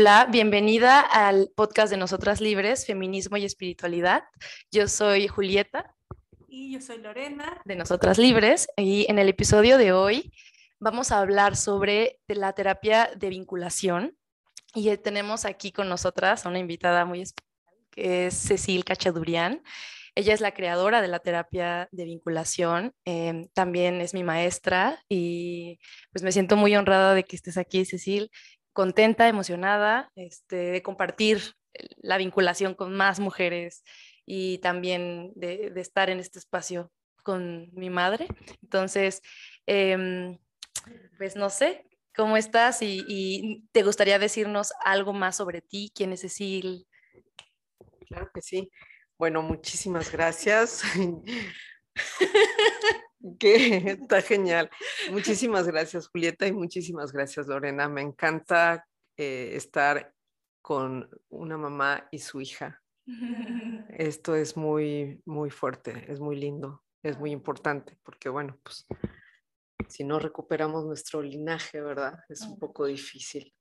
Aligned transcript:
Hola, 0.00 0.28
bienvenida 0.30 1.00
al 1.00 1.50
podcast 1.56 1.90
de 1.90 1.96
Nosotras 1.96 2.40
Libres, 2.40 2.86
Feminismo 2.86 3.36
y 3.36 3.44
Espiritualidad. 3.44 4.22
Yo 4.70 4.86
soy 4.86 5.26
Julieta. 5.26 5.92
Y 6.46 6.72
yo 6.72 6.80
soy 6.80 6.98
Lorena. 6.98 7.60
De 7.64 7.74
Nosotras 7.74 8.16
Libres. 8.16 8.68
Y 8.76 9.06
en 9.08 9.18
el 9.18 9.28
episodio 9.28 9.76
de 9.76 9.90
hoy 9.90 10.32
vamos 10.78 11.10
a 11.10 11.18
hablar 11.18 11.56
sobre 11.56 12.20
la 12.28 12.52
terapia 12.52 13.10
de 13.16 13.28
vinculación. 13.28 14.16
Y 14.72 14.96
tenemos 14.98 15.44
aquí 15.44 15.72
con 15.72 15.88
nosotras 15.88 16.46
a 16.46 16.48
una 16.48 16.60
invitada 16.60 17.04
muy 17.04 17.22
especial, 17.22 17.76
que 17.90 18.26
es 18.28 18.34
Cecil 18.34 18.84
Cachadurian. 18.84 19.64
Ella 20.14 20.32
es 20.32 20.40
la 20.40 20.54
creadora 20.54 21.02
de 21.02 21.08
la 21.08 21.18
terapia 21.18 21.88
de 21.92 22.04
vinculación, 22.04 22.92
em, 23.04 23.48
también 23.52 24.00
es 24.00 24.14
mi 24.14 24.24
maestra 24.24 25.00
y 25.08 25.78
pues 26.10 26.24
me 26.24 26.32
siento 26.32 26.56
muy 26.56 26.74
honrada 26.74 27.14
de 27.14 27.22
que 27.22 27.36
estés 27.36 27.56
aquí, 27.56 27.84
Cecil 27.84 28.28
contenta, 28.78 29.26
emocionada 29.26 30.08
este, 30.14 30.54
de 30.54 30.82
compartir 30.84 31.56
la 31.96 32.16
vinculación 32.16 32.74
con 32.74 32.94
más 32.94 33.18
mujeres 33.18 33.82
y 34.24 34.58
también 34.58 35.32
de, 35.34 35.72
estar 35.74 36.10
en 36.10 36.20
este 36.20 36.38
espacio 36.38 36.92
con 37.24 37.70
mi 37.72 37.90
madre. 37.90 38.28
Entonces, 38.62 39.20
em, 39.66 40.38
pues 41.16 41.34
no 41.34 41.50
sé, 41.50 41.88
¿cómo 42.14 42.36
estás? 42.36 42.78
Y, 42.80 43.66
te 43.72 43.82
gustaría 43.82 44.20
decirnos 44.20 44.72
algo 44.84 45.12
más 45.12 45.34
sobre 45.34 45.60
ti, 45.60 45.90
quién 45.92 46.12
es 46.12 46.20
Cecil. 46.20 46.86
Claro 48.06 48.30
que 48.32 48.42
sí. 48.42 48.70
Bueno, 49.18 49.42
muchísimas 49.42 50.12
gracias. 50.12 50.84
que 53.38 53.76
está 54.02 54.22
genial. 54.22 54.70
Muchísimas 55.12 55.66
gracias, 55.66 56.08
Julieta, 56.08 56.46
y 56.46 56.52
muchísimas 56.52 57.12
gracias, 57.12 57.46
Lorena. 57.46 57.88
Me 57.88 58.02
encanta 58.02 58.86
eh, 59.16 59.50
estar 59.54 60.14
con 60.62 61.08
una 61.28 61.56
mamá 61.56 62.08
y 62.10 62.18
su 62.18 62.40
hija. 62.40 62.82
Esto 63.98 64.34
es 64.34 64.56
muy, 64.56 65.22
muy 65.24 65.50
fuerte, 65.50 66.04
es 66.12 66.20
muy 66.20 66.36
lindo, 66.36 66.84
es 67.02 67.18
muy 67.18 67.30
importante, 67.30 67.98
porque 68.02 68.28
bueno, 68.28 68.58
pues 68.62 68.86
si 69.88 70.04
no 70.04 70.18
recuperamos 70.18 70.84
nuestro 70.84 71.22
linaje, 71.22 71.80
¿verdad? 71.80 72.18
Es 72.28 72.42
un 72.42 72.58
poco 72.58 72.86
difícil, 72.86 73.54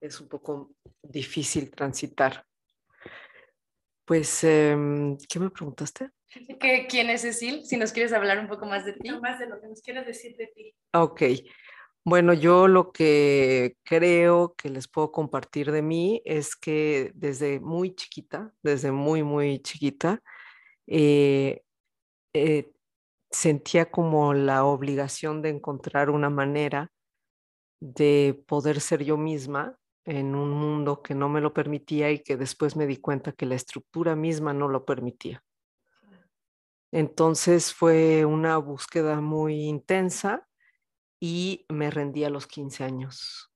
es 0.00 0.20
un 0.20 0.28
poco 0.28 0.74
difícil 1.02 1.70
transitar. 1.70 2.44
Pues, 4.04 4.44
em, 4.44 5.16
¿qué 5.28 5.38
me 5.38 5.50
preguntaste? 5.50 6.10
¿Quién 6.88 7.10
es 7.10 7.22
Cecil? 7.22 7.64
Si 7.64 7.76
nos 7.76 7.92
quieres 7.92 8.12
hablar 8.12 8.38
un 8.38 8.48
poco 8.48 8.66
más 8.66 8.84
de 8.84 8.92
ti. 8.92 9.10
Más 9.20 9.38
de 9.38 9.46
lo 9.46 9.60
que 9.60 9.68
nos 9.68 9.80
quieres 9.80 10.06
decir 10.06 10.36
de 10.36 10.46
ti. 10.48 10.74
Ok. 10.92 11.22
Bueno, 12.04 12.32
yo 12.32 12.68
lo 12.68 12.92
que 12.92 13.76
creo 13.84 14.54
que 14.56 14.70
les 14.70 14.88
puedo 14.88 15.12
compartir 15.12 15.72
de 15.72 15.82
mí 15.82 16.22
es 16.24 16.56
que 16.56 17.12
desde 17.14 17.60
muy 17.60 17.94
chiquita, 17.94 18.54
desde 18.62 18.92
muy, 18.92 19.22
muy 19.22 19.60
chiquita, 19.60 20.22
eh, 20.86 21.62
eh, 22.32 22.72
sentía 23.30 23.90
como 23.90 24.32
la 24.32 24.64
obligación 24.64 25.42
de 25.42 25.50
encontrar 25.50 26.08
una 26.08 26.30
manera 26.30 26.90
de 27.80 28.42
poder 28.46 28.80
ser 28.80 29.04
yo 29.04 29.16
misma 29.16 29.78
en 30.04 30.34
un 30.34 30.50
mundo 30.50 31.02
que 31.02 31.14
no 31.14 31.28
me 31.28 31.42
lo 31.42 31.52
permitía 31.52 32.10
y 32.10 32.22
que 32.22 32.36
después 32.36 32.74
me 32.76 32.86
di 32.86 32.96
cuenta 32.96 33.32
que 33.32 33.44
la 33.44 33.54
estructura 33.54 34.16
misma 34.16 34.54
no 34.54 34.68
lo 34.68 34.86
permitía. 34.86 35.44
Entonces 36.90 37.74
fue 37.74 38.24
una 38.24 38.56
búsqueda 38.58 39.20
muy 39.20 39.66
intensa 39.66 40.48
y 41.20 41.66
me 41.68 41.90
rendí 41.90 42.24
a 42.24 42.30
los 42.30 42.46
15 42.46 42.84
años. 42.84 43.52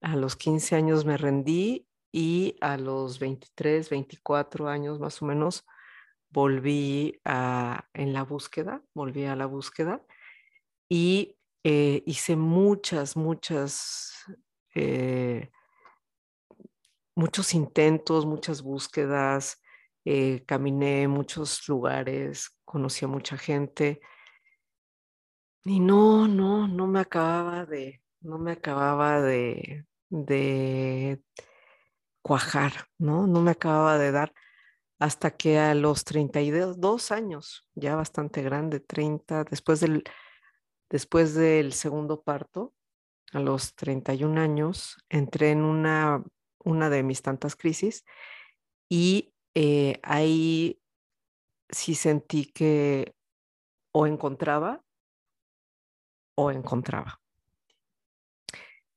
A 0.00 0.16
los 0.16 0.36
15 0.36 0.74
años 0.74 1.04
me 1.04 1.16
rendí 1.16 1.86
y 2.10 2.56
a 2.60 2.76
los 2.76 3.18
23, 3.18 3.88
24 3.88 4.68
años 4.68 4.98
más 4.98 5.22
o 5.22 5.26
menos 5.26 5.64
volví 6.30 7.20
a, 7.24 7.88
en 7.94 8.12
la 8.12 8.24
búsqueda, 8.24 8.82
volví 8.94 9.24
a 9.26 9.36
la 9.36 9.46
búsqueda 9.46 10.04
y 10.88 11.38
eh, 11.62 12.02
hice 12.06 12.36
muchas, 12.36 13.16
muchas, 13.16 14.24
eh, 14.74 15.50
muchos 17.14 17.54
intentos, 17.54 18.26
muchas 18.26 18.62
búsquedas, 18.62 19.61
eh, 20.04 20.44
caminé 20.46 21.08
muchos 21.08 21.66
lugares, 21.68 22.58
conocí 22.64 23.04
a 23.04 23.08
mucha 23.08 23.36
gente 23.36 24.00
y 25.64 25.80
no, 25.80 26.26
no, 26.28 26.66
no 26.66 26.86
me 26.86 27.00
acababa 27.00 27.66
de, 27.66 28.02
no 28.20 28.38
me 28.38 28.52
acababa 28.52 29.20
de, 29.20 29.86
de 30.10 31.22
cuajar, 32.22 32.72
¿no? 32.98 33.26
No 33.26 33.42
me 33.42 33.52
acababa 33.52 33.98
de 33.98 34.12
dar 34.12 34.32
hasta 34.98 35.32
que 35.32 35.58
a 35.58 35.74
los 35.74 36.04
32 36.04 37.10
años, 37.10 37.68
ya 37.74 37.96
bastante 37.96 38.42
grande, 38.42 38.78
30, 38.78 39.44
después 39.44 39.80
del, 39.80 40.04
después 40.88 41.34
del 41.34 41.72
segundo 41.72 42.22
parto, 42.22 42.72
a 43.32 43.40
los 43.40 43.74
31 43.74 44.40
años, 44.40 44.98
entré 45.08 45.50
en 45.50 45.64
una, 45.64 46.22
una 46.64 46.88
de 46.88 47.02
mis 47.02 47.22
tantas 47.22 47.56
crisis 47.56 48.04
y 48.88 49.31
eh, 49.54 50.00
ahí 50.02 50.80
sí 51.70 51.94
sentí 51.94 52.46
que 52.46 53.14
o 53.92 54.06
encontraba 54.06 54.82
o 56.36 56.50
encontraba. 56.50 57.20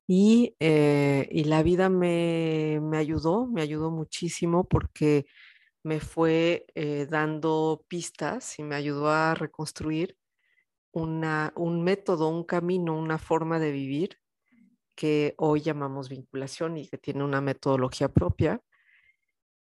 Y, 0.08 0.54
eh, 0.60 1.28
y 1.32 1.44
la 1.44 1.62
vida 1.62 1.88
me, 1.88 2.78
me, 2.80 2.96
ayudó, 2.96 3.46
me 3.46 3.60
ayudó 3.62 3.90
muchísimo 3.90 4.64
porque 4.64 5.26
me 5.82 6.00
fue 6.00 6.66
eh, 6.74 7.06
dando 7.10 7.84
pistas 7.88 8.58
y 8.58 8.62
me 8.62 8.76
ayudó 8.76 9.10
a 9.10 9.34
reconstruir 9.34 10.16
una, 10.92 11.52
un 11.56 11.82
método, 11.84 12.28
un 12.28 12.44
camino, 12.44 12.96
una 12.98 13.18
forma 13.18 13.58
de 13.58 13.72
vivir 13.72 14.18
que 14.96 15.34
hoy 15.38 15.60
llamamos 15.60 16.08
vinculación 16.08 16.78
y 16.78 16.88
que 16.88 16.98
tiene 16.98 17.24
una 17.24 17.40
metodología 17.40 18.08
propia. 18.08 18.60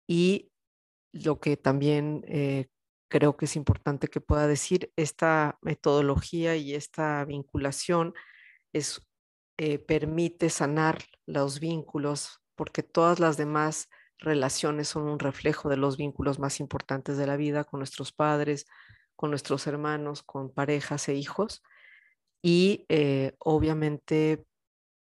Y 0.08 0.52
lo 1.16 1.40
que 1.40 1.56
también 1.56 2.26
eh, 2.28 2.68
creo 3.08 3.38
que 3.38 3.46
es 3.46 3.56
importante 3.56 4.10
que 4.10 4.20
pueda 4.20 4.48
decir, 4.48 4.92
esta 4.98 5.58
metodología 5.62 6.58
y 6.58 6.76
esta 6.76 7.24
vinculación 7.24 8.14
es, 8.74 9.02
eh, 9.58 9.80
permite 9.80 10.50
sanar 10.50 11.04
los 11.26 11.62
vínculos 11.62 12.42
porque 12.56 12.84
todas 12.84 13.20
las 13.22 13.38
demás 13.38 13.90
relaciones 14.18 14.90
son 14.90 15.04
un 15.04 15.20
reflejo 15.20 15.70
de 15.70 15.78
los 15.78 15.96
vínculos 15.96 16.38
más 16.40 16.60
importantes 16.60 17.18
de 17.18 17.28
la 17.28 17.38
vida 17.38 17.64
con 17.64 17.80
nuestros 17.80 18.12
padres, 18.12 18.66
con 19.16 19.30
nuestros 19.30 19.68
hermanos, 19.68 20.22
con 20.22 20.54
parejas 20.54 21.08
e 21.08 21.16
hijos. 21.16 21.64
Y 22.42 22.86
eh, 22.90 23.36
obviamente, 23.40 24.46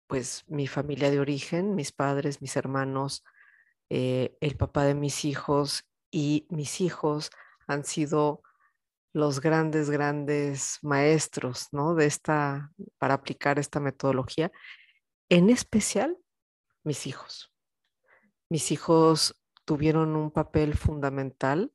pues 0.06 0.44
mi 0.46 0.68
familia 0.68 1.10
de 1.10 1.18
origen, 1.18 1.74
mis 1.74 1.90
padres, 1.90 2.40
mis 2.40 2.56
hermanos, 2.56 3.24
el 3.88 4.56
papá 4.56 4.84
de 4.84 4.94
mis 4.94 5.24
hijos 5.24 5.84
y 6.10 6.46
mis 6.50 6.80
hijos 6.80 7.30
han 7.66 7.84
sido 7.84 8.42
los 9.12 9.40
grandes, 9.40 9.90
grandes 9.90 10.78
maestros, 10.82 11.68
¿no? 11.72 11.94
De 11.94 12.06
esta, 12.06 12.72
para 12.98 13.14
aplicar 13.14 13.58
esta 13.58 13.80
metodología, 13.80 14.52
en 15.28 15.48
especial 15.50 16.18
mis 16.84 17.06
hijos. 17.06 17.52
Mis 18.48 18.70
hijos 18.70 19.34
tuvieron 19.64 20.14
un 20.16 20.30
papel 20.30 20.76
fundamental 20.76 21.72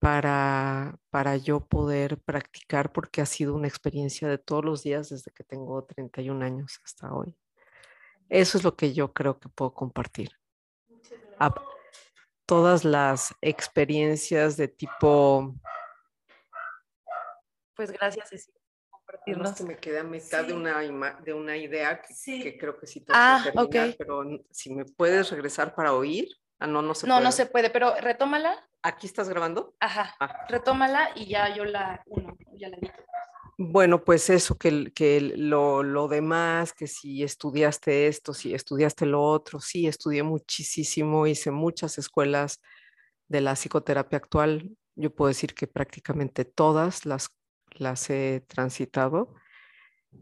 para, 0.00 0.98
para 1.10 1.36
yo 1.36 1.66
poder 1.66 2.18
practicar 2.22 2.92
porque 2.92 3.20
ha 3.20 3.26
sido 3.26 3.54
una 3.54 3.68
experiencia 3.68 4.28
de 4.28 4.38
todos 4.38 4.64
los 4.64 4.82
días 4.82 5.10
desde 5.10 5.30
que 5.32 5.44
tengo 5.44 5.84
31 5.84 6.44
años 6.44 6.80
hasta 6.82 7.12
hoy. 7.14 7.36
Eso 8.28 8.58
es 8.58 8.64
lo 8.64 8.74
que 8.74 8.92
yo 8.92 9.12
creo 9.12 9.38
que 9.38 9.48
puedo 9.48 9.72
compartir 9.72 10.32
todas 12.46 12.84
las 12.84 13.34
experiencias 13.40 14.56
de 14.56 14.68
tipo... 14.68 15.54
Pues 17.74 17.90
gracias, 17.90 18.28
Cecilia. 18.28 18.60
Compartirnos. 18.90 19.60
me 19.62 19.76
queda 19.76 20.00
a 20.00 20.04
mitad 20.04 20.44
de, 20.44 20.52
una 20.52 20.80
de 21.20 21.32
una 21.32 21.56
idea 21.56 22.00
que, 22.00 22.56
creo 22.56 22.78
que 22.78 22.86
sí 22.86 23.00
tengo 23.00 23.18
ah, 23.18 23.42
que 23.44 23.52
terminar, 23.52 23.94
pero 23.98 24.22
si 24.50 24.72
me 24.72 24.84
puedes 24.84 25.30
regresar 25.30 25.74
para 25.74 25.92
oír. 25.92 26.28
Ah, 26.60 26.66
no, 26.66 26.82
no 26.82 26.94
se 26.94 27.06
no, 27.06 27.14
puede. 27.14 27.24
No, 27.24 27.32
se 27.32 27.46
puede, 27.46 27.70
pero 27.70 27.94
retómala. 27.96 28.64
¿Aquí 28.82 29.06
estás 29.06 29.28
grabando? 29.28 29.74
Ajá, 29.80 30.14
ah. 30.20 30.46
retómala 30.48 31.10
y 31.16 31.26
ya 31.26 31.54
yo 31.54 31.64
la 31.64 32.02
uno, 32.06 32.36
ya 32.52 32.68
la 32.68 32.76
digo. 32.76 32.94
Bueno, 33.56 34.02
pues 34.02 34.30
eso, 34.30 34.56
que, 34.58 34.92
que 34.92 35.20
lo, 35.20 35.82
lo, 35.84 36.08
demás, 36.08 36.72
que 36.72 36.88
si 36.88 37.22
estudiaste 37.22 38.08
esto, 38.08 38.34
si 38.34 38.52
estudiaste 38.52 39.06
lo 39.06 39.22
otro, 39.22 39.60
sí, 39.60 39.86
estudié 39.86 40.22
muchísimo, 40.24 41.26
hice 41.26 41.50
muchas 41.52 41.98
escuelas 41.98 42.60
de 43.28 43.40
la 43.42 43.54
psicoterapia 43.56 44.18
actual. 44.18 44.76
Yo 44.96 45.14
puedo 45.14 45.28
decir 45.28 45.54
que 45.54 45.68
prácticamente 45.68 46.44
todas 46.44 47.06
las, 47.06 47.28
las 47.72 48.10
he 48.10 48.44
transitado. 48.48 49.34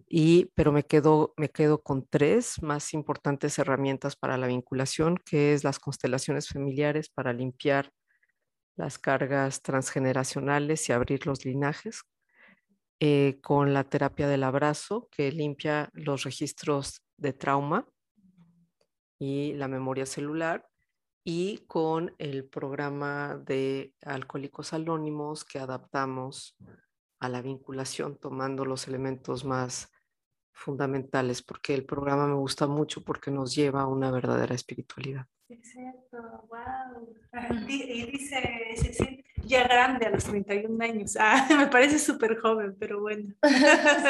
y, 0.08 0.46
pero 0.55 0.73
me 0.73 0.84
quedo, 0.84 1.34
me 1.37 1.50
quedo 1.50 1.82
con 1.82 2.06
tres 2.08 2.62
más 2.62 2.94
importantes 2.94 3.58
herramientas 3.58 4.17
para 4.17 4.37
la 4.38 4.46
vinculación, 4.46 5.17
que 5.25 5.55
es 5.55 5.64
las 5.64 5.79
constelaciones 5.79 6.49
familiares 6.49 7.08
para 7.11 7.32
limpiar 7.32 7.93
las 8.76 8.99
cargas 8.99 9.62
transgeneracionales 9.62 10.88
y 10.88 10.93
abrir 10.93 11.26
los 11.26 11.44
linajes, 11.44 12.02
eh, 13.04 13.40
con 13.40 13.75
la 13.75 13.82
terapia 13.82 14.28
del 14.28 14.44
abrazo, 14.44 15.08
que 15.10 15.32
limpia 15.32 15.90
los 15.93 16.22
registros 16.22 17.02
de 17.16 17.32
trauma 17.32 17.84
y 19.19 19.54
la 19.54 19.66
memoria 19.66 20.06
celular, 20.06 20.69
y 21.25 21.64
con 21.66 22.14
el 22.19 22.44
programa 22.44 23.43
de 23.44 23.93
Alcohólicos 24.02 24.72
Anónimos 24.72 25.44
que 25.44 25.58
adaptamos 25.58 26.56
a 27.19 27.28
la 27.28 27.43
vinculación, 27.43 28.19
tomando 28.19 28.64
los 28.64 28.87
elementos 28.87 29.44
más 29.44 29.90
fundamentales, 30.52 31.43
porque 31.43 31.75
el 31.75 31.84
programa 31.84 32.28
me 32.28 32.34
gusta 32.34 32.69
mucho 32.69 33.02
porque 33.02 33.32
nos 33.32 33.52
lleva 33.52 33.81
a 33.82 33.88
una 33.88 34.12
verdadera 34.12 34.55
espiritualidad. 34.55 35.26
Exacto, 35.48 36.46
wow. 36.48 37.16
Y 37.69 38.12
dice, 38.12 38.76
siente 38.93 39.31
ya 39.44 39.64
grande 39.64 40.06
a 40.06 40.10
los 40.10 40.24
31 40.24 40.82
años. 40.84 41.16
Ah, 41.18 41.46
me 41.58 41.66
parece 41.68 41.98
súper 41.98 42.38
joven, 42.40 42.76
pero 42.78 43.00
bueno. 43.00 43.34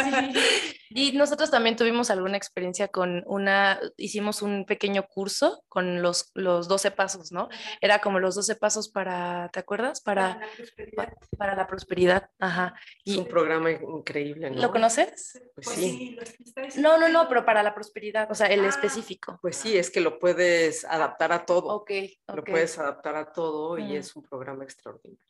Sí. 0.03 0.79
Y 0.95 1.13
nosotros 1.13 1.51
también 1.51 1.75
tuvimos 1.77 2.11
alguna 2.11 2.37
experiencia 2.37 2.89
con 2.89 3.23
una, 3.27 3.81
hicimos 3.97 4.43
un 4.43 4.67
pequeño 4.67 5.05
curso 5.09 5.65
con 5.69 6.03
los, 6.03 6.31
los 6.35 6.69
12 6.69 6.91
pasos, 6.91 7.33
¿no? 7.33 7.49
Era 7.81 8.01
como 8.01 8.19
los 8.19 8.35
12 8.35 8.57
pasos 8.57 8.91
para, 8.91 9.49
¿te 9.55 9.61
acuerdas? 9.61 10.03
Para, 10.03 10.39
la 10.39 10.47
prosperidad. 10.55 11.13
para 11.39 11.57
la 11.57 11.67
prosperidad. 11.67 12.31
Ajá. 12.39 12.75
Es 13.07 13.17
un 13.17 13.27
programa 13.27 13.71
increíble, 13.71 14.51
¿no? 14.51 14.61
¿Lo 14.61 14.71
conoces? 14.71 15.41
Pues 15.55 15.67
Pues 15.67 15.77
sí. 15.79 16.19
sí, 16.71 16.81
No, 16.83 16.99
no, 16.99 17.09
no, 17.09 17.27
pero 17.27 17.47
para 17.47 17.63
la 17.63 17.75
prosperidad, 17.75 18.31
o 18.31 18.35
sea, 18.35 18.49
el 18.49 18.63
Ah. 18.63 18.69
específico. 18.69 19.39
Pues 19.41 19.57
sí, 19.57 19.79
es 19.79 19.91
que 19.91 20.01
lo 20.03 20.19
puedes 20.19 20.85
adaptar 20.85 21.33
a 21.33 21.47
todo. 21.47 21.69
Ok, 21.69 21.91
Lo 22.35 22.45
puedes 22.45 22.79
adaptar 22.79 23.17
a 23.17 23.33
todo 23.33 23.79
y 23.79 23.85
Mm. 23.85 23.97
es 23.97 24.15
un 24.15 24.23
programa 24.25 24.65
extraordinario. 24.65 25.22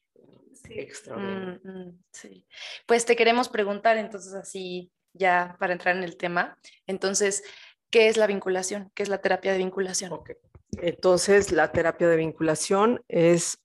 Sí. 0.52 0.78
Extraordinario. 0.78 1.60
Mm, 1.64 1.68
mm, 1.68 2.02
sí. 2.12 2.46
Pues 2.86 3.04
te 3.04 3.16
queremos 3.16 3.48
preguntar 3.48 3.96
entonces 3.96 4.34
así, 4.34 4.92
ya 5.12 5.56
para 5.58 5.72
entrar 5.72 5.96
en 5.96 6.04
el 6.04 6.16
tema, 6.16 6.58
entonces, 6.86 7.42
¿qué 7.90 8.08
es 8.08 8.16
la 8.16 8.26
vinculación? 8.26 8.90
¿Qué 8.94 9.02
es 9.02 9.08
la 9.08 9.20
terapia 9.20 9.52
de 9.52 9.58
vinculación? 9.58 10.12
Entonces, 10.78 11.52
la 11.52 11.70
terapia 11.70 12.08
de 12.08 12.16
vinculación 12.16 13.02
es 13.08 13.58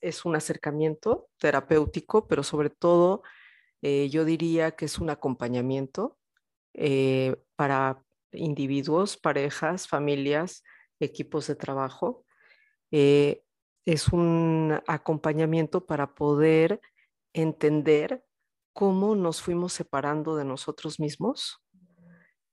es 0.00 0.24
un 0.24 0.36
acercamiento 0.36 1.28
terapéutico, 1.38 2.28
pero 2.28 2.42
sobre 2.42 2.70
todo 2.70 3.22
eh, 3.80 4.08
yo 4.10 4.24
diría 4.24 4.72
que 4.72 4.84
es 4.84 4.98
un 4.98 5.10
acompañamiento 5.10 6.18
eh, 6.74 7.36
para 7.56 8.02
individuos, 8.32 9.16
parejas, 9.16 9.88
familias, 9.88 10.62
equipos 11.00 11.46
de 11.48 11.56
trabajo. 11.56 12.24
Eh, 12.90 13.42
es 13.84 14.08
un 14.08 14.80
acompañamiento 14.86 15.86
para 15.86 16.14
poder 16.14 16.80
entender 17.32 18.24
cómo 18.72 19.14
nos 19.14 19.42
fuimos 19.42 19.72
separando 19.72 20.36
de 20.36 20.44
nosotros 20.44 21.00
mismos 21.00 21.62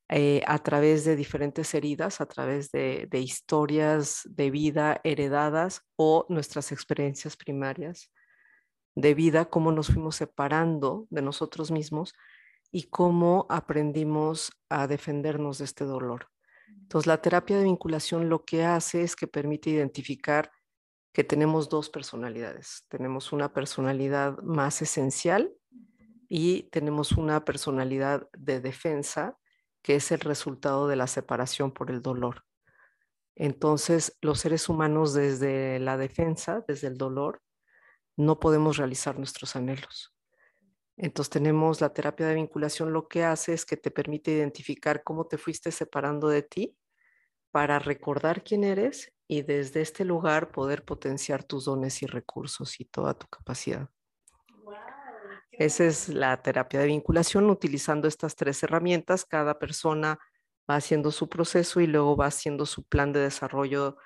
eh, 0.09 0.41
a 0.47 0.57
través 0.59 1.05
de 1.05 1.15
diferentes 1.15 1.73
heridas, 1.73 2.19
a 2.19 2.25
través 2.25 2.71
de, 2.71 3.07
de 3.11 3.19
historias 3.19 4.21
de 4.25 4.49
vida 4.49 4.99
heredadas 5.03 5.83
o 5.95 6.25
nuestras 6.29 6.71
experiencias 6.71 7.37
primarias 7.37 8.11
de 8.95 9.13
vida, 9.13 9.45
cómo 9.45 9.71
nos 9.71 9.87
fuimos 9.87 10.15
separando 10.15 11.05
de 11.09 11.21
nosotros 11.21 11.69
mismos 11.69 12.13
y 12.71 12.83
cómo 12.83 13.45
aprendimos 13.49 14.51
a 14.67 14.87
defendernos 14.87 15.59
de 15.59 15.65
este 15.65 15.85
dolor. 15.85 16.27
Entonces, 16.67 17.07
la 17.07 17.21
terapia 17.21 17.57
de 17.57 17.65
vinculación 17.65 18.29
lo 18.29 18.45
que 18.45 18.63
hace 18.63 19.03
es 19.03 19.15
que 19.15 19.27
permite 19.27 19.69
identificar 19.69 20.51
que 21.11 21.23
tenemos 21.23 21.69
dos 21.69 21.89
personalidades. 21.89 22.85
Tenemos 22.87 23.31
una 23.31 23.53
personalidad 23.53 24.37
más 24.39 24.81
esencial 24.81 25.53
y 26.27 26.63
tenemos 26.69 27.13
una 27.13 27.43
personalidad 27.45 28.29
de 28.37 28.61
defensa 28.61 29.37
que 29.81 29.95
es 29.95 30.11
el 30.11 30.19
resultado 30.19 30.87
de 30.87 30.95
la 30.95 31.07
separación 31.07 31.71
por 31.71 31.89
el 31.89 32.01
dolor. 32.01 32.43
Entonces, 33.35 34.17
los 34.21 34.39
seres 34.39 34.67
humanos 34.67 35.13
desde 35.13 35.79
la 35.79 35.97
defensa, 35.97 36.63
desde 36.67 36.87
el 36.87 36.97
dolor, 36.97 37.41
no 38.17 38.39
podemos 38.39 38.75
realizar 38.77 39.17
nuestros 39.17 39.55
anhelos. 39.55 40.13
Entonces 40.97 41.29
tenemos 41.29 41.79
la 41.79 41.93
terapia 41.93 42.27
de 42.27 42.35
vinculación, 42.35 42.91
lo 42.91 43.07
que 43.07 43.23
hace 43.23 43.53
es 43.53 43.65
que 43.65 43.77
te 43.77 43.89
permite 43.89 44.31
identificar 44.31 45.01
cómo 45.01 45.25
te 45.25 45.37
fuiste 45.37 45.71
separando 45.71 46.27
de 46.27 46.43
ti 46.43 46.77
para 47.51 47.79
recordar 47.79 48.43
quién 48.43 48.65
eres 48.65 49.13
y 49.31 49.43
desde 49.43 49.81
este 49.81 50.03
lugar 50.03 50.51
poder 50.51 50.83
potenciar 50.83 51.43
tus 51.43 51.65
dones 51.65 52.01
y 52.01 52.07
recursos 52.07 52.79
y 52.79 52.85
toda 52.85 53.13
tu 53.13 53.27
capacidad. 53.27 53.87
Wow, 54.63 54.73
Esa 55.51 55.85
es 55.85 56.09
la 56.09 56.41
terapia 56.41 56.79
de 56.79 56.87
vinculación, 56.87 57.47
utilizando 57.47 58.07
estas 58.07 58.35
tres 58.35 58.63
herramientas. 58.63 59.25
Cada 59.25 59.59
persona 59.59 60.17
va 60.69 60.77
haciendo 60.77 61.11
su 61.11 61.29
proceso 61.29 61.79
y 61.79 61.85
luego 61.85 62.17
va 62.17 62.25
haciendo 62.25 62.65
su 62.65 62.83
plan 62.83 63.13
de 63.13 63.19
desarrollo 63.19 63.97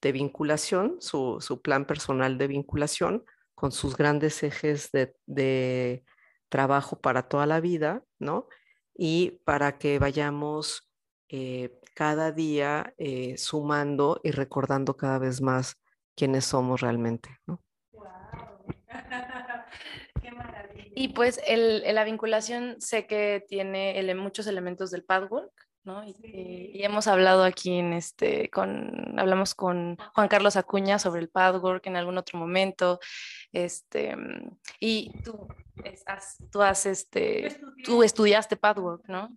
de 0.00 0.12
vinculación, 0.12 0.96
su, 1.00 1.36
su 1.40 1.60
plan 1.60 1.86
personal 1.86 2.38
de 2.38 2.46
vinculación, 2.46 3.26
con 3.54 3.72
sus 3.72 3.94
grandes 3.94 4.42
ejes 4.42 4.90
de, 4.90 5.14
de 5.26 6.02
trabajo 6.48 6.98
para 6.98 7.28
toda 7.28 7.44
la 7.44 7.60
vida, 7.60 8.02
¿no? 8.18 8.48
Y 8.94 9.42
para 9.44 9.76
que 9.76 9.98
vayamos 9.98 10.90
eh, 11.28 11.78
cada 11.94 12.32
día 12.32 12.94
eh, 12.98 13.36
sumando 13.38 14.20
y 14.22 14.30
recordando 14.30 14.96
cada 14.96 15.18
vez 15.18 15.40
más 15.40 15.76
quiénes 16.16 16.44
somos 16.44 16.80
realmente, 16.80 17.30
¿no? 17.46 17.62
Wow. 17.92 18.06
Qué 20.22 20.30
maravilla. 20.30 20.88
Y 20.94 21.08
pues 21.08 21.40
el, 21.46 21.82
la 21.94 22.04
vinculación 22.04 22.76
sé 22.80 23.06
que 23.06 23.44
tiene 23.48 23.98
ele- 23.98 24.14
muchos 24.14 24.46
elementos 24.46 24.90
del 24.90 25.04
pathwork, 25.04 25.52
¿no? 25.84 26.04
Y, 26.04 26.12
Sí. 26.14 26.20
y- 26.24 26.70
y 26.78 26.84
hemos 26.84 27.06
hablado 27.08 27.42
aquí 27.44 27.78
en 27.78 27.92
este, 27.92 28.48
con, 28.50 29.18
hablamos 29.18 29.54
con 29.54 29.96
Juan 30.14 30.28
Carlos 30.28 30.56
Acuña 30.56 30.98
sobre 30.98 31.20
el 31.22 31.28
pathwork 31.28 31.86
en 31.86 31.96
algún 31.96 32.18
otro 32.18 32.38
momento, 32.38 33.00
este, 33.52 34.14
y 34.78 35.10
tú, 35.24 35.48
es- 35.84 36.04
has, 36.06 36.36
tú 36.50 36.62
has, 36.62 36.86
este, 36.86 37.60
tú 37.84 38.02
estudiaste 38.02 38.56
pathwork, 38.56 39.08
¿no? 39.08 39.36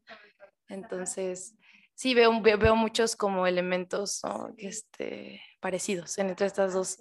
Entonces, 0.67 1.55
sí, 1.95 2.13
veo, 2.13 2.41
veo, 2.41 2.57
veo 2.57 2.75
muchos 2.75 3.15
como 3.15 3.47
elementos 3.47 4.21
¿no? 4.23 4.53
Este, 4.57 5.41
parecidos 5.59 6.17
en- 6.17 6.29
entre 6.29 6.47
estas 6.47 6.73
dos. 6.73 6.97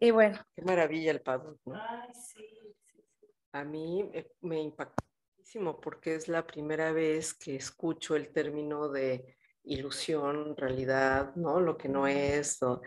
Y 0.00 0.10
bueno, 0.10 0.38
Qué 0.54 0.62
maravilla 0.62 1.10
el 1.12 1.20
padrón, 1.22 1.58
¿no? 1.64 1.74
Ay, 1.76 2.08
sí, 2.14 2.46
sí, 2.86 3.02
sí. 3.20 3.26
A 3.52 3.64
mí 3.64 4.10
eh, 4.12 4.30
me 4.42 4.60
impactó 4.60 5.04
muchísimo 5.38 5.80
porque 5.80 6.14
es 6.16 6.28
la 6.28 6.46
primera 6.46 6.92
vez 6.92 7.32
que 7.34 7.56
escucho 7.56 8.16
el 8.16 8.32
término 8.32 8.88
de 8.88 9.36
ilusión, 9.64 10.56
realidad, 10.56 11.34
¿no? 11.36 11.60
Lo 11.60 11.76
que 11.78 11.88
no 11.88 12.06
es. 12.06 12.62
O, 12.62 12.82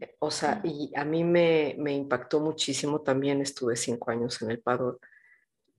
eh, 0.00 0.16
o 0.20 0.30
sea, 0.30 0.60
y 0.64 0.92
a 0.96 1.04
mí 1.04 1.24
me, 1.24 1.76
me 1.78 1.92
impactó 1.94 2.40
muchísimo. 2.40 3.02
También 3.02 3.40
estuve 3.42 3.76
cinco 3.76 4.10
años 4.10 4.40
en 4.42 4.50
el 4.50 4.60
Pador, 4.62 4.98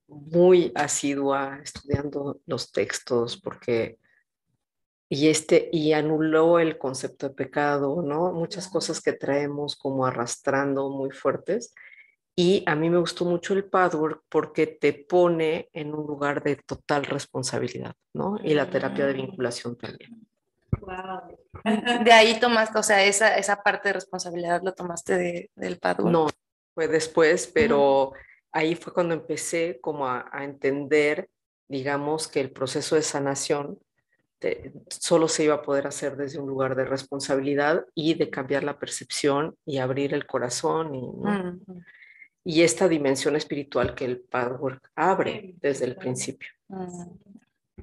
muy 0.08 0.72
asidua, 0.74 1.60
estudiando 1.62 2.40
los 2.46 2.72
textos, 2.72 3.40
porque. 3.40 3.98
Y, 5.14 5.28
este, 5.28 5.68
y 5.70 5.92
anuló 5.92 6.58
el 6.58 6.76
concepto 6.76 7.28
de 7.28 7.36
pecado, 7.36 8.02
¿no? 8.02 8.32
Muchas 8.32 8.66
cosas 8.66 9.00
que 9.00 9.12
traemos 9.12 9.76
como 9.76 10.04
arrastrando 10.06 10.90
muy 10.90 11.12
fuertes. 11.12 11.72
Y 12.34 12.64
a 12.66 12.74
mí 12.74 12.90
me 12.90 12.98
gustó 12.98 13.24
mucho 13.24 13.54
el 13.54 13.62
padwork 13.64 14.24
porque 14.28 14.66
te 14.66 14.92
pone 14.92 15.68
en 15.72 15.94
un 15.94 16.04
lugar 16.04 16.42
de 16.42 16.56
total 16.56 17.04
responsabilidad, 17.04 17.94
¿no? 18.12 18.38
Y 18.42 18.54
la 18.54 18.68
terapia 18.68 19.06
de 19.06 19.12
vinculación 19.12 19.78
también. 19.78 20.26
Wow. 20.80 21.38
de 22.04 22.12
ahí 22.12 22.40
tomaste, 22.40 22.76
o 22.76 22.82
sea, 22.82 23.04
esa, 23.04 23.36
esa 23.36 23.62
parte 23.62 23.90
de 23.90 23.92
responsabilidad 23.92 24.62
lo 24.64 24.74
tomaste 24.74 25.16
de- 25.16 25.50
del 25.54 25.78
pathwork. 25.78 26.10
No, 26.10 26.26
fue 26.74 26.88
después, 26.88 27.46
pero 27.54 28.14
ahí 28.50 28.74
fue 28.74 28.92
cuando 28.92 29.14
empecé 29.14 29.78
como 29.80 30.08
a, 30.08 30.28
a 30.32 30.42
entender, 30.42 31.30
digamos, 31.68 32.26
que 32.26 32.40
el 32.40 32.50
proceso 32.50 32.96
de 32.96 33.02
sanación 33.02 33.78
te- 34.44 34.72
solo 34.90 35.26
se 35.26 35.44
iba 35.44 35.54
a 35.54 35.62
poder 35.62 35.86
hacer 35.86 36.16
desde 36.16 36.38
un 36.38 36.46
lugar 36.46 36.76
de 36.76 36.84
responsabilidad 36.84 37.86
y 37.94 38.12
de 38.12 38.28
cambiar 38.28 38.62
la 38.62 38.78
percepción 38.78 39.56
y 39.64 39.78
abrir 39.78 40.12
el 40.12 40.26
corazón 40.26 40.94
y, 40.94 41.00
¿no? 41.00 41.30
Mm, 41.30 41.84
y 42.44 42.60
esta 42.60 42.86
dimensión 42.88 43.36
espiritual 43.36 43.94
que 43.94 44.04
el 44.04 44.20
padwork 44.20 44.90
abre 44.94 45.54
desde 45.62 45.86
el 45.86 45.96
principio. 45.96 46.50
mm. 46.68 47.04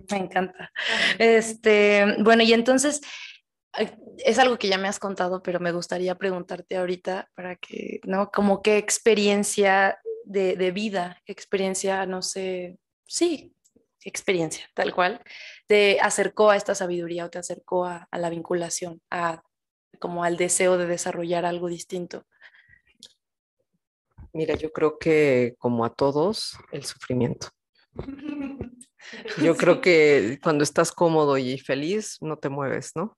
Me 0.10 0.18
encanta. 0.18 0.72
Este, 1.20 2.16
bueno, 2.24 2.44
y 2.44 2.54
entonces 2.54 3.02
es 4.18 4.40
algo 4.40 4.58
que 4.58 4.68
ya 4.70 4.78
me 4.78 4.88
has 4.88 5.00
contado, 5.00 5.42
pero 5.44 5.60
me 5.60 5.72
gustaría 5.72 6.16
preguntarte 6.16 6.78
ahorita 6.78 7.30
para 7.36 7.56
que, 7.56 8.00
¿no? 8.06 8.30
Como 8.32 8.62
qué 8.62 8.78
experiencia 8.78 10.00
de, 10.26 10.56
de 10.56 10.72
vida, 10.72 11.18
qué 11.26 11.32
experiencia, 11.34 12.06
no 12.06 12.22
sé, 12.22 12.78
sí, 13.06 13.54
experiencia, 14.04 14.68
tal 14.74 14.94
cual, 14.94 15.22
te 15.68 16.00
acercó 16.02 16.50
a 16.50 16.58
esta 16.58 16.76
sabiduría 16.76 17.26
o 17.26 17.30
te 17.30 17.40
acercó 17.40 17.86
a, 17.86 18.08
a 18.12 18.18
la 18.18 18.30
vinculación, 18.30 19.02
a 19.10 19.44
como 20.00 20.24
al 20.24 20.38
deseo 20.38 20.78
de 20.78 20.88
desarrollar 20.88 21.46
algo 21.46 21.68
distinto? 21.68 22.26
Mira, 24.34 24.56
yo 24.56 24.72
creo 24.72 24.98
que 24.98 25.56
como 25.58 25.86
a 25.86 25.94
todos, 25.94 26.58
el 26.72 26.84
sufrimiento. 26.84 27.50
Yo 29.42 29.58
creo 29.58 29.82
que 29.82 30.40
cuando 30.44 30.64
estás 30.64 30.92
cómodo 30.92 31.38
y 31.38 31.58
feliz, 31.58 32.18
no 32.22 32.38
te 32.38 32.50
mueves, 32.50 32.92
¿no? 32.96 33.18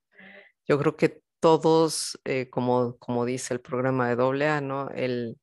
Yo 0.66 0.80
creo 0.80 0.96
que 0.96 1.22
todos, 1.42 2.20
eh, 2.24 2.50
como, 2.50 2.98
como 2.98 3.26
dice 3.26 3.54
el 3.54 3.60
programa 3.60 4.08
de 4.08 4.16
doble 4.16 4.48
A, 4.48 4.62
¿no? 4.62 4.90
El, 4.92 5.38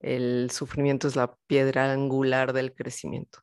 el 0.00 0.50
sufrimiento 0.50 1.08
es 1.08 1.16
la 1.16 1.34
piedra 1.46 1.90
angular 1.90 2.52
del 2.52 2.74
crecimiento. 2.74 3.40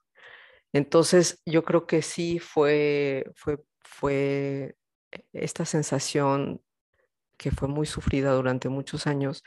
Entonces, 0.73 1.41
yo 1.45 1.63
creo 1.63 1.85
que 1.87 2.01
sí 2.01 2.39
fue, 2.39 3.25
fue, 3.35 3.59
fue 3.81 4.75
esta 5.33 5.65
sensación 5.65 6.61
que 7.37 7.51
fue 7.51 7.67
muy 7.67 7.85
sufrida 7.87 8.33
durante 8.33 8.69
muchos 8.69 9.07
años 9.07 9.43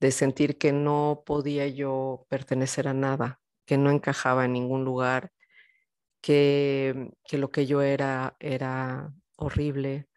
de 0.00 0.12
sentir 0.12 0.58
que 0.58 0.72
no 0.72 1.22
podía 1.26 1.68
yo 1.68 2.26
pertenecer 2.28 2.88
a 2.88 2.94
nada, 2.94 3.40
que 3.66 3.78
no 3.78 3.90
encajaba 3.90 4.44
en 4.46 4.52
ningún 4.54 4.84
lugar, 4.84 5.32
que, 6.20 7.12
que 7.24 7.38
lo 7.38 7.50
que 7.50 7.66
yo 7.66 7.82
era 7.82 8.36
era 8.40 9.12
horrible, 9.36 10.08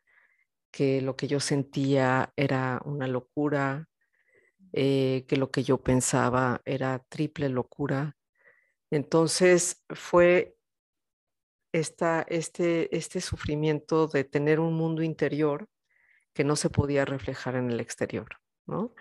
que 0.71 1.01
lo 1.01 1.15
que 1.15 1.27
yo 1.27 1.39
sentía 1.39 2.33
era 2.35 2.81
una 2.85 3.07
locura, 3.07 3.89
eh, 4.73 5.25
que 5.27 5.37
lo 5.37 5.51
que 5.51 5.63
yo 5.63 5.81
pensaba 5.83 6.61
era 6.65 6.99
triple 7.09 7.49
locura. 7.49 8.15
Entonces 8.91 9.83
fue 9.89 10.57
esta, 11.73 12.25
este, 12.29 12.95
este 12.95 13.21
sufrimiento 13.21 14.07
de 14.07 14.23
tener 14.23 14.59
un 14.59 14.73
mundo 14.73 15.03
interior 15.03 15.67
que 16.33 16.43
no 16.43 16.55
se 16.55 16.69
podía 16.69 17.05
reflejar 17.05 17.55
en 17.55 17.71
el 17.71 17.79
exterior, 17.79 18.27
¿no? 18.65 18.93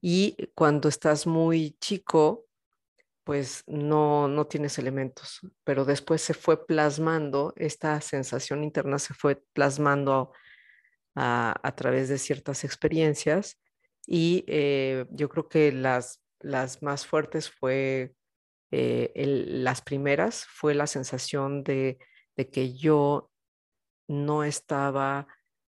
Y 0.00 0.36
cuando 0.54 0.88
estás 0.88 1.26
muy 1.26 1.76
chico, 1.80 2.46
pues 3.24 3.62
no, 3.66 4.26
no 4.26 4.46
tienes 4.46 4.78
elementos, 4.78 5.40
pero 5.64 5.84
después 5.84 6.22
se 6.22 6.34
fue 6.34 6.66
plasmando, 6.66 7.52
esta 7.56 8.00
sensación 8.00 8.64
interna 8.64 8.98
se 8.98 9.12
fue 9.12 9.36
plasmando 9.52 10.32
a, 11.14 11.74
través 11.76 12.08
de 12.08 12.16
ciertas 12.16 12.64
experiencias 12.64 13.60
y 14.06 14.44
eh, 14.46 15.04
yo 15.10 15.28
creo 15.28 15.48
que 15.48 15.72
las, 15.72 16.22
las 16.40 16.82
más 16.82 17.06
fuertes 17.06 17.50
fue, 17.50 18.14
eh, 18.70 19.12
las 19.16 19.82
primeras 19.82 20.44
fue 20.46 20.74
la 20.74 20.86
sensación 20.86 21.64
de, 21.64 21.98
de 22.36 22.50
que 22.50 22.74
yo 22.74 23.30
no 24.08 24.44
estaba 24.44 25.26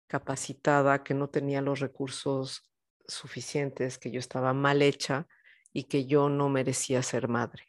capacitada, 0.07 1.02
que 1.02 1.14
no 1.14 1.28
tenía 1.28 1.61
los 1.61 1.81
recursos 1.81 2.71
suficientes, 3.07 3.99
que 3.99 4.11
yo 4.11 4.19
estaba 4.19 4.52
mal 4.52 4.83
hecha 4.83 5.26
y 5.73 5.85
que 5.85 6.07
yo 6.07 6.28
no 6.28 6.49
merecía 6.49 7.02
ser 7.02 7.28
madre, 7.28 7.64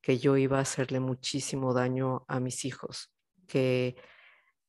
que 0.00 0.18
yo 0.18 0.36
iba 0.36 0.58
a 0.58 0.62
hacerle 0.62 1.00
muchísimo 1.00 1.74
daño 1.74 2.24
a 2.28 2.40
mis 2.40 2.64
hijos, 2.64 3.12
que 3.46 3.96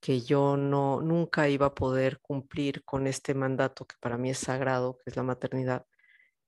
que 0.02 0.22
yo 0.22 0.58
no 0.58 1.00
nunca 1.02 1.48
iba 1.48 1.68
a 1.68 1.76
poder 1.76 2.20
cumplir 2.22 2.84
con 2.84 3.06
este 3.08 3.36
mandato 3.36 3.86
que 3.86 3.96
para 4.02 4.18
mí 4.18 4.32
es 4.32 4.40
sagrado, 4.40 4.98
que 4.98 5.12
es 5.12 5.16
la 5.16 5.24
maternidad, 5.24 5.86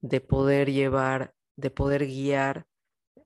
de 0.02 0.22
poder 0.22 0.72
llevar, 0.72 1.34
de 1.56 1.70
poder 1.70 2.06
guiar 2.08 2.66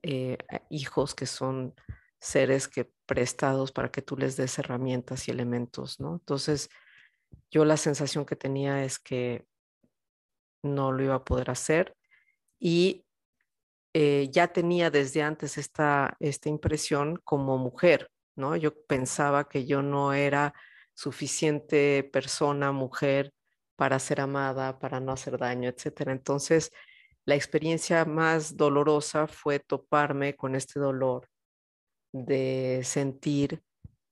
eh, 0.03 0.37
hijos 0.69 1.15
que 1.15 1.25
son 1.25 1.75
seres 2.19 2.67
que 2.67 2.91
prestados 3.05 3.71
para 3.71 3.91
que 3.91 4.01
tú 4.01 4.17
les 4.17 4.37
des 4.37 4.57
herramientas 4.59 5.27
y 5.27 5.31
elementos, 5.31 5.99
¿no? 5.99 6.13
Entonces, 6.13 6.69
yo 7.51 7.65
la 7.65 7.77
sensación 7.77 8.25
que 8.25 8.35
tenía 8.35 8.83
es 8.83 8.99
que 8.99 9.45
no 10.63 10.91
lo 10.91 11.03
iba 11.03 11.15
a 11.15 11.23
poder 11.23 11.49
hacer 11.49 11.95
y 12.59 13.05
eh, 13.93 14.29
ya 14.31 14.47
tenía 14.47 14.89
desde 14.89 15.23
antes 15.23 15.57
esta, 15.57 16.15
esta 16.19 16.49
impresión 16.49 17.17
como 17.23 17.57
mujer, 17.57 18.11
¿no? 18.35 18.55
Yo 18.55 18.73
pensaba 18.85 19.47
que 19.47 19.65
yo 19.65 19.81
no 19.81 20.13
era 20.13 20.53
suficiente 20.93 22.03
persona, 22.11 22.71
mujer, 22.71 23.33
para 23.75 23.99
ser 23.99 24.21
amada, 24.21 24.79
para 24.79 24.99
no 24.99 25.11
hacer 25.11 25.37
daño, 25.37 25.69
etcétera. 25.69 26.11
Entonces, 26.11 26.71
la 27.27 27.35
experiencia 27.35 28.05
más 28.05 28.55
dolorosa 28.55 29.27
fue 29.27 29.59
toparme 29.59 30.37
con 30.37 30.55
este 30.55 30.79
dolor 30.79 31.27
de 32.13 32.79
sentir 32.85 33.61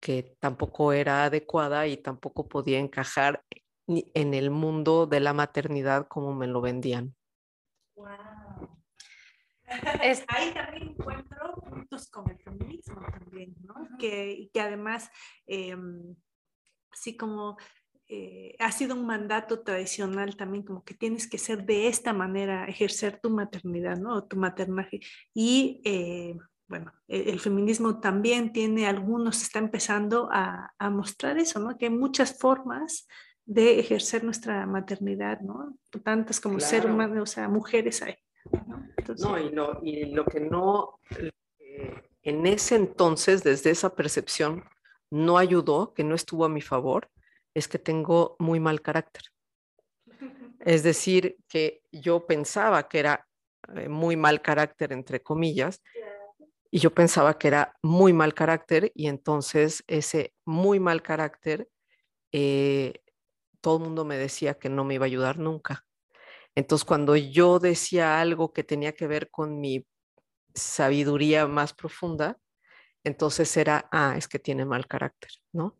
que 0.01 0.35
tampoco 0.39 0.91
era 0.91 1.23
adecuada 1.23 1.87
y 1.87 1.95
tampoco 1.95 2.49
podía 2.49 2.77
encajar 2.77 3.41
en 3.87 4.33
el 4.33 4.51
mundo 4.51 5.07
de 5.07 5.21
la 5.21 5.31
maternidad 5.31 6.09
como 6.09 6.35
me 6.35 6.47
lo 6.47 6.59
vendían. 6.59 7.15
Ahí 10.27 10.53
también 10.53 10.89
encuentro 10.89 11.55
puntos 11.69 12.09
con 12.09 12.29
el 12.29 12.37
feminismo 12.37 12.99
también, 13.09 13.55
¿no? 13.61 13.75
Que, 13.97 14.49
que 14.53 14.59
además, 14.59 15.09
eh, 15.47 15.77
sí 16.91 17.15
como 17.15 17.55
eh, 18.07 18.55
ha 18.59 18.71
sido 18.71 18.95
un 18.95 19.05
mandato 19.05 19.61
tradicional 19.61 20.35
también, 20.35 20.63
como 20.63 20.83
que 20.83 20.93
tienes 20.93 21.27
que 21.29 21.37
ser 21.37 21.65
de 21.65 21.87
esta 21.87 22.13
manera, 22.13 22.65
ejercer 22.65 23.19
tu 23.19 23.29
maternidad, 23.29 23.97
¿no? 23.97 24.15
O 24.15 24.23
tu 24.23 24.37
maternaje. 24.37 24.99
Y 25.33 25.81
eh, 25.85 26.37
bueno, 26.67 26.93
el, 27.07 27.29
el, 27.29 27.39
feminismo 27.39 27.99
también 27.99 28.53
tiene 28.53 28.87
algunos, 28.87 29.41
está 29.41 29.59
empezando 29.59 30.29
a, 30.31 30.73
a, 30.77 30.89
mostrar 30.89 31.37
eso, 31.37 31.59
¿no? 31.59 31.77
Que 31.77 31.85
hay 31.85 31.91
muchas 31.91 32.37
formas 32.37 33.07
de 33.45 33.79
ejercer 33.79 34.23
nuestra 34.23 34.65
maternidad, 34.65 35.41
¿no? 35.41 35.77
Tantas 36.03 36.39
como 36.39 36.57
claro. 36.57 36.69
ser 36.69 36.89
humano, 36.89 37.23
o 37.23 37.27
sea, 37.27 37.47
mujeres 37.47 38.01
hay. 38.01 38.15
¿no? 38.67 39.39
y, 39.39 39.49
lo, 39.49 39.79
y 39.83 40.05
lo 40.05 40.25
que 40.25 40.39
no, 40.39 40.99
eh, 41.59 42.03
en 42.23 42.45
ese 42.45 42.75
entonces, 42.75 43.43
desde 43.43 43.71
esa 43.71 43.95
percepción, 43.95 44.63
no 45.11 45.37
ayudó, 45.37 45.93
que 45.93 46.03
no 46.03 46.15
estuvo 46.15 46.45
a 46.45 46.49
mi 46.49 46.61
favor, 46.61 47.09
es 47.55 47.67
que 47.67 47.79
tengo 47.79 48.35
muy 48.37 48.59
mal 48.59 48.81
carácter. 48.81 49.23
Es 50.59 50.83
decir, 50.83 51.37
que 51.47 51.81
yo 51.91 52.25
pensaba 52.25 52.87
que 52.87 52.99
era 52.99 53.27
eh, 53.75 53.89
muy 53.89 54.15
mal 54.15 54.41
carácter, 54.41 54.93
entre 54.93 55.21
comillas, 55.21 55.81
y 56.71 56.79
yo 56.79 56.93
pensaba 56.93 57.37
que 57.37 57.47
era 57.47 57.75
muy 57.81 58.13
mal 58.13 58.33
carácter, 58.33 58.91
y 58.95 59.07
entonces 59.07 59.83
ese 59.87 60.33
muy 60.45 60.79
mal 60.79 61.01
carácter, 61.01 61.69
eh, 62.31 63.01
todo 63.61 63.77
el 63.77 63.83
mundo 63.83 64.05
me 64.05 64.17
decía 64.17 64.55
que 64.55 64.69
no 64.69 64.83
me 64.83 64.95
iba 64.95 65.05
a 65.05 65.07
ayudar 65.07 65.39
nunca. 65.39 65.85
Entonces, 66.55 66.85
cuando 66.85 67.15
yo 67.15 67.59
decía 67.59 68.19
algo 68.19 68.53
que 68.53 68.63
tenía 68.63 68.93
que 68.93 69.07
ver 69.07 69.29
con 69.29 69.59
mi 69.59 69.85
sabiduría 70.53 71.47
más 71.47 71.73
profunda, 71.73 72.37
entonces 73.03 73.55
era, 73.57 73.87
ah, 73.91 74.15
es 74.17 74.27
que 74.27 74.39
tiene 74.39 74.65
mal 74.65 74.87
carácter, 74.87 75.31
¿no? 75.53 75.77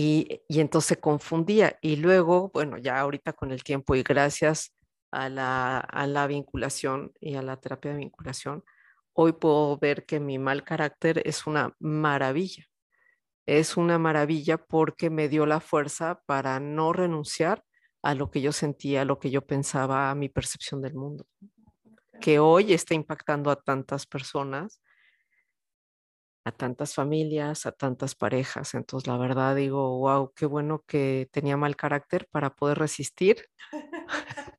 Y, 0.00 0.42
y 0.46 0.60
entonces 0.60 0.90
se 0.90 1.00
confundía. 1.00 1.76
Y 1.82 1.96
luego, 1.96 2.52
bueno, 2.54 2.78
ya 2.78 3.00
ahorita 3.00 3.32
con 3.32 3.50
el 3.50 3.64
tiempo 3.64 3.96
y 3.96 4.04
gracias 4.04 4.72
a 5.10 5.28
la, 5.28 5.78
a 5.78 6.06
la 6.06 6.28
vinculación 6.28 7.10
y 7.18 7.34
a 7.34 7.42
la 7.42 7.56
terapia 7.56 7.90
de 7.90 7.98
vinculación, 7.98 8.62
hoy 9.12 9.32
puedo 9.32 9.76
ver 9.76 10.06
que 10.06 10.20
mi 10.20 10.38
mal 10.38 10.62
carácter 10.62 11.20
es 11.26 11.48
una 11.48 11.74
maravilla. 11.80 12.64
Es 13.44 13.76
una 13.76 13.98
maravilla 13.98 14.56
porque 14.56 15.10
me 15.10 15.28
dio 15.28 15.46
la 15.46 15.58
fuerza 15.58 16.22
para 16.26 16.60
no 16.60 16.92
renunciar 16.92 17.64
a 18.00 18.14
lo 18.14 18.30
que 18.30 18.40
yo 18.40 18.52
sentía, 18.52 19.02
a 19.02 19.04
lo 19.04 19.18
que 19.18 19.30
yo 19.30 19.44
pensaba, 19.44 20.12
a 20.12 20.14
mi 20.14 20.28
percepción 20.28 20.80
del 20.80 20.94
mundo, 20.94 21.26
que 22.20 22.38
hoy 22.38 22.72
está 22.72 22.94
impactando 22.94 23.50
a 23.50 23.60
tantas 23.60 24.06
personas, 24.06 24.80
a 26.48 26.52
tantas 26.52 26.94
familias, 26.94 27.66
a 27.66 27.72
tantas 27.72 28.14
parejas. 28.14 28.74
Entonces, 28.74 29.06
la 29.06 29.16
verdad 29.16 29.54
digo, 29.54 29.98
wow, 29.98 30.32
qué 30.34 30.46
bueno 30.46 30.82
que 30.86 31.28
tenía 31.30 31.56
mal 31.56 31.76
carácter 31.76 32.28
para 32.30 32.54
poder 32.54 32.78
resistir. 32.78 33.48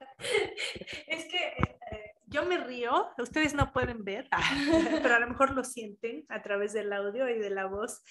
es 1.07 1.25
que 1.25 1.37
eh, 1.91 2.13
yo 2.27 2.45
me 2.45 2.57
río, 2.57 3.09
ustedes 3.17 3.53
no 3.53 3.71
pueden 3.73 4.03
ver, 4.03 4.29
pero 5.03 5.15
a 5.15 5.19
lo 5.19 5.27
mejor 5.27 5.51
lo 5.51 5.63
sienten 5.63 6.25
a 6.29 6.41
través 6.41 6.73
del 6.73 6.93
audio 6.93 7.27
y 7.29 7.39
de 7.39 7.49
la 7.49 7.65
voz 7.65 8.03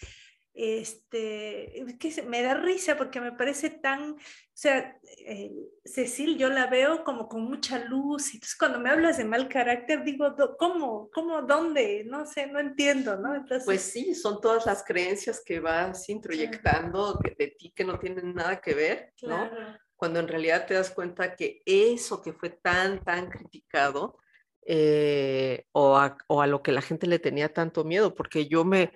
este, 0.61 1.87
que 2.01 2.23
me 2.23 2.43
da 2.43 2.55
risa 2.55 2.97
porque 2.97 3.21
me 3.21 3.31
parece 3.31 3.71
tan, 3.71 4.15
o 4.15 4.19
sea, 4.53 4.99
eh, 5.19 5.53
Cecil, 5.85 6.37
yo 6.37 6.49
la 6.49 6.67
veo 6.67 7.05
como 7.05 7.29
con 7.29 7.45
mucha 7.45 7.79
luz, 7.85 8.35
y 8.35 8.39
entonces 8.39 8.57
cuando 8.59 8.81
me 8.81 8.91
hablas 8.91 9.19
de 9.19 9.25
mal 9.25 9.49
carácter, 9.49 10.03
digo, 10.03 10.35
¿cómo? 10.59 11.11
¿Cómo? 11.13 11.43
¿Dónde? 11.43 12.03
No 12.07 12.27
sé, 12.27 12.49
no 12.49 12.59
entiendo, 12.59 13.17
¿no? 13.17 13.37
Entonces, 13.37 13.65
pues 13.65 13.83
sí, 13.83 14.17
son 14.17 14.41
todas 14.41 14.67
las 14.67 14.83
creencias 14.83 15.41
que 15.45 15.61
vas 15.61 16.09
introyectando 16.09 17.15
de, 17.23 17.37
de 17.39 17.55
ti 17.57 17.73
que 17.73 17.85
no 17.85 17.97
tienen 18.01 18.35
nada 18.35 18.61
que 18.61 18.75
ver, 18.75 19.13
¿no? 19.23 19.49
Claro. 19.49 19.79
Cuando 19.95 20.19
en 20.19 20.27
realidad 20.27 20.67
te 20.67 20.75
das 20.75 20.91
cuenta 20.91 21.37
que 21.37 21.63
eso 21.65 22.21
que 22.21 22.33
fue 22.33 22.51
tan, 22.51 23.05
tan 23.05 23.31
criticado, 23.31 24.19
eh, 24.67 25.67
o, 25.71 25.97
a, 25.97 26.19
o 26.27 26.43
a 26.43 26.49
lo 26.49 26.63
que 26.65 26.73
la 26.73 26.83
gente 26.83 27.07
le 27.07 27.21
tenía 27.21 27.53
tanto 27.53 27.85
miedo, 27.85 28.15
porque 28.15 28.49
yo 28.49 28.65
me 28.65 28.93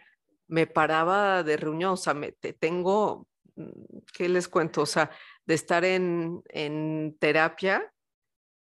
me 0.53 0.67
paraba 0.67 1.43
de 1.43 1.57
reunión, 1.57 1.93
o 1.93 1.97
sea, 1.97 2.13
me, 2.13 2.33
tengo, 2.33 3.27
mm, 3.57 4.01
¿qué 4.13 4.29
les 4.29 4.49
cuento? 4.49 4.83
O 4.83 4.87
sea, 4.87 5.11
de 5.47 5.55
estar 5.55 5.83
en, 5.83 6.43
en 6.51 7.17
terapia 7.19 7.91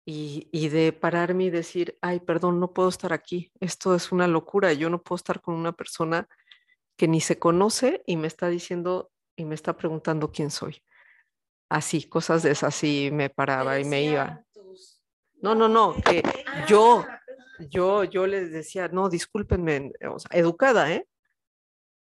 y, 0.05 0.49
y, 0.51 0.67
de 0.67 0.91
pararme 0.91 1.45
y 1.45 1.49
decir, 1.49 1.97
ay, 2.01 2.19
perdón, 2.19 2.59
no 2.59 2.73
puedo 2.73 2.89
estar 2.89 3.13
aquí, 3.13 3.53
esto 3.61 3.95
es 3.95 4.11
una 4.11 4.27
locura, 4.27 4.73
yo 4.73 4.89
no 4.89 5.01
puedo 5.01 5.15
estar 5.15 5.39
con 5.41 5.55
una 5.55 5.71
persona 5.71 6.27
que 6.97 7.07
ni 7.07 7.21
se 7.21 7.39
conoce 7.39 8.03
y 8.05 8.17
me 8.17 8.27
está 8.27 8.49
diciendo 8.49 9.09
y 9.37 9.45
me 9.45 9.55
está 9.55 9.77
preguntando 9.77 10.29
quién 10.29 10.51
soy. 10.51 10.83
Así, 11.69 12.03
cosas 12.03 12.43
de 12.43 12.51
esas, 12.51 12.75
así 12.75 13.11
me 13.13 13.29
paraba 13.29 13.79
y 13.79 13.85
me 13.85 14.03
iba. 14.03 14.43
No, 15.41 15.55
no, 15.55 15.69
no, 15.69 15.95
que 16.03 16.21
yo, 16.67 17.05
yo, 17.69 18.03
yo 18.03 18.27
les 18.27 18.51
decía, 18.51 18.89
no, 18.89 19.07
discúlpenme, 19.07 19.93
o 20.11 20.19
sea, 20.19 20.37
educada, 20.37 20.91
¿eh? 20.91 21.07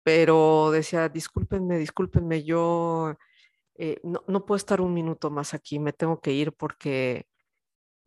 Pero 0.03 0.71
decía, 0.71 1.09
discúlpenme, 1.09 1.77
discúlpenme, 1.77 2.43
yo 2.43 3.15
eh, 3.75 3.99
no, 4.03 4.23
no, 4.27 4.45
puedo 4.45 4.57
estar 4.57 4.81
un 4.81 4.93
minuto 4.93 5.31
más 5.31 5.53
aquí, 5.53 5.79
me 5.79 5.93
tengo 5.93 6.19
que 6.19 6.31
ir 6.31 6.53
porque 6.53 7.25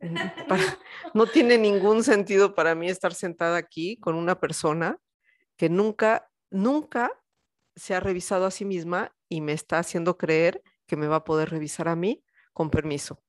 no 1.14 1.26
tiene 1.26 1.58
ningún 1.58 2.04
sentido 2.04 2.54
para 2.54 2.74
mí 2.74 2.88
estar 2.88 3.14
sentada 3.14 3.56
aquí 3.56 3.96
con 3.96 4.14
una 4.14 4.38
persona 4.38 4.98
que 5.56 5.68
nunca, 5.68 6.30
nunca 6.50 7.10
se 7.74 7.94
ha 7.94 8.00
revisado 8.00 8.46
a 8.46 8.50
sí 8.50 8.64
misma 8.64 9.14
y 9.28 9.40
me 9.40 9.52
está 9.52 9.78
haciendo 9.78 10.16
creer 10.16 10.62
que 10.86 10.96
me 10.96 11.08
va 11.08 11.16
a 11.16 11.24
poder 11.24 11.50
revisar 11.50 11.88
a 11.88 11.96
mí 11.96 12.22
con 12.52 12.70
permiso. 12.70 13.22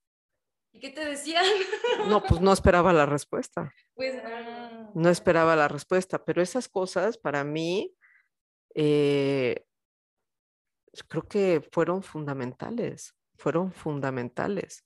¿Y 0.71 0.79
qué 0.79 0.89
te 0.89 1.05
decían? 1.05 1.43
No, 2.07 2.23
pues 2.23 2.39
no 2.39 2.53
esperaba 2.53 2.93
la 2.93 3.05
respuesta. 3.05 3.73
Pues 3.95 4.15
no. 4.23 4.91
No 4.93 5.09
esperaba 5.09 5.55
la 5.55 5.67
respuesta, 5.67 6.23
pero 6.23 6.41
esas 6.41 6.69
cosas 6.69 7.17
para 7.17 7.43
mí 7.43 7.96
eh, 8.77 9.65
creo 11.07 11.23
que 11.23 11.67
fueron 11.71 12.03
fundamentales, 12.03 13.15
fueron 13.35 13.71
fundamentales. 13.71 14.85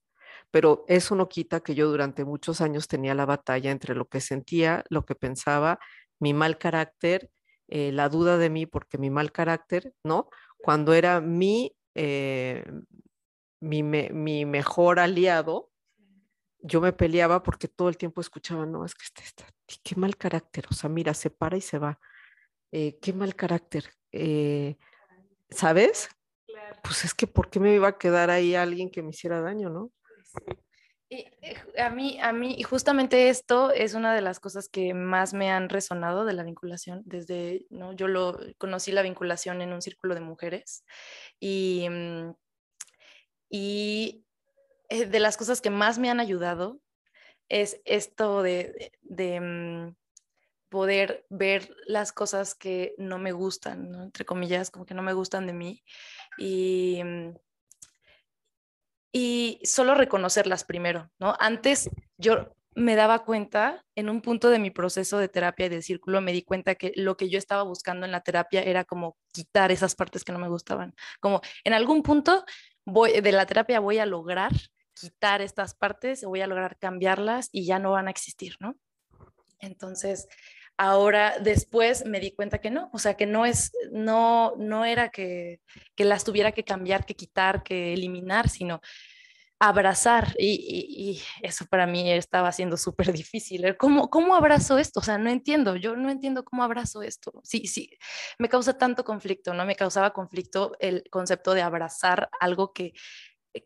Pero 0.50 0.86
eso 0.88 1.16
no 1.16 1.28
quita 1.28 1.60
que 1.60 1.76
yo 1.76 1.90
durante 1.90 2.24
muchos 2.24 2.62
años 2.62 2.88
tenía 2.88 3.14
la 3.16 3.26
batalla 3.26 3.70
entre 3.70 3.96
lo 3.96 4.08
que 4.08 4.22
sentía, 4.22 4.86
lo 4.90 5.06
que 5.06 5.16
pensaba, 5.16 5.78
mi 6.20 6.34
mal 6.34 6.58
carácter, 6.58 7.30
eh, 7.68 7.92
la 7.92 8.08
duda 8.08 8.38
de 8.38 8.50
mí 8.50 8.66
porque 8.66 8.98
mi 8.98 9.10
mal 9.10 9.32
carácter, 9.34 9.94
¿no? 10.04 10.30
Cuando 10.58 10.94
era 10.94 11.20
mi, 11.20 11.76
eh, 11.96 12.64
mi, 13.60 13.84
mi 13.84 14.46
mejor 14.46 15.00
aliado, 15.00 15.70
yo 16.60 16.80
me 16.80 16.94
peleaba 16.94 17.44
porque 17.44 17.68
todo 17.68 17.90
el 17.90 17.98
tiempo 17.98 18.22
escuchaba, 18.22 18.66
no, 18.66 18.86
es 18.86 18.96
que 18.96 19.04
este 19.06 19.24
está, 19.24 19.46
qué 19.84 19.96
mal 19.96 20.16
carácter, 20.16 20.66
o 20.70 20.74
sea, 20.74 20.90
mira, 20.90 21.14
se 21.14 21.30
para 21.30 21.58
y 21.58 21.62
se 21.62 21.80
va, 21.80 22.00
eh, 22.72 22.98
qué 23.02 23.14
mal 23.14 23.36
carácter, 23.36 23.86
eh, 24.12 24.78
¿sabes? 25.50 26.10
Pues 26.84 27.06
es 27.06 27.14
que, 27.14 27.28
¿por 27.28 27.50
qué 27.50 27.60
me 27.60 27.76
iba 27.76 27.90
a 27.90 27.98
quedar 27.98 28.30
ahí 28.30 28.56
alguien 28.56 28.90
que 28.90 29.04
me 29.04 29.10
hiciera 29.10 29.42
daño, 29.42 29.70
no? 29.70 29.92
Y 31.10 31.28
eh, 31.42 31.58
a 31.78 31.90
mí, 31.90 32.20
a 32.22 32.32
mí, 32.32 32.64
justamente 32.64 33.28
esto 33.28 33.72
es 33.72 33.94
una 33.94 34.16
de 34.16 34.22
las 34.22 34.40
cosas 34.40 34.70
que 34.70 34.94
más 34.94 35.34
me 35.34 35.52
han 35.52 35.68
resonado 35.68 36.24
de 36.24 36.34
la 36.34 36.44
vinculación. 36.44 37.02
Desde, 37.06 37.66
¿no? 37.70 37.92
Yo 37.92 38.08
lo 38.08 38.40
conocí 38.58 38.94
la 38.94 39.02
vinculación 39.02 39.62
en 39.62 39.74
un 39.74 39.82
círculo 39.82 40.16
de 40.16 40.22
mujeres 40.22 40.86
y, 41.40 41.88
mm, 41.90 42.34
y 43.50 44.26
de 44.90 45.20
las 45.20 45.36
cosas 45.36 45.60
que 45.60 45.70
más 45.70 46.00
me 46.00 46.10
han 46.10 46.22
ayudado 46.22 46.80
es 47.50 47.82
esto 47.84 48.42
de, 48.42 48.92
mm, 49.10 49.94
poder 50.72 51.26
ver 51.30 51.76
las 51.86 52.14
cosas 52.14 52.56
que 52.56 52.96
no 52.98 53.20
me 53.20 53.34
gustan, 53.34 53.94
entre 53.94 54.24
comillas, 54.24 54.72
como 54.72 54.86
que 54.86 54.94
no 54.94 55.04
me 55.04 55.12
gustan 55.12 55.46
de 55.46 55.52
mí 55.52 55.84
y, 56.38 57.02
mm, 57.04 57.36
y 59.12 59.60
solo 59.64 59.96
reconocerlas 59.96 60.64
primero, 60.64 61.12
¿no? 61.20 61.36
Antes 61.42 61.90
yo 62.18 62.56
me 62.74 62.96
daba 62.96 63.26
cuenta, 63.26 63.84
en 63.96 64.10
un 64.10 64.22
punto 64.22 64.50
de 64.50 64.60
mi 64.60 64.72
proceso 64.72 65.18
de 65.18 65.28
terapia 65.28 65.66
y 65.66 65.70
de 65.70 65.82
círculo, 65.82 66.22
me 66.22 66.32
di 66.32 66.42
cuenta 66.42 66.76
que 66.76 66.94
lo 66.96 67.18
que 67.18 67.30
yo 67.30 67.38
estaba 67.38 67.64
buscando 67.64 68.06
en 68.06 68.14
la 68.14 68.22
terapia 68.22 68.64
era 68.64 68.86
como 68.86 69.18
quitar 69.34 69.74
esas 69.74 69.94
partes 69.94 70.24
que 70.24 70.32
no 70.32 70.40
me 70.40 70.48
gustaban, 70.48 70.96
como 71.20 71.42
en 71.66 71.74
algún 71.74 72.02
punto 72.02 72.46
voy, 72.86 73.20
de 73.20 73.32
la 73.34 73.46
terapia 73.46 73.82
voy 73.82 74.00
a 74.00 74.06
lograr 74.06 74.54
quitar 74.94 75.42
estas 75.42 75.76
partes, 75.76 76.24
voy 76.24 76.40
a 76.40 76.48
lograr 76.48 76.78
cambiarlas 76.78 77.50
y 77.52 77.66
ya 77.66 77.78
no 77.78 77.92
van 77.92 78.08
a 78.08 78.12
existir, 78.12 78.56
¿no? 78.62 78.78
Entonces, 79.60 80.28
ahora 80.78 81.36
después 81.40 82.06
me 82.06 82.20
di 82.20 82.32
cuenta 82.32 82.60
que 82.60 82.72
no, 82.72 82.90
o 82.94 83.00
sea, 83.00 83.16
que 83.16 83.26
no 83.26 83.46
es, 83.46 83.72
no, 83.92 84.56
no 84.58 84.86
era 84.86 85.10
que, 85.10 85.62
que 85.96 86.06
las 86.06 86.24
tuviera 86.24 86.52
que 86.52 86.64
cambiar, 86.64 87.06
que 87.06 87.16
quitar, 87.16 87.64
que 87.64 87.94
eliminar, 87.94 88.50
sino 88.50 88.82
abrazar 89.60 90.36
y, 90.40 90.50
y, 90.50 91.22
eso 91.44 91.68
para 91.68 91.86
mí 91.86 92.12
estaba 92.12 92.52
siendo 92.52 92.78
súper 92.78 93.14
difícil. 93.14 93.78
¿Cómo, 93.78 94.10
¿Cómo 94.10 94.34
abrazo 94.34 94.80
esto? 94.80 95.02
O 95.02 95.04
sea, 95.04 95.20
no 95.20 95.30
entiendo, 95.30 95.76
yo 95.76 95.96
no 95.96 96.10
entiendo 96.10 96.44
cómo 96.44 96.64
abrazo 96.64 97.04
esto. 97.04 97.32
Sí, 97.44 97.68
sí, 97.68 97.92
me 98.40 98.50
causa 98.50 98.78
tanto 98.80 99.04
conflicto, 99.04 99.54
¿no? 99.54 99.64
Me 99.66 99.76
causaba 99.76 100.14
conflicto 100.14 100.72
el 100.80 101.04
concepto 101.12 101.54
de 101.54 101.62
abrazar 101.62 102.28
algo 102.40 102.74
que 102.74 102.94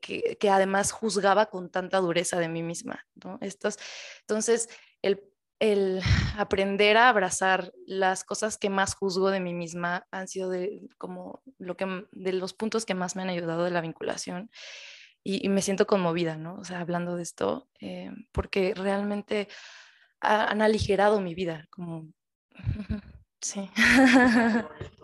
que, 0.02 0.38
que, 0.40 0.50
además 0.50 0.92
juzgaba 0.92 1.46
con 1.46 1.70
tanta 1.70 2.00
dureza 2.00 2.40
de 2.40 2.50
mí 2.50 2.64
misma. 2.64 3.06
¿no? 3.24 3.38
Estos, 3.42 3.78
entonces, 4.22 4.68
el, 5.04 5.24
el, 5.60 6.02
aprender 6.38 6.98
a 6.98 7.10
abrazar 7.10 7.72
las 7.86 8.24
cosas 8.24 8.58
que 8.58 8.70
más 8.70 8.96
juzgo 8.96 9.30
de 9.30 9.40
mí 9.40 9.54
misma 9.54 10.08
han 10.12 10.28
sido 10.28 10.50
de, 10.50 10.88
como 10.98 11.42
lo 11.58 11.78
que, 11.78 12.06
de 12.12 12.34
los 12.34 12.54
puntos 12.54 12.86
que 12.86 12.96
más 12.96 13.16
me 13.16 13.22
han 13.22 13.30
ayudado 13.30 13.64
de 13.64 13.72
la 13.72 13.82
vinculación. 13.82 14.50
Y, 15.28 15.50
me 15.50 15.64
siento 15.64 15.88
conmovida, 15.88 16.38
¿no? 16.38 16.56
O 16.60 16.64
sea, 16.64 16.82
hablando 16.82 17.16
de 17.16 17.24
esto, 17.24 17.68
eh, 17.82 18.12
porque 18.32 18.76
realmente 18.76 19.48
ha, 20.22 20.52
han 20.52 20.62
aligerado 20.62 21.20
mi 21.20 21.34
vida, 21.34 21.66
como... 21.72 22.08
sí. 23.42 23.70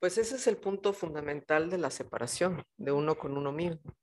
Pues 0.00 0.16
ese 0.16 0.36
es 0.36 0.46
el 0.46 0.56
punto 0.58 0.92
fundamental 0.92 1.70
de 1.70 1.78
la 1.78 1.90
separación 1.90 2.64
de 2.76 2.92
uno 2.92 3.18
con 3.18 3.36
uno 3.36 3.50
mismo. 3.50 3.96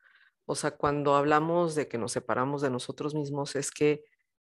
O 0.45 0.55
sea, 0.55 0.71
cuando 0.71 1.15
hablamos 1.15 1.73
de 1.73 1.88
que 1.88 1.97
nos 1.97 2.12
separamos 2.12 2.62
de 2.62 2.69
nosotros 2.69 3.15
mismos, 3.15 3.55
es 3.55 3.71
que 3.71 4.03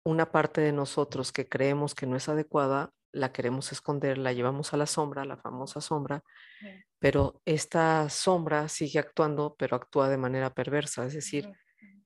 una 0.04 0.32
parte 0.32 0.62
de 0.62 0.72
nosotros 0.72 1.32
que 1.32 1.48
creemos 1.48 1.96
que 1.96 2.06
no 2.06 2.16
es 2.16 2.30
adecuada, 2.30 2.92
la 3.12 3.32
queremos 3.32 3.72
esconder, 3.72 4.18
la 4.18 4.34
llevamos 4.34 4.74
a 4.74 4.78
la 4.78 4.88
sombra, 4.88 5.24
la 5.24 5.38
famosa 5.38 5.82
sombra, 5.82 6.24
pero 7.00 7.42
esta 7.46 8.10
sombra 8.10 8.68
sigue 8.70 9.00
actuando, 9.00 9.56
pero 9.58 9.76
actúa 9.76 10.10
de 10.10 10.18
manera 10.18 10.54
perversa. 10.54 11.06
Es 11.06 11.14
decir, 11.14 11.50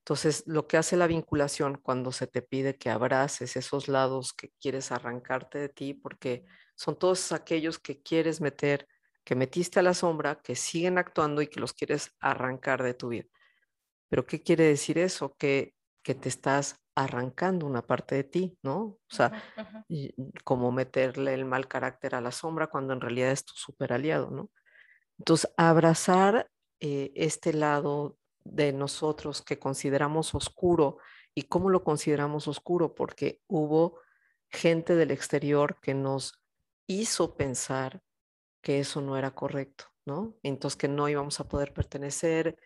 entonces 0.08 0.44
lo 0.48 0.68
que 0.68 0.78
hace 0.78 0.98
la 0.98 1.08
vinculación 1.08 1.80
cuando 1.82 2.12
se 2.12 2.28
te 2.28 2.42
pide 2.42 2.78
que 2.78 2.90
abraces 2.90 3.56
esos 3.56 3.88
lados 3.88 4.34
que 4.34 4.52
quieres 4.60 4.92
arrancarte 4.92 5.60
de 5.60 5.70
ti, 5.70 5.94
porque 5.94 6.46
son 6.76 6.98
todos 6.98 7.32
aquellos 7.32 7.80
que 7.80 8.02
quieres 8.02 8.42
meter, 8.42 8.88
que 9.24 9.36
metiste 9.36 9.80
a 9.80 9.84
la 9.84 9.94
sombra, 9.94 10.42
que 10.42 10.56
siguen 10.56 10.98
actuando 10.98 11.42
y 11.42 11.48
que 11.48 11.60
los 11.60 11.74
quieres 11.74 12.12
arrancar 12.20 12.84
de 12.84 12.94
tu 12.94 13.10
vida. 13.10 13.26
Pero 14.10 14.26
¿qué 14.26 14.42
quiere 14.42 14.64
decir 14.66 14.98
eso? 14.98 15.36
Que, 15.38 15.74
que 16.04 16.16
te 16.16 16.30
estás 16.30 16.80
arrancando 16.98 17.68
una 17.68 17.86
parte 17.86 18.16
de 18.16 18.24
ti, 18.24 18.58
¿no? 18.64 18.80
O 18.80 19.00
sea, 19.08 19.32
como 20.44 20.72
meterle 20.72 21.36
el 21.36 21.46
mal 21.46 21.68
carácter 21.68 22.16
a 22.16 22.22
la 22.22 22.32
sombra 22.32 22.68
cuando 22.68 22.94
en 22.94 23.02
realidad 23.02 23.32
es 23.32 23.46
tu 23.46 23.54
super 23.54 23.94
aliado, 23.94 24.32
¿no? 24.32 24.50
Entonces, 25.20 25.54
abrazar 25.58 26.50
eh, 26.80 27.12
este 27.14 27.54
lado 27.54 28.18
de 28.44 28.74
nosotros 28.74 29.44
que 29.44 29.60
consideramos 29.60 30.34
oscuro 30.34 30.98
y 31.36 31.44
cómo 31.44 31.70
lo 31.70 31.84
consideramos 31.84 32.48
oscuro, 32.48 32.96
porque 32.96 33.42
hubo 33.46 34.00
gente 34.50 34.96
del 34.96 35.12
exterior 35.12 35.80
que 35.80 35.94
nos 35.94 36.42
hizo 36.88 37.38
pensar 37.38 38.02
que 38.64 38.80
eso 38.80 39.02
no 39.02 39.18
era 39.18 39.36
correcto, 39.36 39.86
¿no? 40.04 40.36
Entonces 40.42 40.78
que 40.78 40.88
no 40.88 41.08
íbamos 41.08 41.40
a 41.40 41.48
poder 41.48 41.74
pertenecer, 41.74 42.58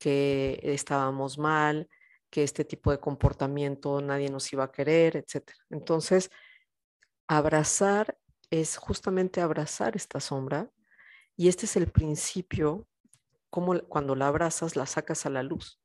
que 0.00 0.58
estábamos 0.64 1.38
mal, 1.38 1.88
que 2.30 2.42
este 2.42 2.64
tipo 2.64 2.90
de 2.90 3.00
comportamiento 3.00 4.00
nadie 4.00 4.30
nos 4.30 4.52
iba 4.52 4.64
a 4.64 4.72
querer, 4.72 5.16
etc. 5.16 5.52
Entonces, 5.70 6.30
abrazar 7.26 8.18
es 8.50 8.76
justamente 8.76 9.40
abrazar 9.40 9.96
esta 9.96 10.20
sombra 10.20 10.70
y 11.36 11.48
este 11.48 11.66
es 11.66 11.76
el 11.76 11.90
principio, 11.90 12.86
como 13.50 13.78
cuando 13.82 14.14
la 14.14 14.28
abrazas 14.28 14.76
la 14.76 14.86
sacas 14.86 15.26
a 15.26 15.30
la 15.30 15.42
luz. 15.42 15.80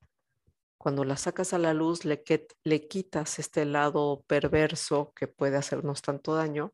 Cuando 0.78 1.04
la 1.04 1.16
sacas 1.16 1.54
a 1.54 1.60
la 1.60 1.74
luz 1.74 2.06
le, 2.06 2.24
le 2.64 2.88
quitas 2.88 3.38
este 3.38 3.66
lado 3.66 4.24
perverso 4.28 5.14
que 5.16 5.28
puede 5.28 5.58
hacernos 5.58 6.02
tanto 6.02 6.34
daño 6.34 6.74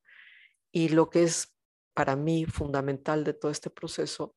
y 0.72 0.90
lo 0.90 1.10
que 1.10 1.24
es 1.24 1.54
para 1.94 2.16
mí 2.16 2.46
fundamental 2.46 3.24
de 3.24 3.34
todo 3.34 3.52
este 3.52 3.70
proceso 3.70 4.37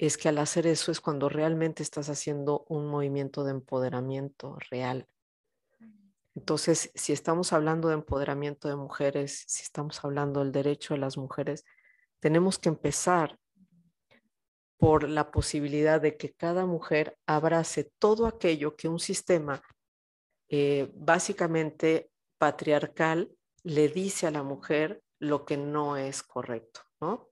es 0.00 0.16
que 0.16 0.30
al 0.30 0.38
hacer 0.38 0.66
eso 0.66 0.90
es 0.90 1.00
cuando 1.00 1.28
realmente 1.28 1.82
estás 1.82 2.08
haciendo 2.08 2.64
un 2.68 2.86
movimiento 2.86 3.44
de 3.44 3.50
empoderamiento 3.50 4.56
real. 4.70 5.06
Entonces, 6.34 6.90
si 6.94 7.12
estamos 7.12 7.52
hablando 7.52 7.88
de 7.88 7.94
empoderamiento 7.94 8.68
de 8.68 8.76
mujeres, 8.76 9.44
si 9.46 9.62
estamos 9.62 10.02
hablando 10.02 10.40
del 10.40 10.52
derecho 10.52 10.94
de 10.94 11.00
las 11.00 11.16
mujeres, 11.16 11.64
Tenemos 12.22 12.58
que 12.58 12.68
empezar 12.68 13.38
por 14.76 15.08
la 15.08 15.30
posibilidad 15.30 16.02
de 16.02 16.18
que 16.18 16.34
cada 16.34 16.66
mujer 16.66 17.16
abrace 17.26 17.90
todo 17.98 18.26
aquello 18.26 18.76
que 18.76 18.88
un 18.88 18.98
sistema 18.98 19.62
eh, 20.50 20.90
básicamente 20.94 22.10
patriarcal 22.36 23.30
le 23.62 23.88
dice 23.88 24.26
a 24.26 24.30
la 24.30 24.42
mujer 24.42 25.02
lo 25.18 25.46
que 25.46 25.56
no 25.56 25.96
es 25.96 26.22
correcto, 26.22 26.82
¿no? 27.00 27.30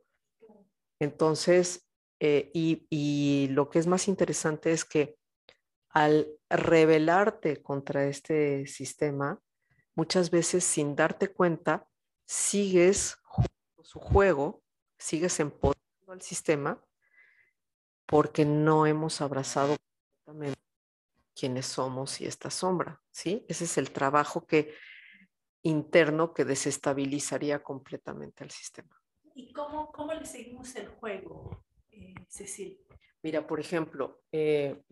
Entonces, 0.99 1.88
eh, 2.21 2.51
y, 2.53 3.49
lo 3.51 3.71
que 3.71 3.79
es 3.79 3.87
más 3.87 4.09
interesante 4.09 4.73
es 4.73 4.85
que 4.85 5.17
al 5.91 6.29
rebelarte 6.51 7.63
contra 7.63 8.07
este 8.07 8.67
sistema, 8.67 9.41
muchas 9.95 10.31
veces 10.31 10.65
sin 10.65 10.97
darte 10.97 11.29
cuenta, 11.29 11.89
sigues 12.27 13.17
su 13.83 13.99
juego, 14.01 14.63
sigues 14.99 15.41
empoderando 15.41 16.13
al 16.13 16.23
sistema 16.23 16.85
porque 18.07 18.45
no 18.45 18.87
hemos 18.87 19.21
abrazado 19.21 19.77
completamente 20.25 20.61
quiénes 21.35 21.67
somos 21.67 22.21
y 22.21 22.27
esta 22.27 22.51
sombra, 22.51 23.01
¿sí? 23.11 23.45
Ese 23.49 23.65
es 23.65 23.79
el 23.79 23.93
trabajo 23.93 24.47
que 24.47 24.75
interno 25.63 26.35
que 26.35 26.45
desestabilizaría 26.45 27.63
completamente 27.63 28.45
al 28.45 28.51
sistema. 28.51 29.01
¿Y 29.35 29.53
cómo, 29.53 29.93
cómo 29.93 30.13
le 30.15 30.25
seguimos 30.27 30.75
el 30.75 30.89
juego, 30.89 31.65
eh, 31.99 32.15
Cecilia? 32.29 32.79
Mira, 33.23 33.47
por 33.47 33.61
ejemplo, 33.61 34.23
eh, 34.33 34.83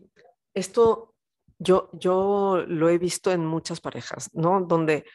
esto 0.53 1.15
yo, 1.59 1.89
yo 1.93 2.63
lo 2.67 2.89
he 2.89 2.97
visto 2.97 3.31
en 3.31 3.45
muchas 3.45 3.81
parejas, 3.81 4.29
¿no? 4.33 4.61
Donde, 4.61 5.05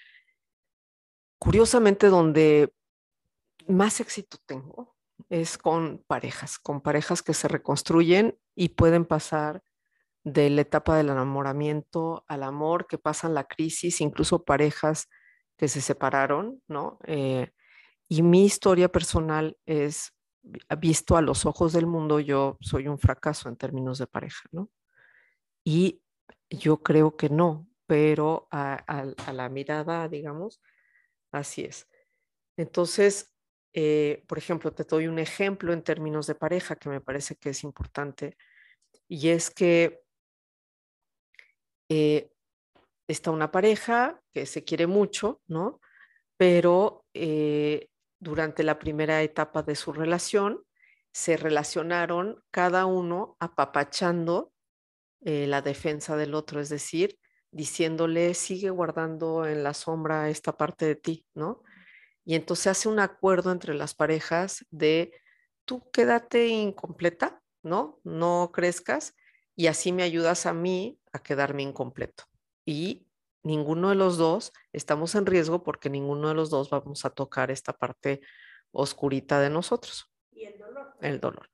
curiosamente, 1.38 2.09
donde 2.09 2.72
más 3.68 4.00
éxito 4.00 4.38
tengo 4.46 4.96
es 5.28 5.57
con 5.57 6.02
parejas, 6.07 6.59
con 6.59 6.81
parejas 6.81 7.22
que 7.22 7.35
se 7.35 7.48
reconstruyen 7.48 8.38
y 8.57 8.70
pueden 8.70 9.05
pasar 9.05 9.62
de 10.24 10.50
la 10.50 10.62
etapa 10.62 10.96
del 10.96 11.11
enamoramiento 11.11 12.24
al 12.28 12.42
amor, 12.42 12.87
que 12.87 12.98
pasan 12.98 13.35
la 13.35 13.44
crisis, 13.44 14.00
incluso 14.00 14.44
parejas 14.44 15.09
que 15.57 15.68
se 15.68 15.81
separaron, 15.81 16.62
¿no? 16.68 16.98
Eh, 17.05 17.50
y 18.09 18.22
mi 18.22 18.44
historia 18.44 18.90
personal 18.90 19.57
es, 19.64 20.12
visto 20.78 21.16
a 21.16 21.22
los 21.22 21.46
ojos 21.46 21.72
del 21.72 21.87
mundo, 21.87 22.20
yo 22.20 22.59
soy 22.61 22.88
un 22.88 22.98
fracaso 22.98 23.48
en 23.48 23.57
términos 23.57 23.98
de 23.98 24.07
pareja, 24.07 24.48
¿no? 24.50 24.70
Y 25.64 26.02
yo 26.50 26.83
creo 26.83 27.16
que 27.16 27.28
no, 27.28 27.68
pero 27.87 28.48
a, 28.50 29.07
la 29.33 29.48
mirada, 29.48 30.09
digamos, 30.09 30.61
así 31.31 31.62
es. 31.62 31.88
Entonces, 32.57 33.35
eh, 33.72 34.24
por 34.28 34.38
ejemplo, 34.38 34.72
te 34.72 34.85
doy 34.85 35.07
un 35.07 35.18
ejemplo 35.18 35.72
en 35.72 35.83
términos 35.83 36.26
de 36.26 36.35
pareja 36.35 36.76
que 36.76 36.88
me 36.88 37.00
parece 37.00 37.37
que 37.37 37.50
es 37.50 37.64
importante, 37.64 38.37
y 39.09 39.28
es 39.28 39.50
que 39.50 40.02
eh, 41.88 42.31
está 43.07 43.31
una 43.31 43.50
pareja 43.50 44.20
que 44.33 44.46
se 44.46 44.64
quiere 44.64 44.87
mucho, 44.87 45.40
¿no? 45.46 45.81
Pero 46.37 47.05
eh, 47.14 47.88
durante 48.23 48.63
la 48.63 48.79
primera 48.79 49.21
etapa 49.23 49.65
de 49.65 49.75
su 49.75 49.93
relación 49.93 50.63
se 51.13 51.37
relacionaron 51.37 52.41
cada 52.53 52.87
uno 52.87 53.37
apapachando 53.41 54.53
eh, 55.23 55.47
la 55.49 55.61
defensa 55.61 56.17
del 56.17 56.35
otro, 56.35 56.61
es 56.61 56.69
decir, 56.69 57.19
diciéndole, 57.51 58.35
sigue 58.35 58.71
guardando 58.71 59.45
en 59.45 59.65
la 59.65 59.75
sombra 59.75 60.31
esta 60.31 60.57
parte 60.57 60.87
de 60.87 60.95
ti, 60.95 61.27
¿no? 61.35 61.65
Y 62.25 62.37
entonces 62.37 62.69
hace 62.69 62.89
un 62.89 63.01
acuerdo 63.01 63.51
entre 63.51 63.75
las 63.75 63.93
parejas 63.93 64.65
de, 64.71 65.13
tú 65.65 65.91
quédate 65.91 66.47
incompleta, 66.47 67.43
¿no? 67.65 67.99
No 68.05 68.51
crezcas 68.55 69.17
y 69.57 69.67
así 69.67 69.91
me 69.91 70.05
ayudas 70.05 70.47
a 70.47 70.53
mí 70.53 70.97
a 71.13 71.19
quedarme 71.19 71.65
incompleto 71.65 72.25
y 72.65 73.05
ninguno 73.42 73.90
de 73.90 73.94
los 73.94 74.16
dos 74.16 74.52
estamos 74.72 75.14
en 75.14 75.26
riesgo 75.26 75.62
porque 75.62 75.90
ninguno 75.90 76.28
de 76.28 76.35
los 76.35 76.50
dos 76.50 76.70
vamos 76.70 77.05
a 77.05 77.11
tocar 77.11 77.50
esta 77.50 77.72
parte 77.72 78.20
oscurita 78.70 79.40
de 79.40 79.50
nosotros. 79.50 80.11
Y 80.31 80.44
el 80.44 80.59
dolor. 80.59 80.94
El 81.00 81.20
dolor. 81.20 81.50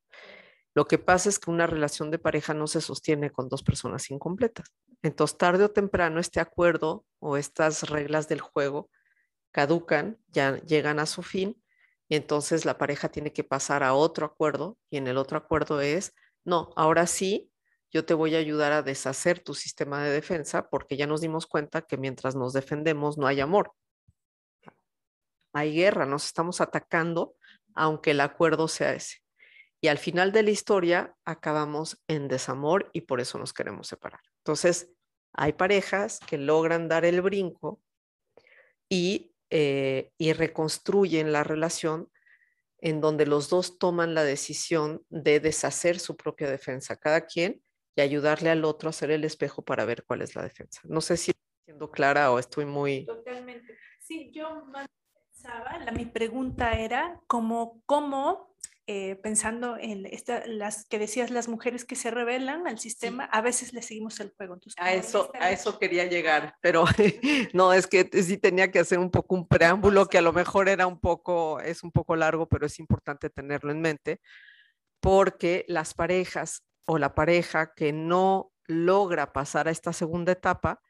Lo 0.75 0.87
que 0.87 0.99
pasa 0.99 1.29
es 1.29 1.39
que 1.39 1.51
una 1.51 1.67
relación 1.67 2.11
de 2.11 2.19
pareja 2.19 2.55
no 2.55 2.67
se 2.67 2.81
sostiene 2.81 3.31
con 3.31 3.49
dos 3.49 3.63
personas 3.63 4.11
incompletas. 4.11 4.73
Entonces, 5.03 5.37
tarde 5.37 5.65
o 5.65 5.71
temprano, 5.71 6.21
este 6.21 6.41
acuerdo 6.41 7.05
o 7.19 7.37
estas 7.37 7.89
reglas 7.89 8.29
del 8.29 8.41
juego 8.41 8.91
caducan, 9.51 10.19
ya 10.29 10.61
llegan 10.63 10.99
a 11.01 11.07
su 11.07 11.23
fin, 11.23 11.61
y 12.09 12.17
entonces 12.17 12.65
la 12.65 12.79
pareja 12.79 13.09
tiene 13.09 13.33
que 13.33 13.45
pasar 13.45 13.83
a 13.83 13.95
otro 13.95 14.27
acuerdo, 14.27 14.79
y 14.91 14.99
en 14.99 15.09
el 15.09 15.17
otro 15.17 15.37
acuerdo 15.37 15.81
es, 15.81 16.15
no, 16.45 16.73
ahora 16.77 17.07
sí, 17.07 17.51
yo 17.91 18.05
te 18.05 18.15
voy 18.15 18.35
a 18.35 18.39
ayudar 18.39 18.73
a 18.73 18.83
deshacer 18.83 19.41
tu 19.41 19.55
sistema 19.55 20.03
de 20.03 20.11
defensa 20.11 20.69
porque 20.69 20.97
ya 20.97 21.07
nos 21.07 21.21
dimos 21.21 21.47
cuenta 21.47 21.83
que 21.83 21.97
mientras 21.97 22.37
nos 22.37 22.53
defendemos 22.53 23.17
no 23.17 23.27
hay 23.27 23.41
amor. 23.41 23.73
Hay 25.53 25.75
guerra, 25.75 26.05
nos 26.05 26.27
estamos 26.27 26.61
atacando 26.61 27.35
aunque 27.75 28.11
el 28.11 28.21
acuerdo 28.21 28.69
sea 28.69 28.93
ese. 28.93 29.19
Y 29.81 29.89
al 29.89 29.99
final 29.99 30.33
de 30.33 30.43
la 30.43 30.51
historia 30.51 31.15
acabamos 31.25 32.03
en 32.09 32.27
desamor 32.27 32.91
y 32.93 33.03
por 33.03 33.21
eso 33.21 33.39
nos 33.39 33.53
queremos 33.53 33.87
separar. 33.87 34.21
Entonces, 34.39 34.91
hay 35.33 35.53
parejas 35.53 36.19
que 36.27 36.37
logran 36.37 36.89
dar 36.89 37.05
el 37.05 37.23
brinco 37.23 37.81
y, 38.89 39.33
eh, 39.51 40.11
y 40.19 40.33
reconstruyen 40.33 41.33
la 41.33 41.45
relación 41.45 42.11
en 42.81 43.01
donde 43.01 43.27
los 43.27 43.49
dos 43.49 43.79
toman 43.79 44.15
la 44.15 44.25
decisión 44.25 45.05
de 45.09 45.39
deshacer 45.39 46.01
su 46.01 46.17
propia 46.17 46.51
defensa, 46.51 46.97
cada 46.97 47.27
quien 47.27 47.63
y 47.99 48.01
ayudarle 48.01 48.51
al 48.51 48.65
otro 48.65 48.89
a 48.89 48.91
hacer 48.91 49.11
el 49.11 49.25
espejo 49.25 49.63
para 49.63 49.85
ver 49.85 50.05
cuál 50.05 50.23
es 50.23 50.37
la 50.37 50.43
defensa. 50.45 50.81
No 50.85 51.01
sé 51.01 51.17
si 51.17 51.33
estoy 51.33 51.65
siendo 51.65 51.91
clara 51.91 52.31
o 52.31 52.39
estoy 52.39 52.65
muy... 52.65 53.05
Totalmente. 53.05 53.77
Sí, 53.99 54.31
yo 54.33 54.65
pensaba, 55.33 55.79
la, 55.79 55.91
mi 55.91 56.07
pregunta 56.07 56.79
era 56.79 57.21
cómo, 57.27 57.83
cómo 57.87 58.55
eh, 58.87 59.17
pensando 59.17 59.77
en 59.77 60.07
esta, 60.07 60.47
las 60.47 60.87
que 60.87 61.01
decías, 61.01 61.33
las 61.33 61.49
mujeres 61.49 61.85
que 61.85 61.97
se 61.97 62.13
rebelan 62.13 62.69
al 62.69 62.79
sistema, 62.79 63.25
a 63.25 63.41
veces 63.41 63.73
le 63.73 63.83
seguimos 63.83 64.21
el 64.21 64.33
juego. 64.37 64.55
Entonces, 64.55 64.81
a 64.81 64.93
eso, 64.93 65.33
a 65.35 65.51
eso 65.51 65.81
quería 65.81 66.05
llegar, 66.05 66.55
pero 66.61 66.85
no, 67.53 67.73
es 67.73 67.89
que 67.89 68.09
sí 68.23 68.39
tenía 68.39 68.71
que 68.71 68.79
hacer 68.79 69.01
un 69.01 69.11
poco 69.11 69.35
un 69.35 69.49
preámbulo 69.49 70.07
que 70.07 70.19
a 70.19 70.23
lo 70.23 70.33
mejor 70.33 70.69
era 70.69 70.87
un 70.87 71.01
poco, 71.01 71.59
es 71.59 71.83
un 71.83 71.91
poco 71.91 72.15
largo, 72.15 72.49
pero 72.49 72.65
es 72.65 72.79
importante 72.79 73.29
tenerlo 73.29 73.73
en 73.73 73.81
mente, 73.81 74.21
porque 75.01 75.65
las 75.67 75.95
parejas 75.95 76.63
o 76.89 76.97
la 76.97 77.15
pareja 77.15 77.75
que 77.75 77.93
no 77.93 78.51
logra 78.67 79.35
pasar 79.35 79.69
a 79.69 79.71
esta 79.71 79.93
segunda 79.93 80.33
etapa, 80.33 80.81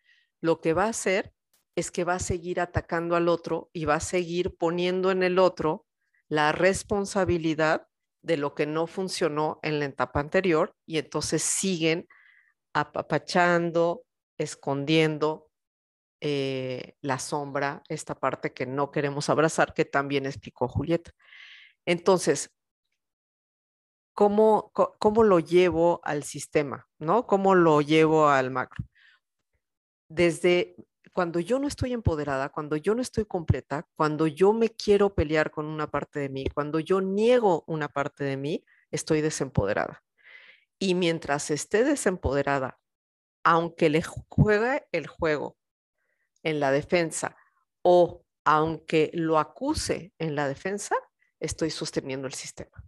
lo 0.40 0.61
que 0.61 0.72
va 0.72 0.84
a 0.84 0.90
hacer 0.90 1.34
es 1.74 1.90
que 1.90 2.04
va 2.04 2.14
a 2.14 2.20
seguir 2.20 2.61
atacando 2.61 3.16
al 3.16 3.28
otro 3.28 3.68
y 3.72 3.84
va 3.84 3.96
a 3.96 4.00
seguir 4.00 4.56
poniendo 4.56 5.11
en 5.11 5.24
el 5.24 5.40
otro 5.40 5.87
la 6.28 6.52
responsabilidad 6.52 7.88
de 8.22 8.37
lo 8.37 8.54
que 8.54 8.64
no 8.64 8.87
funcionó 8.87 9.58
en 9.62 9.80
la 9.80 9.87
etapa 9.87 10.20
anterior 10.20 10.76
y 10.87 10.98
entonces 10.98 11.42
siguen 11.42 12.06
apapachando, 12.74 14.04
escondiendo 14.38 15.50
eh, 16.20 16.94
la 17.00 17.18
sombra, 17.18 17.82
esta 17.88 18.14
parte 18.14 18.52
que 18.52 18.66
no 18.66 18.92
queremos 18.92 19.28
abrazar, 19.30 19.74
que 19.74 19.84
también 19.84 20.26
explicó 20.26 20.68
Julieta. 20.68 21.11
Entonces, 21.87 22.52
cómo, 24.18 24.72
cómo 24.72 25.22
lo 25.22 25.38
llevo 25.38 26.00
al 26.02 26.24
sistema, 26.24 26.88
¿no? 26.98 27.28
¿Cómo 27.28 27.54
lo 27.54 27.81
llevo 27.83 28.28
al 28.28 28.50
macro? 28.50 28.85
Desde 30.09 30.74
cuando 31.12 31.38
yo 31.38 31.61
no 31.61 31.68
estoy 31.68 31.92
empoderada, 31.92 32.48
cuando 32.48 32.74
yo 32.74 32.96
no 32.96 33.00
estoy 33.00 33.26
completa, 33.26 33.87
cuando 33.94 34.26
yo 34.26 34.52
me 34.52 34.70
quiero 34.70 35.14
pelear 35.14 35.52
con 35.52 35.66
una 35.66 35.88
parte 35.88 36.18
de 36.18 36.31
mí, 36.31 36.46
cuando 36.52 36.81
yo 36.81 37.00
niego 37.00 37.62
una 37.68 37.87
parte 37.87 38.24
de 38.24 38.37
mí, 38.37 38.64
estoy 38.90 39.20
desempoderada. 39.20 40.02
Y 40.81 40.96
mientras 40.96 41.52
esté 41.52 41.85
desempoderada, 41.85 42.81
aunque 43.44 43.88
le 43.88 44.02
juegue 44.02 44.85
el 44.90 45.07
juego 45.07 45.57
en 46.42 46.59
la 46.59 46.72
defensa 46.72 47.37
o 47.83 48.24
aunque 48.44 49.12
lo 49.14 49.38
acuse 49.38 50.12
en 50.18 50.35
la 50.35 50.48
defensa, 50.48 50.96
estoy 51.38 51.70
sosteniendo 51.70 52.26
el 52.26 52.35
sistema. 52.35 52.88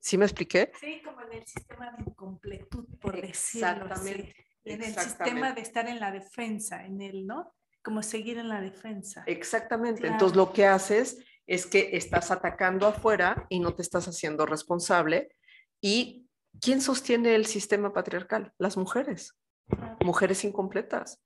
¿Sí 0.00 0.16
me 0.16 0.24
expliqué? 0.24 0.72
Sí, 0.80 1.02
como 1.04 1.20
en 1.22 1.32
el 1.34 1.46
sistema 1.46 1.92
de 1.92 2.02
incompletud, 2.02 2.86
por 3.00 3.20
decirlo 3.20 3.86
así. 3.90 4.32
En 4.64 4.82
el 4.82 4.94
sistema 4.94 5.52
de 5.52 5.60
estar 5.60 5.88
en 5.88 6.00
la 6.00 6.10
defensa, 6.10 6.84
en 6.84 7.00
el, 7.00 7.26
¿no? 7.26 7.54
Como 7.82 8.02
seguir 8.02 8.38
en 8.38 8.48
la 8.48 8.60
defensa. 8.60 9.22
Exactamente. 9.26 10.06
Entonces 10.06 10.36
lo 10.36 10.52
que 10.52 10.66
haces 10.66 11.24
es 11.46 11.66
que 11.66 11.90
estás 11.96 12.30
atacando 12.30 12.86
afuera 12.86 13.46
y 13.48 13.60
no 13.60 13.74
te 13.74 13.82
estás 13.82 14.06
haciendo 14.08 14.46
responsable. 14.46 15.34
¿Y 15.80 16.28
quién 16.60 16.80
sostiene 16.80 17.34
el 17.34 17.46
sistema 17.46 17.92
patriarcal? 17.92 18.52
Las 18.58 18.76
mujeres. 18.76 19.38
Mujeres 20.00 20.44
incompletas. 20.44 21.22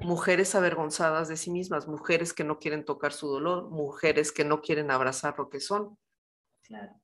Mujeres 0.00 0.54
avergonzadas 0.54 1.28
de 1.28 1.36
sí 1.36 1.50
mismas, 1.50 1.86
mujeres 1.86 2.32
que 2.32 2.42
no 2.42 2.58
quieren 2.58 2.84
tocar 2.84 3.12
su 3.12 3.28
dolor, 3.28 3.70
mujeres 3.70 4.32
que 4.32 4.44
no 4.44 4.60
quieren 4.60 4.90
abrazar 4.90 5.38
lo 5.38 5.48
que 5.48 5.60
son. 5.60 5.96
Claro. 6.62 7.00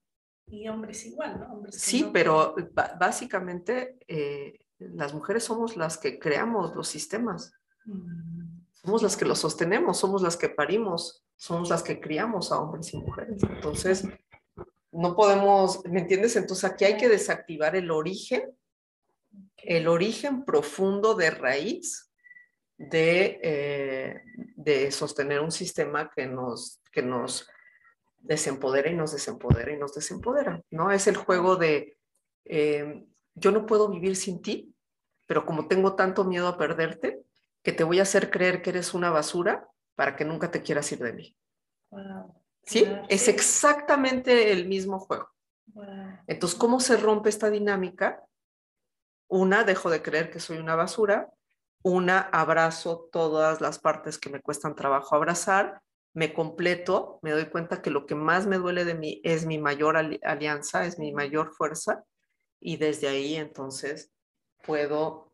Y 0.47 0.69
hombres 0.69 1.07
igual, 1.07 1.41
¿no? 1.41 1.63
sí, 1.71 2.11
pero 2.13 2.55
básicamente 2.99 3.99
eh, 4.07 4.61
las 4.79 5.15
mujeres 5.15 5.45
somos 5.45 5.77
las 5.77 5.99
que 5.99 6.19
creamos 6.19 6.75
los 6.75 6.89
sistemas. 6.89 7.53
Mm. 7.85 8.45
Somos 8.73 9.03
las 9.03 9.17
que 9.17 9.25
los 9.25 9.39
sostenemos, 9.39 9.99
somos 9.99 10.21
las 10.21 10.37
que 10.37 10.51
parimos, 10.51 11.25
somos 11.37 11.71
las 11.71 11.83
que 11.83 12.01
criamos 12.01 12.53
a 12.53 12.61
hombres 12.61 12.93
y 12.93 12.99
mujeres. 12.99 13.43
Entonces, 13.43 14.05
no 14.93 15.17
podemos, 15.17 15.85
¿me 15.87 16.01
entiendes? 16.01 16.37
Entonces 16.37 16.65
aquí 16.65 16.85
hay 16.85 16.97
que 16.97 17.09
desactivar 17.09 17.77
el 17.77 17.91
origen, 17.91 18.57
el 19.57 19.89
origen 19.89 20.45
profundo 20.45 21.15
de 21.15 21.31
raíz 21.31 22.13
de, 22.77 23.41
eh, 23.43 24.23
de 24.57 24.93
sostener 24.93 25.41
un 25.41 25.51
sistema 25.53 26.11
que 26.15 26.27
nos, 26.27 26.81
que 26.93 27.03
nos 27.03 27.49
desempodera 28.25 28.91
y 28.91 28.95
nos 28.95 29.13
desempodera 29.13 29.73
y 29.73 29.77
nos 29.77 29.95
desempodera, 29.95 30.61
¿no? 30.71 30.91
Es 30.91 31.07
el 31.07 31.17
juego 31.17 31.57
de 31.57 31.97
eh, 32.47 33.07
yo 33.35 33.51
no 33.51 33.67
puedo 33.67 33.89
vivir 33.89 34.17
sin 34.17 34.41
ti, 34.41 34.75
pero 35.27 35.45
como 35.45 35.69
tengo 35.69 35.95
tanto 35.95 36.25
miedo 36.25 36.49
a 36.49 36.59
perderte, 36.59 37.23
que 37.63 37.73
te 37.73 37.85
voy 37.85 37.99
a 37.99 38.03
hacer 38.03 38.31
creer 38.31 38.63
que 38.63 38.71
eres 38.71 38.95
una 38.95 39.11
basura 39.11 39.69
para 39.95 40.17
que 40.17 40.25
nunca 40.25 40.51
te 40.51 40.63
quieras 40.63 40.91
ir 40.93 40.99
de 40.99 41.13
mí. 41.13 41.37
¿Sí? 42.65 42.87
Es 43.09 43.29
exactamente 43.29 44.53
el 44.53 44.67
mismo 44.67 44.99
juego. 44.99 45.29
Entonces, 46.27 46.59
¿cómo 46.59 46.81
se 46.81 46.97
rompe 46.97 47.29
esta 47.29 47.51
dinámica? 47.51 48.25
Una, 49.29 49.65
dejo 49.65 49.91
de 49.91 50.03
creer 50.03 50.31
que 50.31 50.41
soy 50.41 50.59
una 50.59 50.77
basura. 50.77 51.31
Una, 51.83 52.21
abrazo 52.21 53.09
todas 53.13 53.61
las 53.61 53.79
partes 53.79 54.19
que 54.19 54.31
me 54.31 54.41
cuestan 54.41 54.75
trabajo 54.75 55.15
abrazar 55.15 55.83
me 56.15 56.33
completo, 56.33 57.19
me 57.23 57.33
doy 57.33 57.47
cuenta 57.47 57.83
que 57.83 57.91
lo 57.91 58.07
que 58.07 58.15
más 58.15 58.47
me 58.47 58.57
duele 58.57 58.85
de 58.85 58.95
mí 58.95 59.21
es 59.25 59.47
mi 59.47 59.59
mayor 59.59 59.97
alianza, 59.97 60.87
es 60.87 60.99
mi 60.99 61.13
mayor 61.13 61.53
fuerza, 61.53 62.05
y 62.61 62.77
desde 62.77 63.09
ahí 63.09 63.35
entonces 63.35 64.13
puedo 64.65 65.33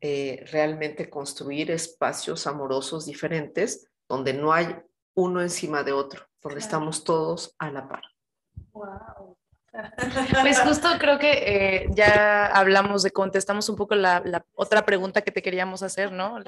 eh, 0.00 0.46
realmente 0.50 1.10
construir 1.10 1.70
espacios 1.70 2.46
amorosos 2.46 3.06
diferentes 3.06 3.90
donde 4.08 4.32
no 4.32 4.52
hay 4.52 4.76
uno 5.14 5.42
encima 5.42 5.82
de 5.82 5.92
otro, 5.92 6.24
donde 6.40 6.60
estamos 6.60 7.04
todos 7.04 7.54
a 7.58 7.70
la 7.70 7.86
par. 7.88 8.02
Wow. 8.72 9.39
Pues 10.42 10.58
justo 10.60 10.88
creo 10.98 11.18
que 11.18 11.30
eh, 11.30 11.86
ya 11.90 12.46
hablamos 12.46 13.02
de, 13.02 13.10
contestamos 13.12 13.68
un 13.68 13.76
poco 13.76 13.94
la, 13.94 14.44
otra 14.54 14.84
pregunta 14.84 15.22
que 15.22 15.30
te 15.30 15.42
queríamos 15.42 15.82
hacer, 15.82 16.12
¿no? 16.12 16.38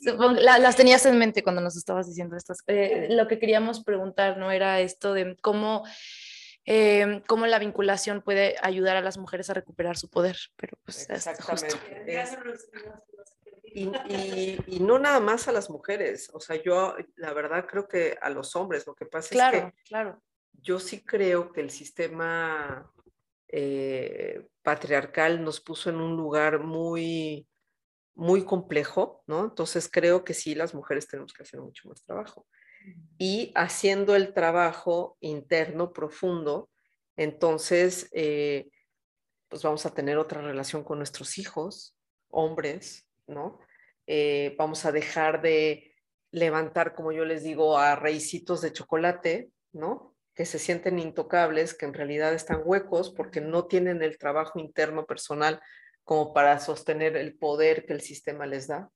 las 0.00 0.76
tenías 0.76 1.04
en 1.06 1.18
mente 1.18 1.42
cuando 1.42 1.60
nos 1.60 1.76
estabas 1.76 2.06
diciendo 2.06 2.36
estas. 2.36 2.58
Eh, 2.66 3.08
lo 3.10 3.28
que 3.28 3.38
queríamos 3.38 3.84
preguntar, 3.84 4.38
¿no? 4.38 4.50
Era 4.50 4.80
esto 4.80 5.12
de 5.12 5.36
cómo, 5.42 5.84
eh, 6.64 7.22
cómo 7.26 7.46
la 7.46 7.58
vinculación 7.58 8.22
puede 8.22 8.56
ayudar 8.62 8.96
a 8.96 9.02
las 9.02 9.18
mujeres 9.18 9.50
a 9.50 9.54
recuperar 9.54 9.96
su 9.98 10.08
poder, 10.08 10.36
pero 10.56 10.78
pues 10.84 11.08
Exactamente. 11.10 11.76
Y, 13.74 13.90
y, 14.66 14.80
no 14.80 14.98
nada 14.98 15.18
más 15.18 15.48
a 15.48 15.52
las 15.52 15.70
mujeres, 15.70 16.30
o 16.34 16.40
sea, 16.40 16.62
yo 16.62 16.94
la 17.16 17.32
verdad 17.32 17.66
creo 17.66 17.88
que 17.88 18.18
a 18.20 18.28
los 18.28 18.54
hombres, 18.54 18.86
lo 18.86 18.94
que 18.94 19.06
pasa 19.06 19.34
es 19.34 19.50
que 19.50 19.72
claro 19.88 20.22
yo 20.60 20.78
sí 20.78 21.04
creo 21.04 21.52
que 21.52 21.60
el 21.60 21.70
sistema 21.70 22.90
eh, 23.48 24.46
patriarcal 24.62 25.42
nos 25.44 25.60
puso 25.60 25.90
en 25.90 25.96
un 25.96 26.16
lugar 26.16 26.60
muy, 26.60 27.48
muy 28.14 28.44
complejo, 28.44 29.22
¿no? 29.26 29.44
Entonces 29.44 29.88
creo 29.90 30.24
que 30.24 30.34
sí, 30.34 30.54
las 30.54 30.74
mujeres 30.74 31.08
tenemos 31.08 31.32
que 31.32 31.42
hacer 31.42 31.60
mucho 31.60 31.88
más 31.88 32.02
trabajo. 32.04 32.46
Y 33.18 33.52
haciendo 33.54 34.16
el 34.16 34.34
trabajo 34.34 35.16
interno, 35.20 35.92
profundo, 35.92 36.70
entonces, 37.16 38.08
eh, 38.12 38.70
pues 39.48 39.62
vamos 39.62 39.84
a 39.86 39.94
tener 39.94 40.18
otra 40.18 40.40
relación 40.40 40.82
con 40.82 40.98
nuestros 40.98 41.38
hijos, 41.38 41.96
hombres, 42.28 43.06
¿no? 43.26 43.60
Eh, 44.06 44.54
vamos 44.58 44.84
a 44.84 44.92
dejar 44.92 45.42
de 45.42 45.94
levantar, 46.30 46.94
como 46.94 47.12
yo 47.12 47.24
les 47.24 47.42
digo, 47.42 47.78
a 47.78 47.94
raicitos 47.94 48.62
de 48.62 48.72
chocolate, 48.72 49.50
¿no? 49.72 50.11
Que 50.42 50.46
se 50.46 50.58
sienten 50.58 50.98
intocables, 50.98 51.72
que 51.72 51.86
en 51.86 51.94
realidad 51.94 52.34
están 52.34 52.62
huecos 52.64 53.10
porque 53.10 53.40
no 53.40 53.66
tienen 53.66 54.02
el 54.02 54.18
trabajo 54.18 54.58
interno 54.58 55.06
personal 55.06 55.60
como 56.02 56.34
para 56.34 56.58
sostener 56.58 57.16
el 57.16 57.38
poder 57.38 57.86
que 57.86 57.92
el 57.92 58.00
sistema 58.00 58.44
les 58.44 58.66
da. 58.66 58.90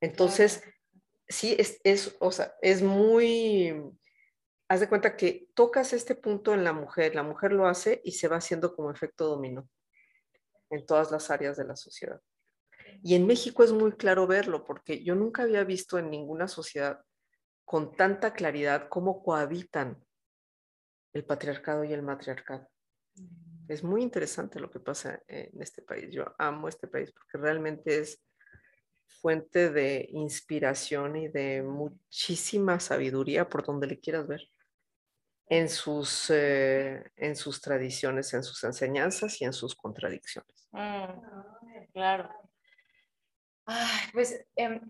Entonces, 0.00 0.62
sí, 1.26 1.56
es, 1.58 1.80
es, 1.82 2.14
o 2.20 2.30
sea, 2.30 2.54
es 2.62 2.82
muy, 2.82 3.74
haz 4.68 4.78
de 4.78 4.88
cuenta 4.88 5.16
que 5.16 5.48
tocas 5.54 5.92
este 5.92 6.14
punto 6.14 6.54
en 6.54 6.62
la 6.62 6.72
mujer, 6.72 7.16
la 7.16 7.24
mujer 7.24 7.50
lo 7.50 7.66
hace 7.66 8.00
y 8.04 8.12
se 8.12 8.28
va 8.28 8.36
haciendo 8.36 8.76
como 8.76 8.92
efecto 8.92 9.26
dominó 9.26 9.68
en 10.70 10.86
todas 10.86 11.10
las 11.10 11.32
áreas 11.32 11.56
de 11.56 11.64
la 11.64 11.74
sociedad. 11.74 12.20
Y 13.02 13.16
en 13.16 13.26
México 13.26 13.64
es 13.64 13.72
muy 13.72 13.90
claro 13.96 14.28
verlo, 14.28 14.64
porque 14.64 15.02
yo 15.02 15.16
nunca 15.16 15.42
había 15.42 15.64
visto 15.64 15.98
en 15.98 16.10
ninguna 16.10 16.46
sociedad 16.46 17.00
con 17.64 17.96
tanta 17.96 18.32
claridad 18.32 18.88
cómo 18.88 19.22
cohabitan 19.22 20.04
el 21.12 21.24
patriarcado 21.24 21.84
y 21.84 21.92
el 21.92 22.02
matriarcado. 22.02 22.68
Mm. 23.16 23.44
Es 23.68 23.82
muy 23.82 24.02
interesante 24.02 24.60
lo 24.60 24.70
que 24.70 24.80
pasa 24.80 25.22
en 25.26 25.62
este 25.62 25.80
país. 25.82 26.12
Yo 26.12 26.34
amo 26.38 26.68
este 26.68 26.86
país 26.86 27.10
porque 27.12 27.38
realmente 27.38 27.98
es 27.98 28.22
fuente 29.24 29.70
de 29.70 30.06
inspiración 30.10 31.16
y 31.16 31.28
de 31.28 31.62
muchísima 31.62 32.78
sabiduría 32.78 33.48
por 33.48 33.64
donde 33.64 33.86
le 33.86 33.98
quieras 33.98 34.26
ver, 34.26 34.50
en 35.46 35.70
sus, 35.70 36.28
eh, 36.30 37.10
en 37.16 37.36
sus 37.36 37.60
tradiciones, 37.60 38.34
en 38.34 38.42
sus 38.42 38.62
enseñanzas 38.64 39.40
y 39.40 39.44
en 39.44 39.54
sus 39.54 39.74
contradicciones. 39.74 40.68
Mm, 40.72 41.86
claro. 41.92 42.28
pues 44.12 44.44
em, 44.56 44.80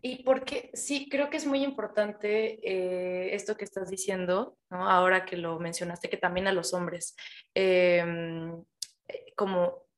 y 0.00 0.22
porque 0.22 0.70
sí, 0.74 1.08
creo 1.10 1.28
que 1.28 1.36
es 1.36 1.46
muy 1.46 1.64
importante 1.64 2.60
eh, 2.62 3.34
esto 3.34 3.56
que 3.56 3.64
estás 3.64 3.90
diciendo, 3.90 4.56
¿no? 4.70 4.88
ahora 4.88 5.24
que 5.24 5.36
lo 5.36 5.58
mencionaste, 5.58 6.08
que 6.08 6.16
también 6.16 6.46
a 6.46 6.52
los 6.52 6.72
hombres, 6.72 7.16
em, 7.54 8.62
eh, 9.08 9.32
como 9.36 9.88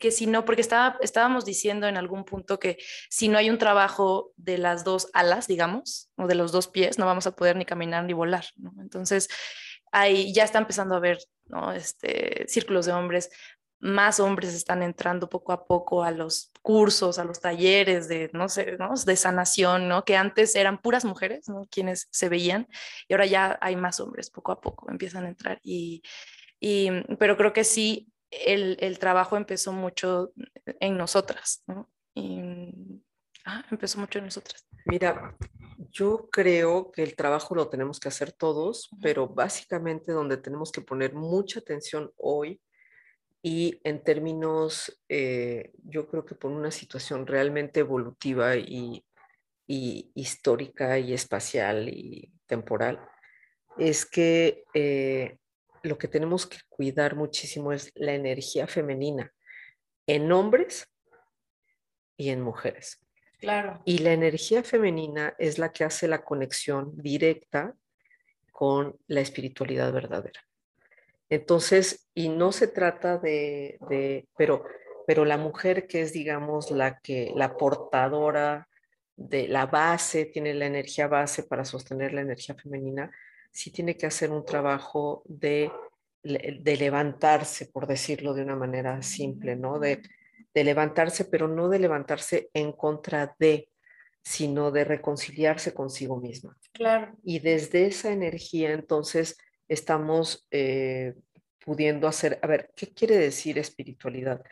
que 0.00 0.10
si 0.10 0.26
no, 0.26 0.44
porque 0.44 0.62
estaba, 0.62 0.98
estábamos 1.00 1.44
diciendo 1.44 1.86
en 1.86 1.96
algún 1.96 2.24
punto 2.24 2.58
que 2.58 2.76
si 3.08 3.28
no 3.28 3.38
hay 3.38 3.50
un 3.50 3.58
trabajo 3.58 4.32
de 4.36 4.58
las 4.58 4.82
dos 4.82 5.08
alas, 5.12 5.46
digamos, 5.46 6.10
o 6.16 6.26
de 6.26 6.34
los 6.34 6.50
dos 6.50 6.66
pies, 6.66 6.98
no 6.98 7.06
vamos 7.06 7.28
a 7.28 7.36
poder 7.36 7.54
ni 7.54 7.64
caminar 7.64 8.02
ni 8.02 8.12
volar. 8.12 8.46
¿no? 8.56 8.72
Entonces, 8.80 9.28
ahí 9.92 10.34
ya 10.34 10.42
está 10.42 10.58
empezando 10.58 10.94
a 10.94 10.98
haber 10.98 11.18
¿no? 11.44 11.72
este, 11.72 12.48
círculos 12.48 12.86
de 12.86 12.92
hombres 12.92 13.30
más 13.82 14.20
hombres 14.20 14.54
están 14.54 14.80
entrando 14.80 15.28
poco 15.28 15.52
a 15.52 15.66
poco 15.66 16.04
a 16.04 16.12
los 16.12 16.52
cursos, 16.62 17.18
a 17.18 17.24
los 17.24 17.40
talleres 17.40 18.06
de, 18.06 18.30
no 18.32 18.48
sé, 18.48 18.76
¿no? 18.78 18.94
de 18.94 19.16
sanación, 19.16 19.88
¿no? 19.88 20.04
Que 20.04 20.16
antes 20.16 20.54
eran 20.54 20.80
puras 20.80 21.04
mujeres, 21.04 21.48
¿no? 21.48 21.66
Quienes 21.68 22.06
se 22.12 22.28
veían 22.28 22.68
y 23.08 23.12
ahora 23.12 23.26
ya 23.26 23.58
hay 23.60 23.74
más 23.74 23.98
hombres, 23.98 24.30
poco 24.30 24.52
a 24.52 24.60
poco 24.60 24.88
empiezan 24.88 25.24
a 25.24 25.30
entrar. 25.30 25.58
Y, 25.64 26.00
y 26.60 26.90
pero 27.18 27.36
creo 27.36 27.52
que 27.52 27.64
sí, 27.64 28.08
el, 28.30 28.76
el, 28.78 29.00
trabajo 29.00 29.36
empezó 29.36 29.72
mucho 29.72 30.32
en 30.78 30.96
nosotras, 30.96 31.64
¿no? 31.66 31.90
Y, 32.14 33.02
ah, 33.44 33.64
empezó 33.68 33.98
mucho 33.98 34.20
en 34.20 34.26
nosotras. 34.26 34.64
Mira, 34.84 35.36
yo 35.90 36.28
creo 36.30 36.92
que 36.92 37.02
el 37.02 37.16
trabajo 37.16 37.56
lo 37.56 37.68
tenemos 37.68 37.98
que 37.98 38.08
hacer 38.08 38.30
todos, 38.30 38.90
pero 39.02 39.26
básicamente 39.26 40.12
donde 40.12 40.36
tenemos 40.36 40.70
que 40.70 40.82
poner 40.82 41.14
mucha 41.14 41.58
atención 41.58 42.12
hoy 42.16 42.60
y 43.42 43.80
en 43.82 44.04
términos, 44.04 45.02
eh, 45.08 45.72
yo 45.82 46.08
creo 46.08 46.24
que 46.24 46.36
por 46.36 46.52
una 46.52 46.70
situación 46.70 47.26
realmente 47.26 47.80
evolutiva 47.80 48.56
y, 48.56 49.04
histórica 49.66 50.98
y 50.98 51.14
espacial 51.14 51.88
y 51.88 52.30
temporal, 52.46 53.00
es 53.78 54.04
que 54.04 54.64
eh, 54.74 55.38
lo 55.82 55.96
que 55.96 56.08
tenemos 56.08 56.46
que 56.46 56.58
cuidar 56.68 57.16
muchísimo 57.16 57.72
es 57.72 57.90
la 57.94 58.12
energía 58.12 58.66
femenina 58.66 59.32
en 60.06 60.30
hombres 60.30 60.86
y 62.18 62.28
en 62.28 62.42
mujeres. 62.42 63.00
Claro. 63.38 63.80
Y 63.86 63.98
la 63.98 64.12
energía 64.12 64.62
femenina 64.62 65.34
es 65.38 65.58
la 65.58 65.72
que 65.72 65.84
hace 65.84 66.06
la 66.06 66.22
conexión 66.22 66.94
directa 66.96 67.74
con 68.52 68.96
la 69.06 69.20
espiritualidad 69.20 69.90
verdadera. 69.90 70.40
Entonces, 71.32 72.10
y 72.12 72.28
no 72.28 72.52
se 72.52 72.68
trata 72.68 73.16
de, 73.16 73.78
pero, 74.36 74.64
pero 75.06 75.24
la 75.24 75.38
mujer 75.38 75.86
que 75.86 76.02
es, 76.02 76.12
digamos, 76.12 76.70
la 76.70 76.98
que, 76.98 77.32
la 77.34 77.56
portadora 77.56 78.68
de 79.16 79.48
la 79.48 79.64
base, 79.64 80.26
tiene 80.26 80.52
la 80.52 80.66
energía 80.66 81.08
base 81.08 81.44
para 81.44 81.64
sostener 81.64 82.12
la 82.12 82.20
energía 82.20 82.54
femenina, 82.54 83.10
sí 83.50 83.70
tiene 83.70 83.96
que 83.96 84.04
hacer 84.04 84.30
un 84.30 84.44
trabajo 84.44 85.22
de, 85.24 85.72
de 86.22 86.76
levantarse, 86.76 87.64
por 87.64 87.86
decirlo 87.86 88.34
de 88.34 88.42
una 88.42 88.56
manera 88.56 89.00
simple, 89.00 89.56
¿no? 89.56 89.78
De, 89.78 90.02
de 90.52 90.64
levantarse, 90.64 91.24
pero 91.24 91.48
no 91.48 91.70
de 91.70 91.78
levantarse 91.78 92.50
en 92.52 92.72
contra 92.72 93.34
de, 93.38 93.70
sino 94.22 94.70
de 94.70 94.84
reconciliarse 94.84 95.72
consigo 95.72 96.20
misma. 96.20 96.58
Claro. 96.72 97.16
Y 97.24 97.38
desde 97.38 97.86
esa 97.86 98.12
energía, 98.12 98.72
entonces, 98.72 99.38
estamos 99.68 100.46
eh, 100.50 101.14
pudiendo 101.64 102.08
hacer, 102.08 102.38
a 102.42 102.46
ver, 102.46 102.70
¿qué 102.74 102.88
quiere 102.92 103.16
decir 103.16 103.58
espiritualidad? 103.58 104.42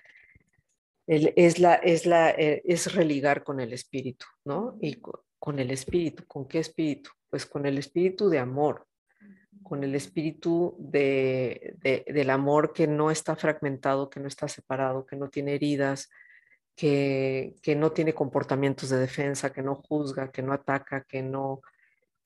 es, 1.06 1.58
la, 1.58 1.74
es, 1.74 2.06
la, 2.06 2.30
eh, 2.30 2.62
es 2.64 2.94
religar 2.94 3.42
con 3.42 3.58
el 3.58 3.72
espíritu, 3.72 4.26
¿no? 4.44 4.76
Y 4.80 5.00
con 5.38 5.58
el 5.58 5.72
espíritu, 5.72 6.24
¿con 6.26 6.46
qué 6.46 6.60
espíritu? 6.60 7.10
Pues 7.28 7.46
con 7.46 7.66
el 7.66 7.78
espíritu 7.78 8.28
de 8.28 8.38
amor, 8.38 8.86
con 9.64 9.82
el 9.82 9.96
espíritu 9.96 10.76
de, 10.78 11.74
del 12.06 12.30
amor 12.30 12.72
que 12.72 12.86
no 12.86 13.10
está 13.10 13.34
fragmentado, 13.34 14.08
que 14.08 14.20
no 14.20 14.28
está 14.28 14.46
separado, 14.46 15.04
que 15.04 15.16
no 15.16 15.28
tiene 15.28 15.54
heridas, 15.54 16.08
que, 16.76 17.56
que 17.60 17.74
no 17.74 17.90
tiene 17.90 18.14
comportamientos 18.14 18.88
de 18.90 18.98
defensa, 18.98 19.52
que 19.52 19.62
no 19.62 19.74
juzga, 19.74 20.30
que 20.30 20.42
no 20.42 20.52
ataca, 20.52 21.02
que 21.02 21.22
no 21.22 21.60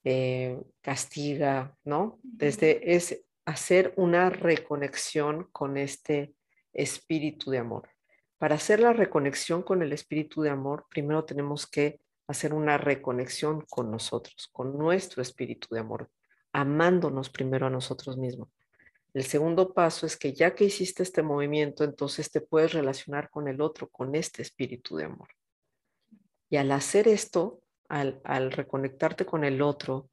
eh, 0.04 0.60
castiga, 0.82 1.76
¿no? 1.84 2.18
Desde 2.22 2.94
es 2.94 3.24
hacer 3.46 3.92
una 3.96 4.30
reconexión 4.30 5.48
con 5.50 5.76
este 5.76 6.34
espíritu 6.72 7.50
de 7.50 7.58
amor. 7.58 7.88
Para 8.38 8.56
hacer 8.56 8.80
la 8.80 8.92
reconexión 8.92 9.62
con 9.62 9.82
el 9.82 9.92
espíritu 9.92 10.42
de 10.42 10.50
amor, 10.50 10.86
primero 10.90 11.24
tenemos 11.24 11.66
que 11.66 12.00
hacer 12.26 12.52
una 12.52 12.78
reconexión 12.78 13.62
con 13.62 13.90
nosotros, 13.90 14.48
con 14.52 14.76
nuestro 14.76 15.22
espíritu 15.22 15.68
de 15.74 15.80
amor, 15.80 16.10
amándonos 16.52 17.30
primero 17.30 17.66
a 17.66 17.70
nosotros 17.70 18.16
mismos. 18.16 18.48
El 19.14 19.24
segundo 19.24 19.72
paso 19.72 20.06
es 20.06 20.16
que 20.16 20.32
ya 20.32 20.54
que 20.54 20.64
hiciste 20.64 21.02
este 21.02 21.22
movimiento, 21.22 21.84
entonces 21.84 22.30
te 22.30 22.40
puedes 22.40 22.72
relacionar 22.72 23.30
con 23.30 23.46
el 23.48 23.60
otro, 23.60 23.88
con 23.88 24.14
este 24.14 24.42
espíritu 24.42 24.96
de 24.96 25.04
amor. 25.04 25.28
Y 26.50 26.56
al 26.56 26.72
hacer 26.72 27.08
esto, 27.08 27.62
al, 27.88 28.50
reconectarte 28.52 29.24
con 29.24 29.44
el 29.44 29.62
otro 29.62 30.10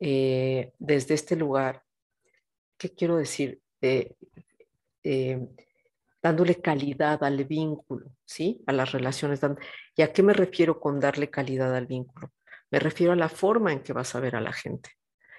eh, 0.00 0.72
desde 0.78 1.14
este 1.14 1.36
lugar, 1.36 1.82
¿qué 2.76 2.94
quiero 2.94 3.16
decir? 3.16 3.60
Eh, 3.80 4.14
dándole 6.22 6.60
calidad 6.60 7.22
al 7.22 7.44
vínculo, 7.44 8.10
¿sí? 8.24 8.62
A 8.66 8.72
las 8.72 8.92
relaciones. 8.92 9.40
¿Y 9.96 10.02
a 10.02 10.12
qué 10.12 10.22
me 10.22 10.32
refiero 10.32 10.80
con 10.80 11.00
darle 11.00 11.30
calidad 11.30 11.74
al 11.74 11.86
vínculo? 11.86 12.32
Me 12.70 12.78
refiero 12.78 13.12
a 13.12 13.16
la 13.16 13.28
forma 13.28 13.72
en 13.72 13.82
que 13.82 13.92
vas 13.92 14.14
a 14.14 14.20
ver 14.20 14.36
a 14.36 14.40
la 14.40 14.52
gente, 14.52 14.90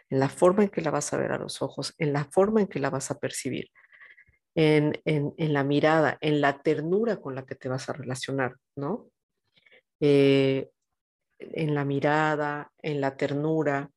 en 0.09 0.19
la 0.19 0.29
forma 0.29 0.63
en 0.63 0.69
que 0.69 0.81
la 0.81 0.91
vas 0.91 1.13
a 1.13 1.17
ver 1.17 1.31
a 1.31 1.37
los 1.37 1.61
ojos, 1.61 1.93
en 1.97 2.13
la 2.13 2.25
forma 2.25 2.61
en 2.61 2.67
que 2.67 2.79
la 2.79 2.89
vas 2.89 3.11
a 3.11 3.19
percibir, 3.19 3.69
en, 4.55 4.93
la 5.37 5.63
mirada, 5.63 6.17
en 6.21 6.41
la 6.41 6.61
ternura 6.61 7.17
con 7.17 7.35
la 7.35 7.45
que 7.45 7.55
te 7.55 7.69
vas 7.69 7.87
a 7.87 7.93
relacionar, 7.93 8.55
¿no? 8.75 9.09
Eh, 9.99 10.69
en 11.39 11.73
la 11.73 11.85
mirada, 11.85 12.71
en 12.81 13.01
la 13.01 13.15
ternura. 13.17 13.91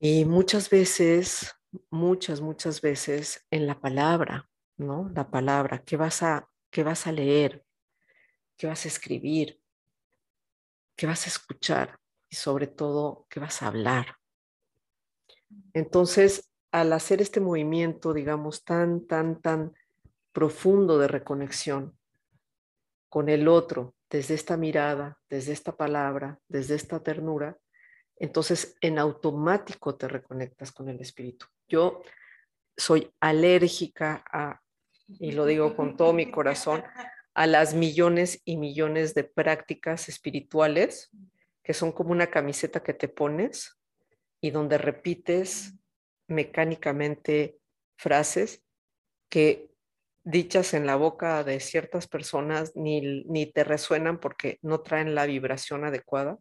Y 0.00 0.24
muchas 0.24 0.68
veces, 0.70 1.54
muchas, 1.90 2.40
muchas 2.40 2.80
veces 2.80 3.46
en 3.50 3.66
la 3.66 3.80
palabra, 3.80 4.48
¿no? 4.76 5.10
La 5.14 5.30
palabra, 5.30 5.82
¿qué 5.84 5.96
vas 5.96 6.22
a, 6.22 6.48
qué 6.70 6.82
vas 6.82 7.06
a 7.06 7.12
leer? 7.12 7.64
¿Qué 8.56 8.66
vas 8.66 8.84
a 8.84 8.88
escribir? 8.88 9.60
¿Qué 10.96 11.06
vas 11.06 11.26
a 11.26 11.30
escuchar? 11.30 11.98
Y 12.28 12.36
sobre 12.36 12.66
todo, 12.66 13.26
¿qué 13.28 13.40
vas 13.40 13.62
a 13.62 13.68
hablar? 13.68 14.16
Entonces, 15.74 16.50
al 16.70 16.92
hacer 16.92 17.20
este 17.20 17.40
movimiento, 17.40 18.12
digamos, 18.12 18.64
tan, 18.64 19.06
tan, 19.06 19.40
tan 19.40 19.74
profundo 20.32 20.98
de 20.98 21.08
reconexión 21.08 21.98
con 23.08 23.28
el 23.28 23.46
otro, 23.46 23.94
desde 24.12 24.34
esta 24.34 24.58
mirada, 24.58 25.18
desde 25.30 25.54
esta 25.54 25.74
palabra, 25.74 26.38
desde 26.46 26.74
esta 26.74 27.02
ternura, 27.02 27.56
entonces 28.16 28.76
en 28.82 28.98
automático 28.98 29.96
te 29.96 30.06
reconectas 30.06 30.70
con 30.70 30.90
el 30.90 31.00
espíritu. 31.00 31.46
Yo 31.66 32.02
soy 32.76 33.10
alérgica 33.20 34.22
a 34.30 34.60
y 35.18 35.32
lo 35.32 35.46
digo 35.46 35.74
con 35.74 35.96
todo 35.96 36.12
mi 36.12 36.30
corazón, 36.30 36.84
a 37.34 37.46
las 37.46 37.72
millones 37.72 38.42
y 38.44 38.58
millones 38.58 39.14
de 39.14 39.24
prácticas 39.24 40.10
espirituales 40.10 41.10
que 41.62 41.72
son 41.72 41.90
como 41.90 42.12
una 42.12 42.26
camiseta 42.26 42.82
que 42.82 42.92
te 42.92 43.08
pones 43.08 43.80
y 44.42 44.50
donde 44.50 44.76
repites 44.76 45.72
mecánicamente 46.28 47.56
frases 47.96 48.62
que 49.30 49.71
dichas 50.24 50.74
en 50.74 50.86
la 50.86 50.96
boca 50.96 51.44
de 51.44 51.58
ciertas 51.60 52.06
personas 52.06 52.72
ni, 52.76 53.24
ni 53.24 53.46
te 53.46 53.64
resuenan 53.64 54.20
porque 54.20 54.58
no 54.62 54.80
traen 54.80 55.14
la 55.14 55.26
vibración 55.26 55.84
adecuada. 55.84 56.38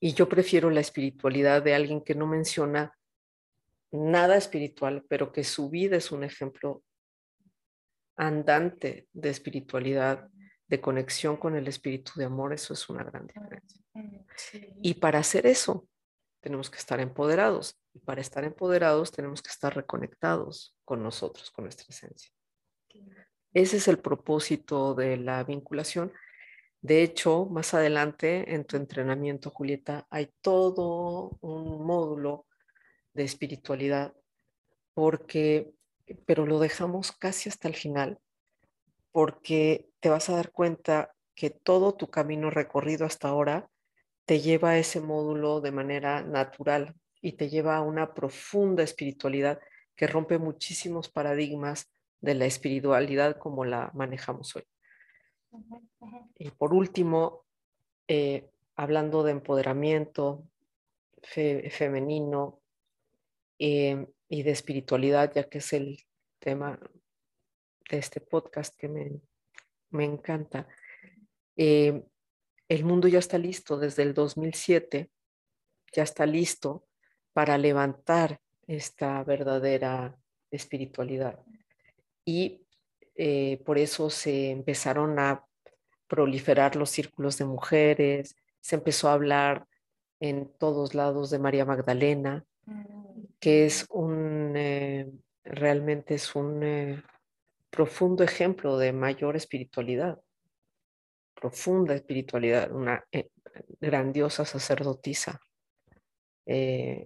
Y 0.00 0.14
yo 0.14 0.28
prefiero 0.28 0.70
la 0.70 0.80
espiritualidad 0.80 1.62
de 1.62 1.74
alguien 1.74 2.02
que 2.02 2.14
no 2.14 2.26
menciona 2.26 2.96
nada 3.92 4.36
espiritual, 4.36 5.04
pero 5.08 5.32
que 5.32 5.44
su 5.44 5.68
vida 5.68 5.96
es 5.96 6.10
un 6.10 6.24
ejemplo 6.24 6.82
andante 8.16 9.08
de 9.12 9.30
espiritualidad, 9.30 10.28
de 10.68 10.80
conexión 10.80 11.36
con 11.36 11.56
el 11.56 11.66
espíritu 11.66 12.12
de 12.16 12.26
amor, 12.26 12.52
eso 12.52 12.74
es 12.74 12.88
una 12.88 13.02
gran 13.02 13.26
diferencia. 13.26 13.82
Y 14.82 14.94
para 14.94 15.18
hacer 15.18 15.46
eso, 15.46 15.88
tenemos 16.40 16.70
que 16.70 16.78
estar 16.78 17.00
empoderados. 17.00 17.78
Y 17.92 18.00
para 18.00 18.20
estar 18.20 18.44
empoderados, 18.44 19.12
tenemos 19.12 19.42
que 19.42 19.50
estar 19.50 19.74
reconectados 19.74 20.76
con 20.84 21.02
nosotros, 21.02 21.50
con 21.50 21.64
nuestra 21.64 21.86
esencia. 21.88 22.30
Ese 23.52 23.78
es 23.78 23.88
el 23.88 23.98
propósito 23.98 24.94
de 24.94 25.16
la 25.16 25.42
vinculación. 25.44 26.12
De 26.82 27.02
hecho, 27.02 27.46
más 27.46 27.74
adelante 27.74 28.54
en 28.54 28.64
tu 28.64 28.76
entrenamiento, 28.76 29.50
Julieta, 29.50 30.06
hay 30.10 30.32
todo 30.40 31.36
un 31.40 31.84
módulo 31.84 32.46
de 33.12 33.24
espiritualidad, 33.24 34.14
porque, 34.94 35.72
pero 36.26 36.46
lo 36.46 36.58
dejamos 36.58 37.12
casi 37.12 37.48
hasta 37.48 37.68
el 37.68 37.74
final, 37.74 38.18
porque 39.12 39.90
te 40.00 40.08
vas 40.08 40.30
a 40.30 40.36
dar 40.36 40.52
cuenta 40.52 41.12
que 41.34 41.50
todo 41.50 41.94
tu 41.94 42.08
camino 42.08 42.50
recorrido 42.50 43.04
hasta 43.06 43.28
ahora 43.28 43.69
te 44.30 44.40
lleva 44.40 44.70
a 44.70 44.78
ese 44.78 45.00
módulo 45.00 45.60
de 45.60 45.72
manera 45.72 46.22
natural 46.22 46.94
y 47.20 47.32
te 47.32 47.48
lleva 47.48 47.76
a 47.76 47.82
una 47.82 48.14
profunda 48.14 48.84
espiritualidad 48.84 49.58
que 49.96 50.06
rompe 50.06 50.38
muchísimos 50.38 51.08
paradigmas 51.08 51.92
de 52.20 52.34
la 52.34 52.46
espiritualidad 52.46 53.38
como 53.38 53.64
la 53.64 53.90
manejamos 53.92 54.54
hoy. 54.54 54.62
Y 56.38 56.50
por 56.52 56.72
último, 56.72 57.44
eh, 58.06 58.48
hablando 58.76 59.24
de 59.24 59.32
empoderamiento 59.32 60.44
femenino, 61.22 62.60
Em, 63.62 64.06
y 64.26 64.42
de 64.42 64.52
espiritualidad, 64.52 65.34
ya 65.34 65.44
que 65.44 65.58
es 65.58 65.74
el 65.74 65.98
tema 66.38 66.80
de 67.90 67.98
este 67.98 68.22
podcast 68.22 68.74
que 68.74 68.88
me, 68.88 69.20
me 69.90 70.06
encanta. 70.06 70.66
Em, 71.56 72.02
el 72.70 72.84
mundo 72.84 73.08
ya 73.08 73.18
está 73.18 73.36
listo 73.36 73.76
desde 73.78 74.04
el 74.04 74.14
2007, 74.14 75.10
ya 75.92 76.02
está 76.04 76.24
listo 76.24 76.86
para 77.32 77.58
levantar 77.58 78.40
esta 78.64 79.24
verdadera 79.24 80.16
espiritualidad. 80.52 81.40
Y 82.24 82.64
eh, 83.16 83.60
por 83.66 83.76
eso 83.76 84.08
se 84.08 84.50
empezaron 84.50 85.18
a 85.18 85.44
proliferar 86.06 86.76
los 86.76 86.90
círculos 86.90 87.38
de 87.38 87.44
mujeres, 87.44 88.36
se 88.60 88.76
empezó 88.76 89.08
a 89.08 89.14
hablar 89.14 89.66
en 90.20 90.48
todos 90.56 90.94
lados 90.94 91.30
de 91.30 91.40
María 91.40 91.64
Magdalena, 91.64 92.44
que 93.40 93.66
es 93.66 93.84
un, 93.90 94.52
eh, 94.56 95.10
realmente 95.42 96.14
es 96.14 96.36
un 96.36 96.62
eh, 96.62 97.02
profundo 97.68 98.22
ejemplo 98.22 98.78
de 98.78 98.92
mayor 98.92 99.34
espiritualidad, 99.34 100.20
profunda 101.40 101.94
espiritualidad, 101.94 102.70
una 102.70 103.04
eh, 103.10 103.30
grandiosa 103.80 104.44
sacerdotisa, 104.44 105.40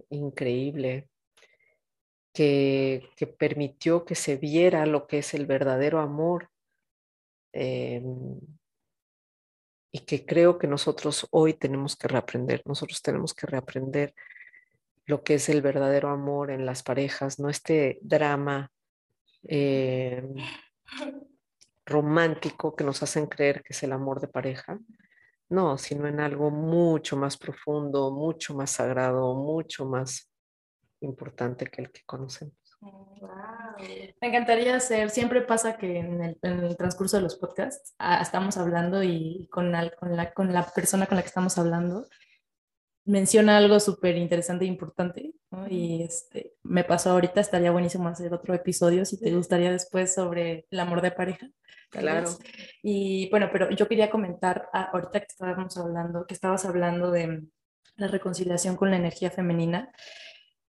increíble, 0.09 1.09
que, 2.33 3.07
que, 3.15 3.27
permitió 3.27 4.03
que 4.03 4.15
se 4.15 4.37
viera 4.37 4.85
lo 4.87 5.05
que 5.05 5.19
es 5.19 5.33
el 5.35 5.45
verdadero 5.45 5.99
amor. 5.99 6.49
Em, 7.53 8.39
y 9.95 9.99
que 9.99 10.25
creo 10.25 10.57
que 10.57 10.67
nosotros 10.67 11.25
hoy 11.31 11.53
tenemos 11.53 11.95
que 11.95 12.09
reaprender, 12.09 12.61
nosotros 12.65 13.01
tenemos 13.01 13.33
que 13.33 13.47
reaprender 13.47 14.13
lo 15.05 15.23
que 15.23 15.35
es 15.35 15.47
el 15.47 15.61
verdadero 15.61 16.09
amor 16.09 16.51
en 16.51 16.65
las 16.65 16.83
parejas, 16.83 17.39
no 17.39 17.47
este 17.47 17.99
drama 18.01 18.73
eh, 19.47 20.21
romántico 21.85 22.75
que 22.75 22.83
nos 22.83 23.03
hacen 23.03 23.27
creer 23.27 23.61
que 23.63 23.73
es 23.73 23.83
el 23.83 23.91
amor 23.91 24.19
de 24.19 24.27
pareja, 24.27 24.79
no, 25.49 25.77
sino 25.77 26.07
en 26.07 26.19
algo 26.19 26.49
mucho 26.49 27.15
más 27.15 27.37
profundo, 27.37 28.11
mucho 28.11 28.55
más 28.55 28.71
sagrado, 28.71 29.35
mucho 29.35 29.85
más 29.85 30.31
importante 31.01 31.67
que 31.67 31.83
el 31.83 31.91
que 31.91 32.01
conocemos. 32.05 32.55
Me 34.21 34.27
encantaría 34.27 34.75
hacer, 34.75 35.09
siempre 35.09 35.41
pasa 35.41 35.77
que 35.77 35.99
en 35.99 36.21
el, 36.21 36.77
transcurso 36.77 37.17
de 37.17 37.23
los 37.23 37.35
podcasts 37.35 37.95
ah, 37.99 38.19
estamos 38.21 38.57
hablando 38.57 39.03
y 39.03 39.47
con, 39.51 39.71
la, 39.71 39.91
con 40.33 40.53
la 40.53 40.63
persona 40.73 41.05
con 41.05 41.15
la 41.15 41.21
que 41.21 41.27
estamos 41.27 41.57
hablando 41.57 42.07
menciona 43.05 43.57
algo 43.57 43.79
súper 43.79 44.17
interesante 44.17 44.65
e 44.65 44.67
importante, 44.67 45.33
Y 45.69 46.03
este, 46.03 46.53
me 46.63 46.83
pasó 46.83 47.11
ahorita, 47.11 47.39
estaría 47.39 47.71
buenísimo 47.71 48.09
hacer 48.09 48.33
otro 48.33 48.53
episodio 48.53 49.05
si 49.05 49.19
te 49.19 49.31
gustaría 49.31 49.71
después 49.71 50.13
sobre 50.13 50.65
el 50.69 50.79
amor 50.79 51.01
de 51.01 51.11
pareja. 51.11 51.49
Claro. 51.91 52.29
Y 52.81 53.29
bueno, 53.29 53.49
pero 53.51 53.69
yo 53.69 53.87
quería 53.87 54.09
comentar 54.09 54.67
ah, 54.73 54.89
ahorita 54.91 55.19
que 55.21 55.27
estábamos 55.29 55.77
hablando, 55.77 56.25
que 56.27 56.33
estabas 56.33 56.65
hablando 56.65 57.11
de 57.11 57.43
la 57.95 58.07
reconciliación 58.07 58.75
con 58.75 58.91
la 58.91 58.97
energía 58.97 59.31
femenina, 59.31 59.91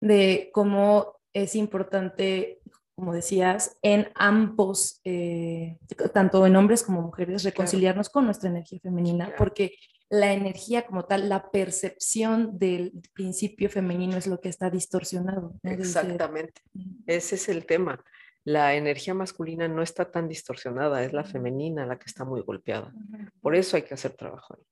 de 0.02 0.50
cómo 0.52 1.20
es 1.34 1.56
importante, 1.56 2.60
como 2.96 3.14
decías, 3.14 3.78
en 3.82 4.10
ambos, 4.16 5.00
eh, 5.06 5.78
tanto 6.14 6.46
en 6.46 6.56
hombres 6.56 6.84
como 6.84 7.02
mujeres, 7.02 7.44
reconciliarnos 7.44 8.10
con 8.10 8.26
nuestra 8.26 8.50
energía 8.50 8.80
femenina, 8.82 9.34
porque 9.38 9.76
la 10.14 10.32
energía 10.32 10.86
como 10.86 11.06
tal, 11.06 11.28
la 11.28 11.50
percepción 11.50 12.60
del 12.60 12.94
principio 13.14 13.68
femenino 13.68 14.16
es 14.16 14.28
lo 14.28 14.40
que 14.40 14.48
está 14.48 14.70
distorsionado. 14.70 15.56
Exactamente, 15.64 16.62
ese 17.08 17.34
es 17.34 17.50
el 17.50 17.66
tema. 17.66 18.00
La 18.44 18.76
energía 18.76 19.16
masculina 19.16 19.68
no 19.68 19.82
está 19.82 20.12
tan 20.12 20.28
distorsionada, 20.28 21.04
es 21.04 21.14
la 21.14 21.24
femenina 21.24 21.88
la 21.88 21.98
que 21.98 22.06
está 22.06 22.26
muy 22.26 22.42
golpeada. 22.42 22.94
Por 23.42 23.56
eso 23.56 23.76
hay 23.76 23.82
que 23.82 23.96
hacer 23.96 24.14
trabajo 24.14 24.56
ahí. 24.56 24.64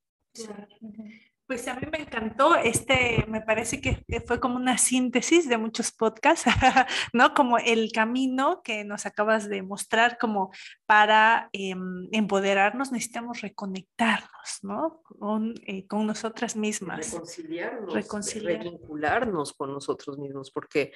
Pues 1.52 1.68
a 1.68 1.76
mí 1.76 1.86
me 1.92 1.98
encantó, 1.98 2.56
este, 2.56 3.26
me 3.28 3.42
parece 3.42 3.82
que 3.82 4.06
fue 4.26 4.40
como 4.40 4.56
una 4.56 4.78
síntesis 4.78 5.50
de 5.50 5.58
muchos 5.58 5.92
podcasts, 5.92 6.46
¿no? 7.14 7.34
Como 7.34 7.58
el 7.58 7.92
camino 7.92 8.62
que 8.64 8.86
nos 8.86 9.06
acabas 9.06 9.50
de 9.50 9.62
mostrar, 9.62 10.18
como 10.18 10.52
para 10.86 11.50
em, 11.52 12.08
empoderarnos 12.14 12.94
necesitamos 12.94 13.42
reconectarnos, 13.42 14.60
¿no? 14.62 15.02
Con, 15.04 15.56
eh, 15.68 15.86
con 15.88 16.08
nosotras 16.08 16.56
mismas. 16.56 17.12
Reconciliarnos, 17.12 17.94
Reconciliar. 17.96 18.64
revincularnos 18.64 19.52
con 19.52 19.74
nosotros 19.74 20.18
mismos, 20.20 20.52
porque, 20.52 20.94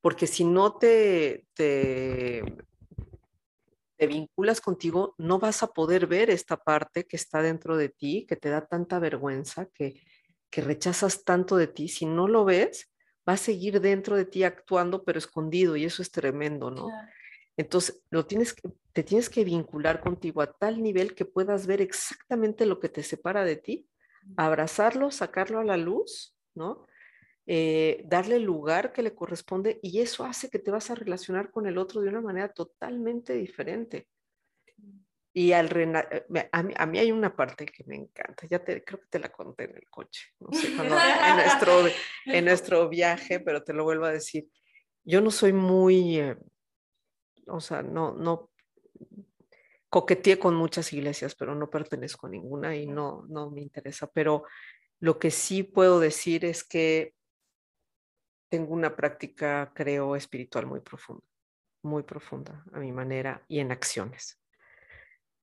porque 0.00 0.26
si 0.26 0.42
no 0.42 0.78
te, 0.78 1.44
te, 1.52 2.42
te 3.98 4.06
vinculas 4.06 4.60
contigo, 4.60 5.14
no 5.18 5.38
vas 5.38 5.62
a 5.62 5.72
poder 5.72 6.06
ver 6.06 6.30
esta 6.30 6.56
parte 6.56 7.04
que 7.04 7.16
está 7.16 7.42
dentro 7.42 7.76
de 7.76 7.88
ti, 7.88 8.26
que 8.28 8.36
te 8.36 8.48
da 8.48 8.64
tanta 8.64 9.00
vergüenza, 9.00 9.66
que, 9.66 10.00
que 10.50 10.62
rechazas 10.62 11.24
tanto 11.24 11.56
de 11.56 11.66
ti. 11.66 11.88
Si 11.88 12.06
no 12.06 12.28
lo 12.28 12.44
ves, 12.44 12.90
va 13.28 13.34
a 13.34 13.36
seguir 13.36 13.80
dentro 13.80 14.16
de 14.16 14.24
ti 14.24 14.44
actuando, 14.44 15.04
pero 15.04 15.18
escondido, 15.18 15.76
y 15.76 15.84
eso 15.84 16.00
es 16.00 16.12
tremendo, 16.12 16.70
¿no? 16.70 16.88
Entonces, 17.56 18.00
lo 18.10 18.24
tienes 18.24 18.54
que, 18.54 18.70
te 18.92 19.02
tienes 19.02 19.28
que 19.28 19.44
vincular 19.44 20.00
contigo 20.00 20.42
a 20.42 20.52
tal 20.52 20.80
nivel 20.80 21.14
que 21.16 21.24
puedas 21.24 21.66
ver 21.66 21.82
exactamente 21.82 22.66
lo 22.66 22.78
que 22.78 22.88
te 22.88 23.02
separa 23.02 23.44
de 23.44 23.56
ti, 23.56 23.88
abrazarlo, 24.36 25.10
sacarlo 25.10 25.58
a 25.58 25.64
la 25.64 25.76
luz, 25.76 26.36
¿no? 26.54 26.86
Eh, 27.50 28.02
darle 28.04 28.36
el 28.36 28.42
lugar 28.42 28.92
que 28.92 29.02
le 29.02 29.14
corresponde 29.14 29.80
y 29.82 30.00
eso 30.02 30.22
hace 30.22 30.50
que 30.50 30.58
te 30.58 30.70
vas 30.70 30.90
a 30.90 30.94
relacionar 30.94 31.50
con 31.50 31.66
el 31.66 31.78
otro 31.78 32.02
de 32.02 32.10
una 32.10 32.20
manera 32.20 32.52
totalmente 32.52 33.32
diferente. 33.32 34.06
Y 35.32 35.52
al 35.52 35.74
eh, 35.74 36.48
a, 36.52 36.62
mí, 36.62 36.74
a 36.76 36.84
mí 36.84 36.98
hay 36.98 37.10
una 37.10 37.34
parte 37.34 37.64
que 37.64 37.84
me 37.84 37.96
encanta, 37.96 38.46
ya 38.46 38.62
te, 38.62 38.84
creo 38.84 39.00
que 39.00 39.06
te 39.06 39.18
la 39.18 39.30
conté 39.30 39.64
en 39.64 39.76
el 39.76 39.88
coche, 39.88 40.26
no 40.40 40.52
sé, 40.52 40.66
en, 40.66 41.36
nuestro, 41.36 41.72
en 42.26 42.44
nuestro 42.44 42.86
viaje, 42.90 43.40
pero 43.40 43.64
te 43.64 43.72
lo 43.72 43.82
vuelvo 43.84 44.04
a 44.04 44.12
decir. 44.12 44.46
Yo 45.02 45.22
no 45.22 45.30
soy 45.30 45.54
muy, 45.54 46.18
eh, 46.18 46.36
o 47.46 47.62
sea, 47.62 47.82
no, 47.82 48.12
no 48.12 48.50
coqueteé 49.88 50.38
con 50.38 50.54
muchas 50.54 50.92
iglesias, 50.92 51.34
pero 51.34 51.54
no 51.54 51.70
pertenezco 51.70 52.26
a 52.26 52.30
ninguna 52.30 52.76
y 52.76 52.86
no, 52.86 53.24
no 53.30 53.50
me 53.50 53.62
interesa. 53.62 54.06
Pero 54.12 54.44
lo 55.00 55.18
que 55.18 55.30
sí 55.30 55.62
puedo 55.62 55.98
decir 55.98 56.44
es 56.44 56.62
que 56.62 57.16
tengo 58.48 58.74
una 58.74 58.96
práctica, 58.96 59.72
creo, 59.74 60.16
espiritual 60.16 60.66
muy 60.66 60.80
profunda, 60.80 61.24
muy 61.82 62.02
profunda 62.02 62.64
a 62.72 62.78
mi 62.78 62.92
manera 62.92 63.44
y 63.48 63.60
en 63.60 63.72
acciones. 63.72 64.40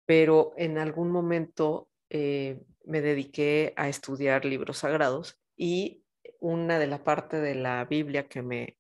Pero 0.05 0.53
en 0.57 0.77
algún 0.77 1.11
momento 1.11 1.89
eh, 2.09 2.61
me 2.83 3.01
dediqué 3.01 3.73
a 3.75 3.89
estudiar 3.89 4.45
libros 4.45 4.79
sagrados 4.79 5.39
y 5.55 6.03
una 6.39 6.79
de 6.79 6.87
la 6.87 7.03
parte 7.03 7.39
de 7.39 7.55
la 7.55 7.85
Biblia 7.85 8.27
que 8.27 8.41
me 8.41 8.77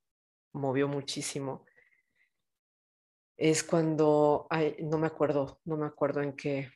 movió 0.53 0.87
muchísimo 0.87 1.65
es 3.37 3.63
cuando, 3.63 4.47
no 4.79 4.97
me 4.97 5.07
acuerdo, 5.07 5.59
no 5.65 5.77
me 5.77 5.85
acuerdo 5.85 6.21
en 6.21 6.33
qué 6.35 6.71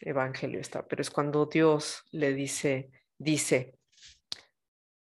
evangelio 0.00 0.60
está, 0.60 0.86
pero 0.86 1.02
es 1.02 1.10
cuando 1.10 1.46
Dios 1.46 2.04
le 2.12 2.34
dice, 2.34 2.90
dice, 3.18 3.78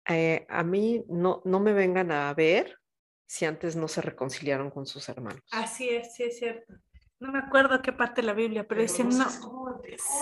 eh, 0.10 0.46
a 0.50 0.64
mí 0.64 1.04
no, 1.08 1.42
no 1.46 1.60
me 1.60 1.74
vengan 1.74 2.12
a 2.12 2.34
ver 2.34 2.78
si 3.26 3.46
antes 3.46 3.76
no 3.76 3.88
se 3.88 4.02
reconciliaron 4.02 4.70
con 4.70 4.86
sus 4.86 5.08
hermanos. 5.10 5.42
Así 5.52 5.90
es, 5.90 6.14
sí 6.16 6.24
es 6.24 6.38
cierto. 6.38 6.74
No 7.20 7.32
me 7.32 7.40
acuerdo 7.40 7.82
qué 7.82 7.94
parte 7.94 8.22
de 8.22 8.28
la 8.28 8.34
Biblia, 8.34 8.68
pero, 8.68 8.82
dice 8.82 9.02
no. 9.06 9.30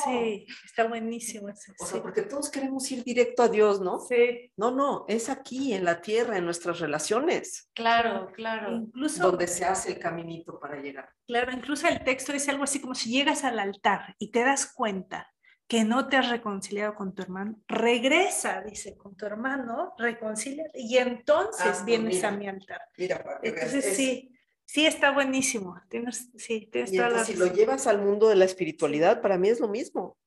Sí, 0.04 0.46
está 0.64 0.88
buenísimo. 0.88 1.48
o 1.80 1.86
sea, 1.86 2.00
porque 2.00 2.22
todos 2.22 2.52
queremos 2.52 2.92
ir 2.92 3.04
directo 3.04 3.42
a 3.42 3.48
Dios, 3.48 3.82
¿no? 3.82 4.00
Sí. 4.00 4.52
No, 4.56 4.70
no, 4.70 5.06
es 5.08 5.28
aquí, 5.28 5.74
en 5.74 5.84
la 5.84 6.00
tierra, 6.00 6.38
en 6.38 6.46
nuestras 6.46 6.80
relaciones. 6.80 7.72
Claro, 7.74 8.32
claro. 8.34 8.72
Incluso. 8.72 9.32
Donde 9.32 9.48
se 9.48 9.66
hace 9.66 9.94
el 9.94 10.00
caminito 10.00 10.60
para 10.60 10.80
llegar. 10.80 11.10
Claro, 11.26 11.52
incluso 11.52 11.88
el 11.88 12.04
texto 12.04 12.34
dice 12.34 12.52
algo 12.52 12.66
así 12.66 12.80
como 12.80 12.94
si 12.94 13.10
llegas 13.10 13.44
al 13.44 13.58
altar 13.58 14.16
y 14.20 14.30
te 14.30 14.44
das 14.44 14.72
cuenta 14.72 15.28
que 15.72 15.86
no 15.86 16.10
te 16.10 16.18
has 16.18 16.28
reconciliado 16.28 16.96
con 16.96 17.16
tu 17.16 17.22
hermano, 17.22 17.58
regresa, 17.66 18.62
dice, 18.62 18.98
con 18.98 19.16
tu 19.16 19.26
hermano, 19.26 19.94
reconcilia 19.98 20.66
y 20.74 20.98
entonces 20.98 21.62
ah, 21.66 21.72
pues 21.72 21.86
vienes 21.86 22.22
a 22.26 22.32
mi 22.32 22.46
altar. 22.46 22.82
Mira, 22.98 23.40
entonces 23.42 23.96
sí, 23.96 24.38
sí 24.66 24.86
está 24.86 25.12
buenísimo. 25.12 25.80
Tienes, 25.88 26.30
sí, 26.36 26.68
tienes 26.70 26.92
toda 26.92 27.12
la 27.12 27.24
si 27.24 27.36
lo 27.36 27.46
llevas 27.54 27.88
al 27.88 28.02
mundo 28.02 28.28
de 28.28 28.36
la 28.36 28.44
espiritualidad, 28.44 29.22
para 29.22 29.38
mí 29.38 29.48
es 29.48 29.62
lo 29.62 29.70
mismo. 29.70 30.18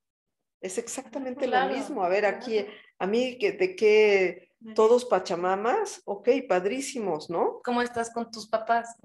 Es 0.63 0.79
exactamente 0.79 1.47
lo 1.47 1.69
mismo. 1.69 2.03
A 2.03 2.09
ver, 2.09 2.25
aquí, 2.25 2.65
a 2.99 3.07
mí, 3.07 3.37
¿de 3.37 3.77
qué 3.77 4.49
todos 4.75 5.05
pachamamas, 5.05 6.01
ok, 6.07 6.29
padrísimos, 6.49 7.29
¿no? 7.29 7.61
¿Cómo 7.63 7.83
estás 7.83 8.11
con 8.11 8.31
tus 8.31 8.49
papás? 8.49 8.97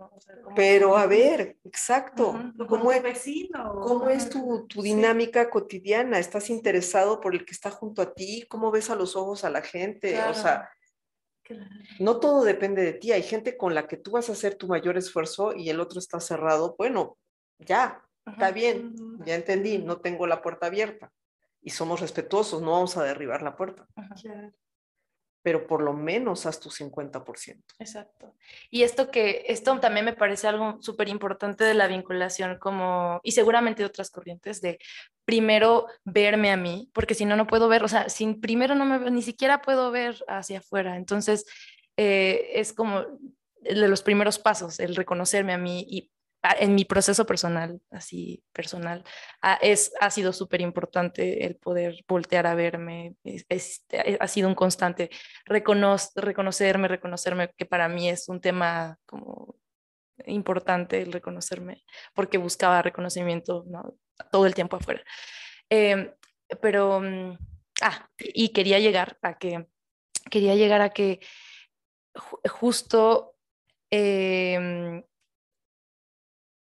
Pero 0.55 0.95
a 0.95 1.05
ver, 1.05 1.57
exacto, 1.65 2.39
¿cómo, 2.67 2.91
es, 2.91 3.03
vecino? 3.03 3.81
¿cómo 3.81 4.09
es 4.09 4.29
tu, 4.29 4.65
dinámica 4.81 5.49
cotidiana? 5.49 6.19
¿Estás 6.19 6.49
interesado 6.49 7.19
por 7.19 7.35
el 7.35 7.45
que 7.45 7.51
está 7.51 7.71
junto 7.71 8.01
a 8.01 8.13
ti? 8.13 8.45
¿Cómo 8.47 8.71
ves 8.71 8.89
a 8.89 8.95
los 8.95 9.15
ojos 9.17 9.43
a 9.43 9.49
la 9.49 9.61
gente? 9.61 10.17
O 10.23 10.33
sea, 10.33 10.69
no 11.99 12.19
todo 12.19 12.43
depende 12.43 12.83
de 12.83 12.93
ti. 12.93 13.11
Hay 13.11 13.23
gente 13.23 13.57
con 13.57 13.75
la 13.75 13.87
que 13.87 13.97
tú 13.97 14.11
vas 14.11 14.29
a 14.29 14.33
hacer 14.33 14.55
tu 14.55 14.67
mayor 14.67 14.97
esfuerzo 14.97 15.53
y 15.53 15.69
el 15.69 15.81
otro 15.81 15.99
está 15.99 16.21
cerrado. 16.21 16.75
Bueno, 16.77 17.17
ya, 17.57 18.01
está 18.25 18.51
bien, 18.51 18.93
ya 19.25 19.35
entendí, 19.35 19.77
no 19.79 19.99
tengo 19.99 20.25
la 20.25 20.41
puerta 20.41 20.67
abierta. 20.67 21.11
Y 21.61 21.71
somos 21.71 21.99
respetuosos, 21.99 22.61
no 22.61 22.71
vamos 22.71 22.95
a 22.95 23.03
derribar 23.03 23.41
la 23.41 23.57
puerta 23.57 23.85
pero 25.49 25.65
por 25.65 25.81
lo 25.81 25.93
menos 25.93 26.45
haz 26.45 26.59
tu 26.59 26.69
50%. 26.69 27.63
Exacto. 27.79 28.35
Y 28.69 28.83
esto 28.83 29.09
que, 29.09 29.45
esto 29.47 29.79
también 29.79 30.05
me 30.05 30.13
parece 30.13 30.47
algo 30.47 30.77
súper 30.79 31.09
importante 31.09 31.63
de 31.63 31.73
la 31.73 31.87
vinculación 31.87 32.59
como, 32.59 33.19
y 33.23 33.31
seguramente 33.31 33.81
de 33.81 33.87
otras 33.87 34.11
corrientes, 34.11 34.61
de 34.61 34.77
primero 35.25 35.87
verme 36.03 36.51
a 36.51 36.55
mí, 36.55 36.91
porque 36.93 37.15
si 37.15 37.25
no, 37.25 37.35
no 37.35 37.47
puedo 37.47 37.67
ver, 37.67 37.83
o 37.83 37.87
sea, 37.87 38.09
sin 38.09 38.39
primero 38.39 38.75
no 38.75 38.85
me 38.85 39.09
ni 39.09 39.23
siquiera 39.23 39.63
puedo 39.63 39.89
ver 39.89 40.23
hacia 40.27 40.59
afuera. 40.59 40.97
Entonces, 40.97 41.47
eh, 41.97 42.51
es 42.53 42.71
como 42.71 43.03
de 43.61 43.87
los 43.87 44.03
primeros 44.03 44.37
pasos, 44.37 44.79
el 44.79 44.95
reconocerme 44.95 45.53
a 45.53 45.57
mí 45.57 45.83
y 45.89 46.11
en 46.41 46.75
mi 46.75 46.85
proceso 46.85 47.25
personal, 47.25 47.81
así 47.91 48.43
personal, 48.53 49.03
es, 49.61 49.91
ha 49.99 50.09
sido 50.09 50.31
súper 50.31 50.61
importante 50.61 51.45
el 51.45 51.57
poder 51.57 52.03
voltear 52.07 52.47
a 52.47 52.55
verme, 52.55 53.15
ha 54.19 54.27
sido 54.27 54.47
un 54.47 54.55
constante 54.55 55.09
reconocerme, 55.45 56.87
reconocerme, 56.87 57.51
que 57.57 57.65
para 57.65 57.89
mí 57.89 58.09
es 58.09 58.29
un 58.29 58.39
tema 58.39 58.97
como 59.05 59.55
importante 60.25 61.01
el 61.01 61.11
reconocerme, 61.11 61.83
porque 62.13 62.37
buscaba 62.37 62.81
reconocimiento 62.81 63.65
todo 64.31 64.45
el 64.45 64.53
tiempo 64.53 64.77
afuera. 64.77 65.03
Em, 65.69 66.11
pero, 66.61 67.01
mm, 67.01 67.37
ah, 67.81 68.09
y 68.17 68.49
quería 68.49 68.79
llegar 68.79 69.17
a 69.21 69.37
que, 69.37 69.67
quería 70.29 70.55
llegar 70.55 70.81
a 70.81 70.89
que 70.91 71.19
justo 72.49 73.35
eh, 73.91 75.03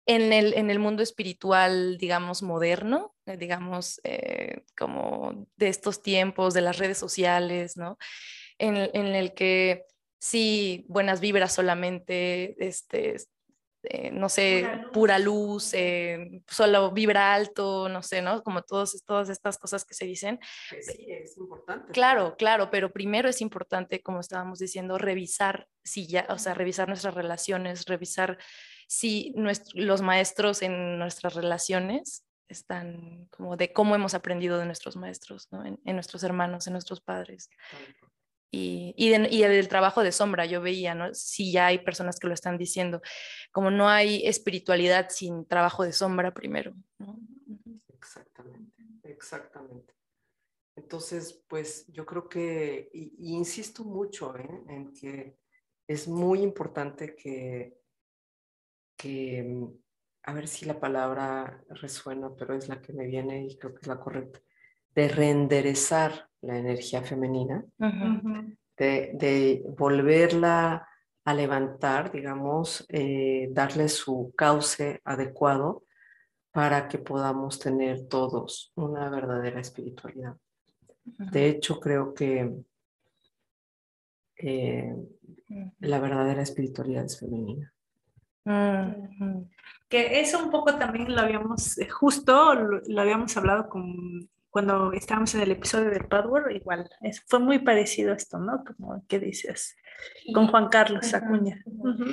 en 0.06 0.34
el, 0.34 0.54
en 0.54 0.70
el 0.70 0.80
mundo 0.80 1.04
espiritual, 1.04 1.98
digamos, 1.98 2.42
moderno, 2.42 3.16
eh, 3.26 3.38
digamos, 3.38 4.02
eh, 4.04 4.64
como 4.78 5.48
de 5.56 5.68
estos 5.68 6.02
tiempos, 6.02 6.54
de 6.54 6.62
las 6.62 6.78
redes 6.78 6.98
sociales, 6.98 7.78
¿no? 7.78 7.98
En, 8.58 8.78
en, 8.78 9.08
el 9.16 9.34
que 9.34 9.86
si 10.20 10.86
buenas 10.88 11.20
vibras 11.20 11.54
solamente, 11.54 12.56
este, 12.66 13.18
eh, 13.84 14.12
no 14.12 14.30
sé, 14.30 14.70
pura 14.94 15.18
luz, 15.18 15.74
eh, 15.74 16.44
solo 16.48 16.92
vibra 16.92 17.34
alto, 17.34 17.90
no 17.90 18.04
sé, 18.04 18.22
¿no? 18.22 18.44
Como 18.44 18.62
todos, 18.62 19.04
todas 19.06 19.30
estas 19.30 19.58
cosas 19.58 19.86
que 19.86 19.96
se 19.96 20.06
dicen. 20.06 20.40
Sí, 20.82 21.08
es 21.10 21.36
importante. 21.38 21.92
Claro, 21.92 22.36
claro, 22.38 22.70
pero 22.70 22.94
primero 22.94 23.28
es 23.28 23.42
importante, 23.42 24.02
como 24.04 24.20
estábamos 24.20 24.60
diciendo, 24.60 25.00
revisar 25.00 25.68
si 25.84 26.06
ya, 26.06 26.28
o 26.30 26.38
sea, 26.38 26.54
revisar 26.54 26.88
nuestras 26.88 27.16
relaciones, 27.16 27.86
revisar 27.86 28.38
si 28.92 29.34
los 29.74 30.02
maestros 30.02 30.62
en 30.62 31.00
nuestras 31.00 31.34
relaciones 31.34 32.26
están 32.50 33.28
como 33.32 33.56
de 33.56 33.72
cómo 33.72 33.96
hemos 33.96 34.14
aprendido 34.14 34.58
de 34.58 34.66
nuestros 34.66 34.98
maestros, 34.98 35.48
¿no? 35.52 35.66
en, 35.66 35.80
en 35.86 35.96
nuestros 35.96 36.24
hermanos, 36.24 36.68
en 36.68 36.74
nuestros 36.74 37.00
padres 37.00 37.50
y, 38.52 38.94
y, 38.98 39.44
el 39.44 39.68
trabajo 39.70 40.04
de 40.04 40.12
sombra, 40.12 40.46
yo 40.46 40.62
veía, 40.62 40.94
¿no? 40.94 41.14
Sí, 41.14 41.54
ya 41.54 41.68
hay 41.68 41.80
personas 41.80 42.20
que 42.20 42.28
lo 42.28 42.34
están 42.34 42.58
diciendo, 42.58 43.02
como 43.52 43.72
no 43.72 43.88
hay 43.88 44.28
espiritualidad 44.28 45.08
sin 45.10 45.46
trabajo 45.46 45.84
de 45.84 45.94
sombra 45.94 46.34
primero. 46.34 46.74
¿no? 47.00 47.18
Exactamente, 47.88 48.84
exactamente. 49.04 49.94
Entonces, 50.76 51.42
pues 51.48 51.86
yo 51.88 52.06
creo 52.06 52.28
que, 52.28 52.90
y, 52.94 53.34
insisto 53.34 53.86
mucho 53.86 54.36
¿eh? 54.38 54.64
en 54.68 54.92
que 54.92 55.38
es 55.88 56.10
muy 56.10 56.42
importante 56.42 57.16
que, 57.16 57.81
que, 59.02 59.44
mm, 59.44 59.68
a 60.24 60.34
ver 60.34 60.48
si 60.48 60.66
la 60.66 60.80
palabra 60.80 61.64
resuena, 61.70 62.30
pero 62.38 62.54
es 62.54 62.70
la 62.70 62.82
que 62.82 62.94
me 62.94 63.08
viene 63.08 63.46
y 63.48 63.58
creo 63.58 63.74
que 63.74 63.82
es 63.82 63.88
la 63.88 64.00
correcta, 64.00 64.40
de 64.94 65.08
reenderezar 65.08 66.30
la 66.42 66.58
energía 66.58 67.02
femenina, 67.02 67.66
de, 68.78 69.64
volverla 69.78 70.88
a 71.24 71.34
levantar, 71.34 72.12
digamos, 72.12 72.86
eh, 72.90 73.50
darle 73.52 73.90
su 73.90 74.34
cauce 74.36 75.02
adecuado 75.04 75.84
para 76.52 76.88
que 76.88 76.98
podamos 76.98 77.60
tener 77.60 78.08
todos 78.08 78.72
una 78.76 79.10
verdadera 79.10 79.62
espiritualidad. 79.62 80.36
De 81.04 81.48
hecho, 81.48 81.80
creo 81.80 82.14
que 82.14 82.52
eh, 84.38 84.96
la 85.80 86.00
verdadera 86.00 86.42
espiritualidad 86.42 87.06
es 87.06 87.20
femenina. 87.20 87.72
Que 88.44 90.20
eso 90.22 90.44
un 90.44 90.52
poco 90.52 90.76
también 90.76 91.14
lo 91.14 91.22
habíamos, 91.22 91.78
eh, 91.78 91.90
justo 91.90 92.54
lo 92.56 93.02
habíamos 93.02 93.36
hablado 93.38 93.70
con 93.70 94.30
cuando 94.52 94.92
estábamos 94.92 95.34
en 95.34 95.42
el 95.42 95.52
episodio 95.52 95.90
de 95.90 96.02
Power, 96.02 96.54
igual, 96.54 96.90
fue 97.26 97.40
muy 97.40 97.60
parecido 97.60 98.14
esto, 98.14 98.38
¿no? 98.38 98.64
Como 98.66 99.04
que 99.08 99.18
dices, 99.18 99.78
con 100.34 100.48
Juan 100.48 100.68
Carlos 100.68 101.14
Acuña. 101.14 101.64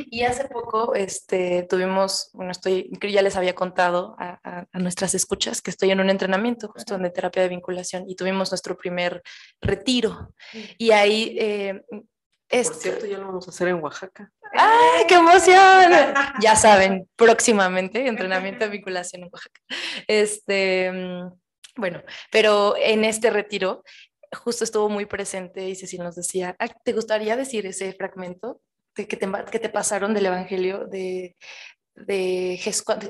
Y 0.09 0.23
hace 0.23 0.47
poco 0.47 0.95
este, 0.95 1.67
tuvimos, 1.69 2.31
bueno, 2.33 2.53
estoy, 2.53 2.91
ya 3.11 3.23
les 3.23 3.37
había 3.37 3.57
contado 3.57 4.15
a, 4.19 4.67
nuestras 4.75 5.15
escuchas 5.15 5.61
que 5.61 5.71
estoy 5.71 5.91
en 5.91 6.01
un 6.01 6.11
entrenamiento 6.11 6.69
justo 6.69 6.97
de 6.97 7.11
terapia 7.11 7.43
de 7.43 7.49
vinculación 7.49 8.09
y 8.09 8.15
tuvimos 8.15 8.53
nuestro 8.53 8.77
primer 8.77 9.23
retiro. 9.61 10.33
Y 10.79 10.93
ahí... 10.93 11.37
Eh, 11.39 11.83
Por 12.51 12.75
cierto, 12.75 13.07
ya 13.07 13.19
lo 13.19 13.27
vamos 13.27 13.47
a 13.47 13.51
hacer 13.51 13.69
en 13.69 13.83
Oaxaca. 13.83 14.33
¡Ay, 14.55 15.05
qué 15.07 15.15
emoción! 15.15 15.93
ya 16.41 16.57
saben, 16.57 17.09
próximamente, 17.17 18.07
entrenamiento 18.07 18.65
de 18.65 18.71
vinculación 18.71 19.23
en 19.23 19.31
Oaxaca. 19.33 19.61
Este, 20.07 20.91
mm, 20.91 21.33
bueno, 21.77 22.03
pero 22.31 22.75
en 22.77 23.05
este 23.05 23.31
retiro 23.31 23.83
justo 24.33 24.65
estuvo 24.65 24.89
muy 24.89 25.07
presente 25.07 25.69
y 25.69 25.75
Cecil 25.75 26.03
nos 26.03 26.17
decía, 26.17 26.57
¿te 26.85 26.93
gustaría 26.93 27.37
decir 27.37 27.67
ese 27.67 27.93
fragmento 27.93 28.61
que, 28.95 29.05
te, 29.05 29.29
que 29.51 29.59
te 29.59 29.69
pasaron 29.69 30.13
del 30.13 30.27
Evangelio 30.27 30.87
de, 30.87 31.37
de 31.95 32.61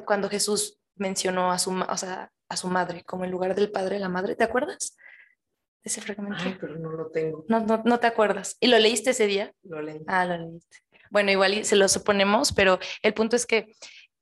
cuando 0.04 0.28
Jesús 0.28 0.78
mencionó 0.96 1.50
a 1.50 1.58
su, 1.58 1.72
o 1.72 1.96
sea, 1.96 2.30
a 2.48 2.56
su 2.56 2.68
madre 2.68 3.04
como 3.04 3.24
en 3.24 3.30
lugar 3.30 3.54
del 3.54 3.70
padre 3.70 3.98
la 3.98 4.08
madre? 4.08 4.36
¿Te 4.36 4.44
acuerdas? 4.44 4.96
Ese 5.82 6.00
fragmento. 6.00 6.36
Ay, 6.40 6.56
pero 6.60 6.78
no 6.78 6.90
lo 6.90 7.10
tengo. 7.10 7.44
No, 7.48 7.60
no, 7.60 7.82
no 7.84 7.98
te 7.98 8.06
acuerdas. 8.06 8.56
¿Y 8.60 8.66
lo 8.66 8.78
leíste 8.78 9.10
ese 9.10 9.26
día? 9.26 9.52
Lo 9.62 9.80
leí. 9.80 10.00
Ah, 10.06 10.24
lo 10.24 10.36
leíste. 10.36 10.78
Bueno, 11.10 11.30
igual 11.30 11.64
se 11.64 11.76
lo 11.76 11.88
suponemos, 11.88 12.52
pero 12.52 12.78
el 13.02 13.14
punto 13.14 13.36
es 13.36 13.46
que 13.46 13.72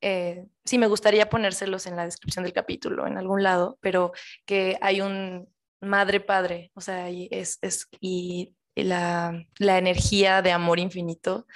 eh, 0.01 0.45
sí 0.65 0.79
me 0.79 0.87
gustaría 0.87 1.29
ponérselos 1.29 1.87
en 1.87 1.97
la 1.97 2.05
descripción 2.05 2.45
del 2.45 2.53
capítulo, 2.53 3.07
en 3.07 3.19
algún 3.19 3.43
lado, 3.43 3.79
pero 3.81 4.13
que 4.45 4.79
hay 4.81 5.01
un 5.01 5.49
madre-padre, 5.81 6.71
o 6.75 6.81
sea, 6.81 7.11
y, 7.11 7.29
es, 7.31 7.59
es, 7.63 7.89
y 8.01 8.55
la, 8.75 9.45
la, 9.59 9.79
energía 9.79 10.43
de 10.43 10.53
amor 10.53 10.79
infinito 10.79 11.47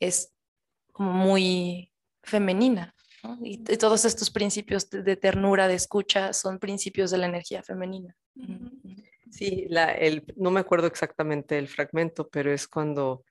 es 0.00 0.32
como 0.92 1.12
muy 1.12 1.92
femenina. 2.22 2.94
Y, 3.42 3.58
todos 3.58 4.04
estos 4.04 4.30
principios 4.30 4.88
de, 4.90 5.16
ternura, 5.16 5.66
de 5.66 5.74
escucha, 5.74 6.32
son 6.32 6.58
principios 6.58 7.10
de 7.10 7.18
la 7.18 7.26
energía 7.26 7.62
femenina. 7.62 8.14
Sí, 9.36 9.66
la, 9.68 9.90
el, 9.90 10.24
no 10.36 10.52
me 10.52 10.60
acuerdo 10.60 10.86
exactamente 10.86 11.58
el 11.58 11.66
fragmento, 11.66 12.28
pero 12.28 12.52
es 12.52 12.68
cuando 12.68 13.24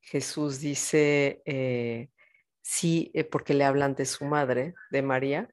Jesús 0.00 0.58
dice, 0.58 1.42
eh, 1.44 2.08
sí, 2.62 3.10
eh, 3.12 3.24
porque 3.24 3.52
le 3.52 3.64
hablan 3.64 3.94
de 3.94 4.06
su 4.06 4.24
madre, 4.24 4.72
de 4.90 5.02
María, 5.02 5.50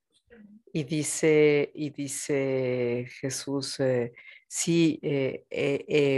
y 0.71 0.85
dice, 0.85 1.71
y 1.75 1.89
dice 1.89 3.07
Jesús, 3.19 3.81
eh, 3.81 4.13
sí, 4.47 5.01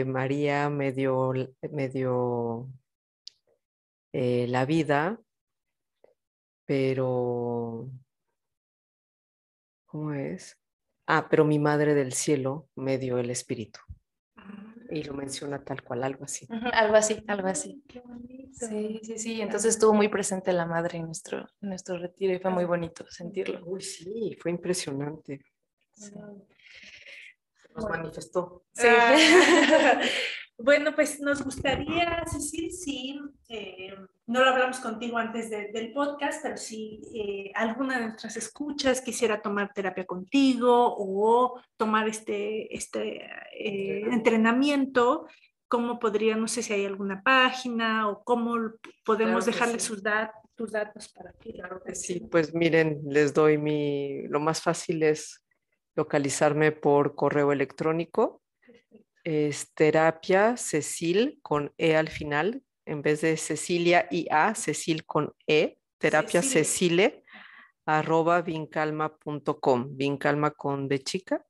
María 0.05 0.69
me 0.69 0.91
dio, 0.91 1.33
me 1.71 1.89
dio 1.89 2.69
la 4.13 4.65
vida, 4.67 5.19
pero, 6.67 7.89
¿cómo 9.87 10.13
es? 10.13 10.58
Ah, 11.11 11.27
pero 11.27 11.43
mi 11.43 11.57
madre 11.57 11.95
del 11.95 12.13
cielo 12.13 12.69
me 12.75 12.99
dio 12.99 13.17
el 13.17 13.31
espíritu 13.31 13.79
y 14.91 15.01
lo 15.01 15.15
menciona 15.15 15.63
tal 15.63 15.81
cual, 15.81 16.03
algo 16.03 16.23
así. 16.25 16.47
algo 16.71 16.95
así, 16.95 17.23
algo 17.27 17.47
así. 17.47 17.83
Sí, 18.51 18.99
sí, 19.01 19.17
sí. 19.17 19.41
Entonces 19.41 19.73
estuvo 19.73 19.91
muy 19.91 20.07
presente 20.07 20.53
la 20.53 20.67
madre 20.67 20.99
en 20.99 21.05
nuestro, 21.05 21.47
nuestro 21.61 21.97
retiro 21.97 22.35
y 22.35 22.39
fue 22.39 22.51
muy 22.51 22.65
bonito 22.65 23.05
sentirlo. 23.09 23.59
Uy, 23.65 23.81
sí, 23.81 24.37
fue 24.39 24.51
impresionante. 24.51 25.43
Sí. 25.93 26.13
Nos 27.75 27.89
manifestó. 27.89 28.65
Sí. 28.71 28.85
Ah. 28.87 29.99
Bueno, 30.61 30.93
pues 30.93 31.21
nos 31.21 31.41
gustaría, 31.41 32.21
Cecil, 32.29 32.71
si 32.71 33.19
eh, 33.47 33.95
no 34.27 34.43
lo 34.43 34.49
hablamos 34.49 34.79
contigo 34.79 35.17
antes 35.17 35.49
del 35.49 35.93
podcast, 35.93 36.43
pero 36.43 36.57
si 36.57 36.99
eh, 37.15 37.51
alguna 37.55 37.97
de 37.97 38.07
nuestras 38.07 38.35
escuchas 38.35 38.99
quisiera 38.99 39.41
tomar 39.41 39.71
terapia 39.73 40.05
contigo 40.05 40.95
o 40.97 41.61
tomar 41.77 42.09
este, 42.09 42.75
este 42.75 43.25
eh, 43.57 44.01
entrenamiento, 44.11 45.27
¿cómo 45.69 45.97
podría, 45.97 46.35
no 46.35 46.49
sé 46.49 46.61
si 46.61 46.73
hay 46.73 46.85
alguna 46.85 47.23
página 47.23 48.09
o 48.09 48.21
cómo 48.25 48.55
podemos 49.05 49.45
dejarle 49.45 49.79
sus 49.79 50.03
tus 50.55 50.71
datos 50.73 51.07
para 51.13 51.31
que... 51.39 51.53
Claro 51.53 51.81
que 51.81 51.95
sí, 51.95 52.19
pues 52.29 52.53
miren, 52.53 52.99
les 53.07 53.33
doy 53.33 53.57
mi, 53.57 54.27
lo 54.27 54.41
más 54.41 54.61
fácil 54.61 55.03
es 55.03 55.41
localizarme 55.95 56.73
por 56.73 57.15
correo 57.15 57.53
electrónico 57.53 58.41
es 59.29 59.73
terapia 59.75 60.57
Cecil 60.57 61.37
con 61.43 61.71
E 61.77 61.95
al 61.95 62.09
final, 62.09 62.63
en 62.85 63.03
vez 63.03 63.21
de 63.21 63.37
Cecilia 63.37 64.07
y 64.09 64.25
A, 64.31 64.55
Cecil 64.55 65.05
con 65.05 65.35
E, 65.45 65.77
terapia 65.99 66.41
Cecile, 66.41 67.23
arroba 67.85 68.41
vincalma.com, 68.41 69.95
vincalma 69.95 70.49
con 70.51 70.87
B 70.87 71.03
chica, 71.03 71.45